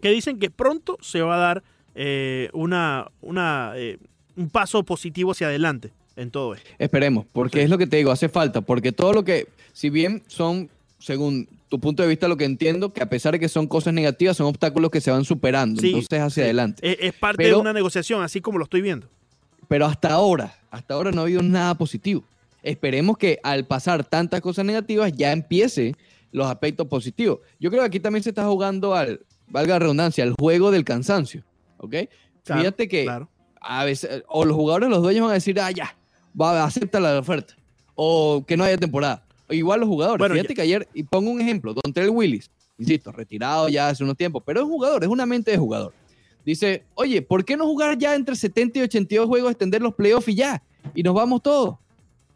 que 0.00 0.10
dicen 0.10 0.38
que 0.38 0.50
pronto 0.50 0.96
se 1.00 1.20
va 1.22 1.36
a 1.36 1.38
dar 1.38 1.62
eh, 1.94 2.48
una, 2.52 3.06
una, 3.20 3.72
eh, 3.76 3.98
un 4.36 4.48
paso 4.50 4.82
positivo 4.84 5.32
hacia 5.32 5.48
adelante 5.48 5.90
en 6.16 6.30
todo 6.30 6.54
esto. 6.54 6.68
Esperemos, 6.78 7.26
porque 7.32 7.58
Sí. 7.58 7.64
es 7.64 7.70
lo 7.70 7.78
que 7.78 7.86
te 7.86 7.96
digo, 7.98 8.10
hace 8.10 8.28
falta, 8.28 8.60
porque 8.60 8.92
todo 8.92 9.12
lo 9.12 9.24
que, 9.24 9.46
si 9.72 9.90
bien 9.90 10.22
son, 10.26 10.68
según 10.98 11.48
tu 11.68 11.78
punto 11.80 12.02
de 12.02 12.08
vista, 12.08 12.28
lo 12.28 12.36
que 12.36 12.44
entiendo, 12.44 12.92
que 12.92 13.02
a 13.02 13.08
pesar 13.08 13.32
de 13.32 13.38
que 13.40 13.48
son 13.48 13.66
cosas 13.66 13.92
negativas, 13.94 14.36
son 14.36 14.46
obstáculos 14.46 14.90
que 14.90 15.00
se 15.00 15.10
van 15.10 15.24
superando, 15.24 15.80
Sí, 15.80 15.88
entonces 15.88 16.20
hacia 16.20 16.30
sí. 16.30 16.40
adelante. 16.42 16.90
Es, 16.92 16.96
es 17.00 17.12
parte 17.14 17.36
Pero- 17.44 17.56
de 17.56 17.60
una 17.60 17.72
negociación, 17.72 18.22
así 18.22 18.40
como 18.40 18.58
lo 18.58 18.64
estoy 18.64 18.80
viendo. 18.80 19.06
Pero 19.68 19.84
hasta 19.86 20.10
ahora, 20.12 20.54
hasta 20.70 20.94
ahora 20.94 21.10
no 21.12 21.20
ha 21.20 21.24
habido 21.24 21.42
nada 21.42 21.74
positivo. 21.76 22.24
Esperemos 22.62 23.18
que 23.18 23.38
al 23.42 23.66
pasar 23.66 24.02
tantas 24.04 24.40
cosas 24.40 24.64
negativas 24.64 25.12
ya 25.12 25.30
empiece 25.32 25.94
los 26.32 26.46
aspectos 26.46 26.86
positivos. 26.88 27.40
Yo 27.60 27.70
creo 27.70 27.82
que 27.82 27.86
aquí 27.86 28.00
también 28.00 28.22
se 28.22 28.30
está 28.30 28.46
jugando 28.46 28.94
al, 28.94 29.20
valga 29.46 29.74
la 29.74 29.78
redundancia, 29.80 30.24
al 30.24 30.32
juego 30.38 30.70
del 30.70 30.84
cansancio, 30.84 31.44
¿ok? 31.78 31.94
Claro, 32.44 32.60
Fíjate 32.62 32.88
que 32.88 33.04
Claro. 33.04 33.28
a 33.60 33.84
veces, 33.84 34.22
o 34.28 34.44
los 34.44 34.56
jugadores, 34.56 34.88
los 34.88 35.02
dueños 35.02 35.22
van 35.22 35.30
a 35.32 35.34
decir, 35.34 35.60
ah, 35.60 35.70
ya, 35.70 35.96
va, 36.38 36.64
acepta 36.64 36.98
la 36.98 37.18
oferta. 37.18 37.54
O 37.94 38.44
que 38.46 38.56
no 38.56 38.64
haya 38.64 38.78
temporada. 38.78 39.24
Igual 39.50 39.80
los 39.80 39.88
jugadores. 39.88 40.18
Bueno, 40.18 40.34
Fíjate 40.34 40.50
ya- 40.50 40.54
que 40.56 40.62
ayer, 40.62 40.88
y 40.94 41.02
pongo 41.04 41.30
un 41.30 41.40
ejemplo, 41.40 41.74
Don 41.74 41.92
Trell 41.92 42.10
Willis, 42.10 42.50
insisto, 42.78 43.10
retirado 43.12 43.68
ya 43.68 43.88
hace 43.88 44.04
unos 44.04 44.16
tiempos, 44.16 44.42
pero 44.44 44.60
es 44.60 44.66
jugador, 44.66 45.02
es 45.04 45.08
una 45.10 45.26
mente 45.26 45.50
de 45.50 45.58
jugador. 45.58 45.92
Dice, 46.44 46.84
oye, 46.94 47.20
¿por 47.22 47.44
qué 47.44 47.56
no 47.56 47.66
jugar 47.66 47.98
ya 47.98 48.14
entre 48.14 48.34
70 48.36 48.78
y 48.78 48.82
82 48.82 49.26
juegos, 49.26 49.50
extender 49.50 49.82
los 49.82 49.94
playoffs 49.94 50.28
y 50.28 50.34
ya? 50.34 50.62
Y 50.94 51.02
nos 51.02 51.14
vamos 51.14 51.42
todos. 51.42 51.76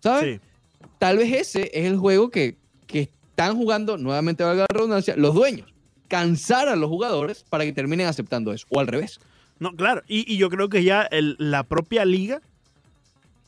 ¿Sabes? 0.00 0.40
Sí. 0.40 0.88
Tal 0.98 1.18
vez 1.18 1.32
ese 1.32 1.70
es 1.72 1.86
el 1.86 1.96
juego 1.96 2.30
que, 2.30 2.56
que 2.86 3.00
están 3.30 3.56
jugando, 3.56 3.96
nuevamente 3.96 4.42
valga 4.44 4.66
la 4.68 4.74
redundancia, 4.74 5.14
los 5.16 5.34
dueños. 5.34 5.72
Cansar 6.08 6.68
a 6.68 6.76
los 6.76 6.90
jugadores 6.90 7.44
para 7.48 7.64
que 7.64 7.72
terminen 7.72 8.06
aceptando 8.06 8.52
eso. 8.52 8.66
O 8.70 8.80
al 8.80 8.86
revés. 8.86 9.18
No, 9.58 9.74
claro. 9.76 10.02
Y, 10.08 10.30
y 10.30 10.36
yo 10.36 10.50
creo 10.50 10.68
que 10.68 10.84
ya 10.84 11.02
el- 11.02 11.36
la 11.38 11.62
propia 11.62 12.04
liga 12.04 12.42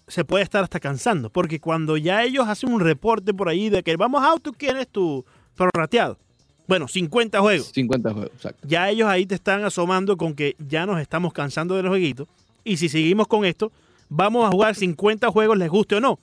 se 0.06 0.24
puede 0.24 0.44
estar 0.44 0.62
hasta 0.64 0.80
cansando. 0.80 1.30
Porque 1.30 1.60
cuando 1.60 1.96
ya 1.96 2.22
ellos 2.22 2.46
hacen 2.48 2.72
un 2.72 2.80
reporte 2.80 3.32
por 3.34 3.48
ahí 3.48 3.68
de 3.70 3.82
que 3.82 3.96
vamos 3.96 4.22
a, 4.24 4.38
tú 4.40 4.52
quieres 4.52 4.88
tu 4.88 5.24
prorrateado. 5.54 6.18
Bueno, 6.66 6.88
50 6.88 7.40
juegos. 7.40 7.66
50 7.74 8.12
juegos, 8.12 8.30
exacto. 8.34 8.66
Ya 8.66 8.88
ellos 8.88 9.08
ahí 9.08 9.26
te 9.26 9.34
están 9.34 9.64
asomando 9.64 10.16
con 10.16 10.34
que 10.34 10.56
ya 10.58 10.86
nos 10.86 11.00
estamos 11.00 11.32
cansando 11.32 11.74
de 11.76 11.82
los 11.82 11.90
jueguitos. 11.90 12.26
Y 12.64 12.78
si 12.78 12.88
seguimos 12.88 13.28
con 13.28 13.44
esto, 13.44 13.70
vamos 14.08 14.46
a 14.46 14.50
jugar 14.50 14.74
50 14.74 15.28
juegos, 15.30 15.58
les 15.58 15.68
guste 15.68 15.96
o 15.96 16.00
no. 16.00 16.18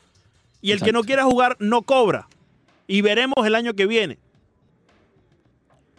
Y 0.62 0.72
el 0.72 0.82
que 0.82 0.92
no 0.92 1.04
quiera 1.04 1.24
jugar, 1.26 1.58
no 1.60 1.84
cobra. 1.84 2.28
Y 2.88 3.02
veremos 3.02 3.46
el 3.46 3.54
año 3.56 3.74
que 3.76 3.86
viene. 3.86 4.18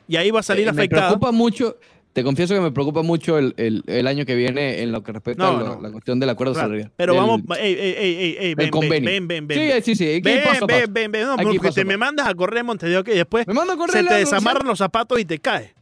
Y 0.09 0.17
ahí 0.17 0.31
va 0.31 0.41
a 0.41 0.43
salir 0.43 0.67
Eh, 0.69 0.73
me 0.73 0.79
afectado. 0.83 1.03
preocupa 1.19 1.33
mucho, 1.33 1.77
te 2.13 2.23
confieso 2.23 2.55
que 2.55 2.61
me 2.61 2.71
preocupa 2.73 3.03
mucho 3.03 3.39
el, 3.39 3.55
el- 3.57 3.83
el 3.87 4.07
año 4.07 4.27
que 4.27 4.35
viene 4.35 4.83
en 4.83 4.93
lo 4.93 5.03
que 5.03 5.13
respecta 5.13 5.43
No, 5.45 5.51
a 5.51 5.61
lo- 5.61 5.75
no. 5.77 5.81
la 5.81 5.91
cuestión 5.91 6.21
del 6.21 6.29
acuerdo 6.31 6.53
Claro, 6.53 6.69
salarial. 6.69 6.93
Pero 6.97 7.15
Del- 7.15 7.23
vamos, 7.23 7.41
ey, 7.59 7.73
ey, 7.73 7.79
ey, 7.81 7.95
ey, 7.97 8.37
ey, 8.39 8.55
ven, 8.55 8.57
ven, 8.57 8.71
convenio. 8.71 9.11
ven, 9.11 9.29
ven, 9.29 9.47
ven, 9.49 9.83
Sí, 9.83 9.95
sí, 9.95 9.95
sí, 9.97 10.21
Ven, 10.21 10.43
paso 10.45 10.65
a 10.65 10.67
paso. 10.67 10.81
ven, 10.81 10.93
ven, 10.93 11.13
ven, 11.13 11.27
no, 11.27 11.37
porque 11.37 11.59
paso 11.59 11.75
te 11.75 11.85
me 11.85 11.97
mandas 11.97 12.27
a 12.29 12.35
correr 12.35 12.63
Montevideo 12.65 13.03
que 13.03 13.15
después 13.15 13.47
Me 13.47 13.55
mando 13.55 13.73
a 13.73 13.77
correr 13.77 14.03
se 14.03 14.09
te 14.09 14.15
desamarran 14.15 14.67
los 14.67 14.79
zapatos 14.79 15.19
y 15.21 15.25
te 15.25 15.39
caes. 15.39 15.75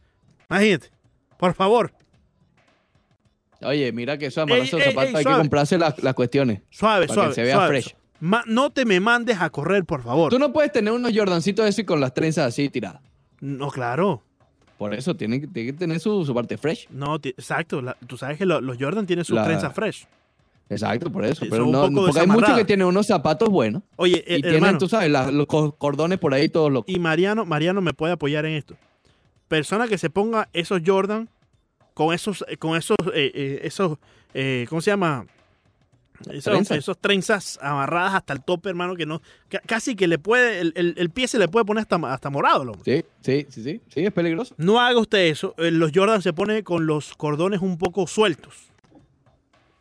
Imagínate. 0.49 0.89
Por 1.37 1.53
favor, 1.53 1.93
Oye, 3.63 3.91
mira 3.91 4.17
que 4.17 4.25
eso 4.27 4.41
amarrarse 4.41 4.75
los 4.75 4.83
zapatos 4.85 5.15
hay 5.15 5.23
que 5.23 5.31
comprarse 5.33 5.77
las, 5.77 6.01
las 6.01 6.13
cuestiones. 6.15 6.61
suave, 6.71 7.05
Para 7.07 7.13
suave. 7.13 7.29
que 7.29 7.35
se 7.35 7.43
vea 7.43 7.53
suave, 7.55 7.67
fresh. 7.69 7.83
suave. 7.89 7.97
Ma- 8.19 8.43
no 8.47 8.71
te 8.71 8.85
me 8.85 8.99
mandes 8.99 9.39
a 9.39 9.49
correr, 9.51 9.83
por 9.85 10.01
favor. 10.03 10.31
Tú 10.31 10.39
no 10.39 10.51
puedes 10.51 10.71
tener 10.71 10.91
unos 10.93 11.11
Jordancitos 11.15 11.77
y 11.77 11.83
con 11.83 11.99
las 11.99 12.13
trenzas 12.13 12.47
así 12.47 12.69
tiradas. 12.69 13.01
No, 13.39 13.69
claro. 13.69 14.23
Por 14.81 14.95
eso 14.95 15.15
tiene, 15.15 15.39
que- 15.39 15.45
tiene 15.45 15.71
que 15.73 15.77
tener 15.77 15.99
su, 15.99 16.25
su 16.25 16.33
parte 16.33 16.57
fresh. 16.57 16.87
No, 16.89 17.17
exacto. 17.21 17.83
la- 17.83 17.95
tú 18.07 18.17
sabes 18.17 18.39
que 18.39 18.47
lo- 18.47 18.61
los 18.61 18.77
Jordan 18.79 19.05
tienen 19.05 19.23
sus 19.23 19.35
La- 19.35 19.43
trenzas 19.45 19.71
fresh. 19.75 20.07
Exacto, 20.69 21.11
por 21.11 21.23
eso. 21.23 21.45
Pero 21.47 21.67
no, 21.67 21.87
porque 21.91 22.19
hay 22.21 22.25
muchos 22.25 22.57
que 22.57 22.65
tienen 22.65 22.87
unos 22.87 23.05
zapatos 23.05 23.47
buenos 23.49 23.83
Oye, 23.97 24.15
y 24.27 24.33
eh, 24.33 24.41
tienen, 24.41 24.55
hermano, 24.55 24.79
tú 24.79 24.89
sabes, 24.89 25.11
los 25.11 25.45
co- 25.45 25.73
cordones 25.73 26.17
por 26.17 26.33
ahí 26.33 26.49
todos 26.49 26.71
locos. 26.71 26.91
y 26.91 26.97
Mariano, 26.97 27.45
Mariano 27.45 27.79
me 27.81 27.93
puede 27.93 28.13
apoyar 28.13 28.47
en 28.47 28.53
esto. 28.53 28.75
Persona 29.47 29.87
que 29.87 29.99
se 29.99 30.09
ponga 30.09 30.49
esos 30.51 30.81
Jordan 30.83 31.29
con 31.93 32.11
esos, 32.11 32.43
eh, 32.47 32.57
con 32.57 32.75
esos, 32.75 32.97
eh, 33.13 33.31
eh, 33.35 33.59
esos, 33.63 33.99
eh, 34.33 34.65
¿cómo 34.67 34.81
se 34.81 34.89
llama? 34.89 35.27
Esos, 36.29 36.43
Trenzas. 36.43 36.77
esos 36.77 36.97
trenzas 36.99 37.59
amarradas 37.61 38.13
hasta 38.15 38.33
el 38.33 38.43
tope, 38.43 38.69
hermano, 38.69 38.95
que 38.95 39.05
no, 39.05 39.21
ca- 39.49 39.61
casi 39.65 39.95
que 39.95 40.07
le 40.07 40.19
puede, 40.19 40.59
el, 40.59 40.73
el- 40.75 40.93
el 40.97 41.09
pie 41.09 41.27
se 41.27 41.39
le 41.39 41.47
puede 41.47 41.65
poner 41.65 41.81
hasta, 41.81 41.95
hasta 42.13 42.29
morado, 42.29 42.63
loco. 42.65 42.81
Sí, 42.85 43.03
sí, 43.21 43.45
sí, 43.49 43.63
sí, 43.63 43.81
sí, 43.87 44.05
es 44.05 44.11
peligroso. 44.13 44.53
No 44.57 44.79
haga 44.79 44.99
usted 44.99 45.19
eso. 45.27 45.53
Eh, 45.57 45.71
Los 45.71 45.91
Jordan 45.93 46.21
se 46.21 46.33
pone 46.33 46.63
con 46.63 46.85
los 46.85 47.15
cordones 47.15 47.61
un 47.61 47.77
poco 47.77 48.05
sueltos. 48.07 48.69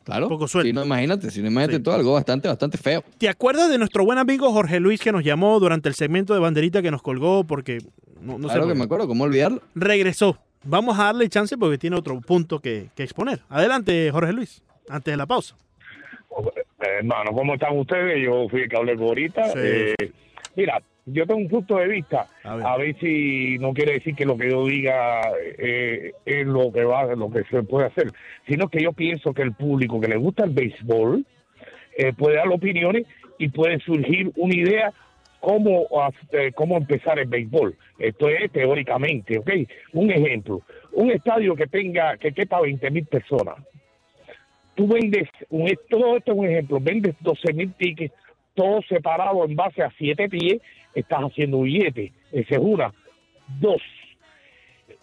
Claro. 0.04 0.28
Poco 0.28 0.48
suelto. 0.48 0.66
Si 0.66 0.72
no, 0.72 0.84
imagínate, 0.84 1.30
si 1.30 1.40
no, 1.42 1.48
imagínate 1.48 1.76
Sí. 1.76 1.82
todo 1.82 1.94
algo 1.94 2.12
bastante, 2.14 2.48
bastante 2.48 2.78
feo. 2.78 3.04
¿Te 3.18 3.28
acuerdas 3.28 3.68
de 3.70 3.78
nuestro 3.78 4.04
buen 4.04 4.18
amigo 4.18 4.50
Jorge 4.52 4.80
Luis 4.80 5.00
que 5.00 5.12
nos 5.12 5.22
llamó 5.22 5.60
durante 5.60 5.88
el 5.88 5.94
segmento 5.94 6.32
de 6.34 6.40
banderita 6.40 6.80
que 6.82 6.90
nos 6.90 7.02
colgó 7.02 7.44
porque 7.44 7.78
no, 8.20 8.38
no 8.38 8.48
sé 8.48 8.54
claro 8.54 8.62
por 8.62 8.72
que 8.72 8.78
me 8.78 8.84
acuerdo, 8.84 9.06
¿cómo 9.06 9.24
olvidarlo? 9.24 9.62
regresó. 9.74 10.38
Vamos 10.64 10.98
a 10.98 11.04
darle 11.04 11.28
chance 11.28 11.56
porque 11.56 11.78
tiene 11.78 11.96
otro 11.96 12.20
punto 12.20 12.60
que, 12.60 12.90
que 12.94 13.02
exponer. 13.02 13.42
Adelante, 13.48 14.10
Jorge 14.10 14.32
Luis, 14.32 14.62
antes 14.88 15.12
de 15.12 15.16
la 15.16 15.26
pausa. 15.26 15.54
Hermano, 16.78 17.32
¿cómo 17.32 17.54
están 17.54 17.78
ustedes? 17.78 18.24
Yo 18.24 18.48
fui 18.48 18.62
el 18.62 18.68
que 18.68 18.76
hablé 18.76 18.92
ahorita. 18.92 19.44
Sí. 19.44 19.58
Eh, 19.62 19.94
mira, 20.56 20.80
yo 21.06 21.26
tengo 21.26 21.40
un 21.40 21.48
punto 21.48 21.76
de 21.76 21.88
vista. 21.88 22.26
A 22.44 22.56
ver. 22.56 22.66
A 22.66 22.76
ver 22.76 22.96
si 22.98 23.58
no 23.58 23.72
quiere 23.72 23.94
decir 23.94 24.14
que 24.14 24.24
lo 24.24 24.36
que 24.36 24.50
yo 24.50 24.66
diga 24.66 25.20
eh, 25.58 26.12
es 26.24 26.46
lo 26.46 26.72
que 26.72 26.84
va, 26.84 27.14
lo 27.14 27.30
que 27.30 27.44
se 27.44 27.62
puede 27.62 27.86
hacer, 27.86 28.12
sino 28.46 28.68
que 28.68 28.82
yo 28.82 28.92
pienso 28.92 29.32
que 29.34 29.42
el 29.42 29.52
público 29.52 30.00
que 30.00 30.08
le 30.08 30.16
gusta 30.16 30.44
el 30.44 30.50
béisbol 30.50 31.24
eh, 31.96 32.12
puede 32.12 32.36
dar 32.36 32.48
opiniones 32.48 33.06
y 33.38 33.48
puede 33.48 33.78
surgir 33.80 34.30
una 34.36 34.54
idea 34.54 34.92
cómo, 35.40 35.86
eh, 36.32 36.52
cómo 36.54 36.76
empezar 36.76 37.18
el 37.18 37.28
béisbol. 37.28 37.76
Esto 37.98 38.28
es 38.28 38.50
teóricamente, 38.52 39.38
¿ok? 39.38 39.50
Un 39.94 40.10
ejemplo, 40.10 40.62
un 40.92 41.10
estadio 41.10 41.54
que 41.56 41.66
tenga, 41.66 42.16
que 42.16 42.32
quepa 42.32 42.60
20 42.60 42.90
mil 42.90 43.06
personas. 43.06 43.56
Tú 44.74 44.86
vendes, 44.86 45.28
un, 45.50 45.70
todo 45.88 46.16
esto 46.16 46.32
es 46.32 46.38
un 46.38 46.46
ejemplo, 46.46 46.78
vendes 46.80 47.14
12 47.20 47.52
mil 47.52 47.72
tickets, 47.74 48.14
todo 48.54 48.80
separado 48.82 49.44
en 49.44 49.56
base 49.56 49.82
a 49.82 49.90
siete 49.98 50.28
pies, 50.28 50.60
estás 50.94 51.20
haciendo 51.20 51.62
billete. 51.62 52.12
Esa 52.32 52.54
es 52.54 52.60
una. 52.60 52.92
Dos, 53.60 53.82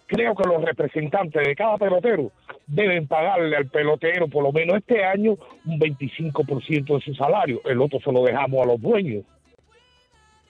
creo 0.06 0.34
que 0.34 0.48
los 0.48 0.62
representantes 0.64 1.46
de 1.46 1.54
cada 1.54 1.76
pelotero 1.76 2.32
deben 2.66 3.06
pagarle 3.06 3.56
al 3.56 3.66
pelotero 3.68 4.26
por 4.28 4.42
lo 4.42 4.52
menos 4.52 4.78
este 4.78 5.04
año 5.04 5.36
un 5.64 5.78
25% 5.78 6.94
de 6.94 7.00
su 7.00 7.14
salario. 7.14 7.60
El 7.64 7.80
otro 7.80 8.00
se 8.00 8.10
lo 8.12 8.22
dejamos 8.24 8.64
a 8.64 8.68
los 8.68 8.80
dueños. 8.80 9.24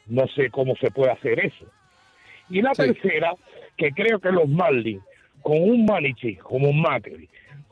No 0.06 0.26
sé 0.28 0.48
cómo 0.50 0.74
se 0.76 0.90
puede 0.90 1.10
hacer 1.12 1.44
eso. 1.44 1.66
Y 2.48 2.62
la 2.62 2.74
Sí. 2.74 2.82
tercera, 2.82 3.34
que 3.76 3.90
creo 3.92 4.18
que 4.20 4.30
los 4.32 4.48
Marlins, 4.48 5.02
con 5.42 5.60
un 5.60 5.84
Manichi 5.84 6.36
como 6.36 6.72
Macri, 6.72 7.28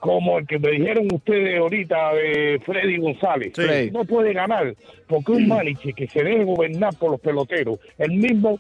como 0.06 0.38
el 0.38 0.46
que 0.46 0.58
me 0.58 0.70
dijeron 0.70 1.08
ustedes 1.12 1.58
ahorita 1.58 2.14
de 2.14 2.60
Freddy 2.64 2.96
González, 2.98 3.52
Sí. 3.54 3.90
No 3.92 4.04
puede 4.04 4.32
ganar, 4.32 4.74
porque 5.06 5.32
un 5.32 5.48
Manichi 5.48 5.92
que 5.92 6.06
se 6.08 6.22
deje 6.22 6.44
gobernar 6.44 6.94
por 6.98 7.10
los 7.12 7.20
peloteros, 7.20 7.78
el 7.98 8.12
mismo 8.12 8.58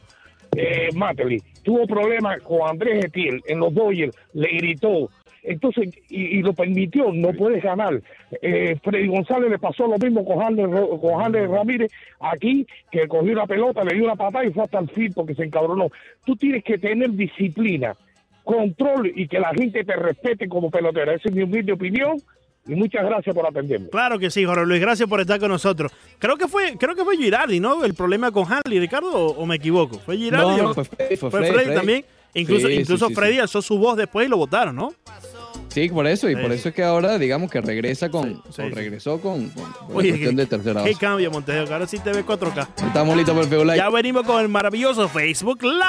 eh, 0.56 0.88
Matterly, 0.94 1.42
tuvo 1.62 1.86
problemas 1.86 2.40
con 2.42 2.68
Andrés 2.68 3.04
Etiel 3.06 3.42
en 3.46 3.58
los 3.60 3.72
Dodgers, 3.74 4.16
le 4.34 4.48
gritó, 4.56 5.10
entonces, 5.48 5.90
y, 6.08 6.38
y 6.38 6.42
lo 6.42 6.52
permitió, 6.54 7.12
no 7.12 7.32
puedes 7.32 7.62
ganar. 7.62 8.02
Eh, 8.42 8.74
Freddy 8.82 9.06
González 9.06 9.48
le 9.48 9.58
pasó 9.60 9.86
lo 9.86 9.96
mismo 9.96 10.24
con 10.24 10.38
Jander, 10.40 10.68
Ro- 10.68 11.00
con 11.00 11.32
Ramírez 11.32 11.92
aquí, 12.18 12.66
que 12.90 13.06
cogió 13.06 13.32
una 13.32 13.46
pelota, 13.46 13.84
le 13.84 13.94
dio 13.94 14.04
una 14.06 14.16
patada 14.16 14.44
y 14.44 14.50
fue 14.52 14.64
hasta 14.64 14.80
el 14.80 14.88
fin 14.90 15.12
porque 15.14 15.36
se 15.36 15.44
encabronó. 15.44 15.88
Tú 16.24 16.34
tienes 16.34 16.64
que 16.64 16.78
tener 16.78 17.10
disciplina, 17.12 17.94
control 18.46 19.12
y 19.14 19.28
que 19.28 19.38
la 19.38 19.50
gente 19.54 19.84
te 19.84 19.94
respete 19.96 20.48
como 20.48 20.70
pelotera. 20.70 21.12
Esa 21.14 21.28
es 21.28 21.34
mi 21.34 21.42
humilde 21.42 21.72
opinión 21.72 22.16
y 22.66 22.74
muchas 22.74 23.04
gracias 23.04 23.34
por 23.34 23.46
atenderme. 23.46 23.88
Claro 23.90 24.18
que 24.18 24.30
sí, 24.30 24.44
Jorge 24.44 24.64
Luis, 24.64 24.80
gracias 24.80 25.08
por 25.08 25.20
estar 25.20 25.38
con 25.38 25.50
nosotros. 25.50 25.92
Creo 26.18 26.36
que 26.36 26.48
fue, 26.48 26.76
creo 26.78 26.94
que 26.94 27.04
fue 27.04 27.16
Girardi, 27.18 27.60
¿no? 27.60 27.84
El 27.84 27.92
problema 27.94 28.30
con 28.30 28.44
Hanley, 28.50 28.80
Ricardo, 28.80 29.10
o, 29.12 29.32
o 29.42 29.44
me 29.46 29.56
equivoco. 29.56 29.98
Fue 29.98 30.16
Girardi. 30.16 30.62
No, 30.62 30.70
o- 30.70 30.74
fue 30.74 30.84
Freddy, 30.84 31.16
fue 31.16 31.30
fue 31.30 31.40
Freddy, 31.40 31.52
Freddy, 31.52 31.64
Freddy. 31.66 31.76
también. 31.78 32.04
Incluso, 32.34 32.68
Sí, 32.68 32.74
incluso 32.74 33.06
sí, 33.08 33.14
sí. 33.14 33.20
Freddy 33.20 33.38
alzó 33.38 33.62
su 33.62 33.78
voz 33.78 33.96
después 33.96 34.26
y 34.26 34.30
lo 34.30 34.36
votaron, 34.36 34.76
¿no? 34.76 34.92
Sí, 35.68 35.88
por 35.88 36.06
eso, 36.06 36.28
y 36.30 36.34
Sí. 36.34 36.40
por 36.42 36.52
eso 36.52 36.68
es 36.70 36.74
que 36.74 36.82
ahora 36.82 37.18
digamos 37.18 37.50
que 37.50 37.60
regresa 37.60 38.10
con, 38.10 38.24
Sí, 38.34 38.40
sí, 38.50 38.62
o 38.62 38.66
sí. 38.68 38.72
regresó 38.74 39.20
con, 39.20 39.48
con- 39.50 39.72
con 39.72 39.88
la 39.90 39.94
Oye, 39.94 40.08
cuestión 40.10 40.36
qué- 40.36 40.42
de 40.42 40.46
tercera 40.46 40.84
Qué 40.84 40.94
cambio, 40.94 41.30
Montejo, 41.30 41.72
ahora 41.72 41.86
sí 41.86 41.98
te 41.98 42.12
ve 42.12 42.24
4K. 42.24 42.68
Estamos 42.86 43.16
listos 43.16 43.34
para 43.34 43.44
el 43.44 43.48
Facebook 43.50 43.66
Live. 43.66 43.76
Ya 43.78 43.90
venimos 43.90 44.24
con 44.26 44.40
el 44.40 44.48
maravilloso 44.48 45.08
Facebook 45.08 45.62
Live. 45.62 45.82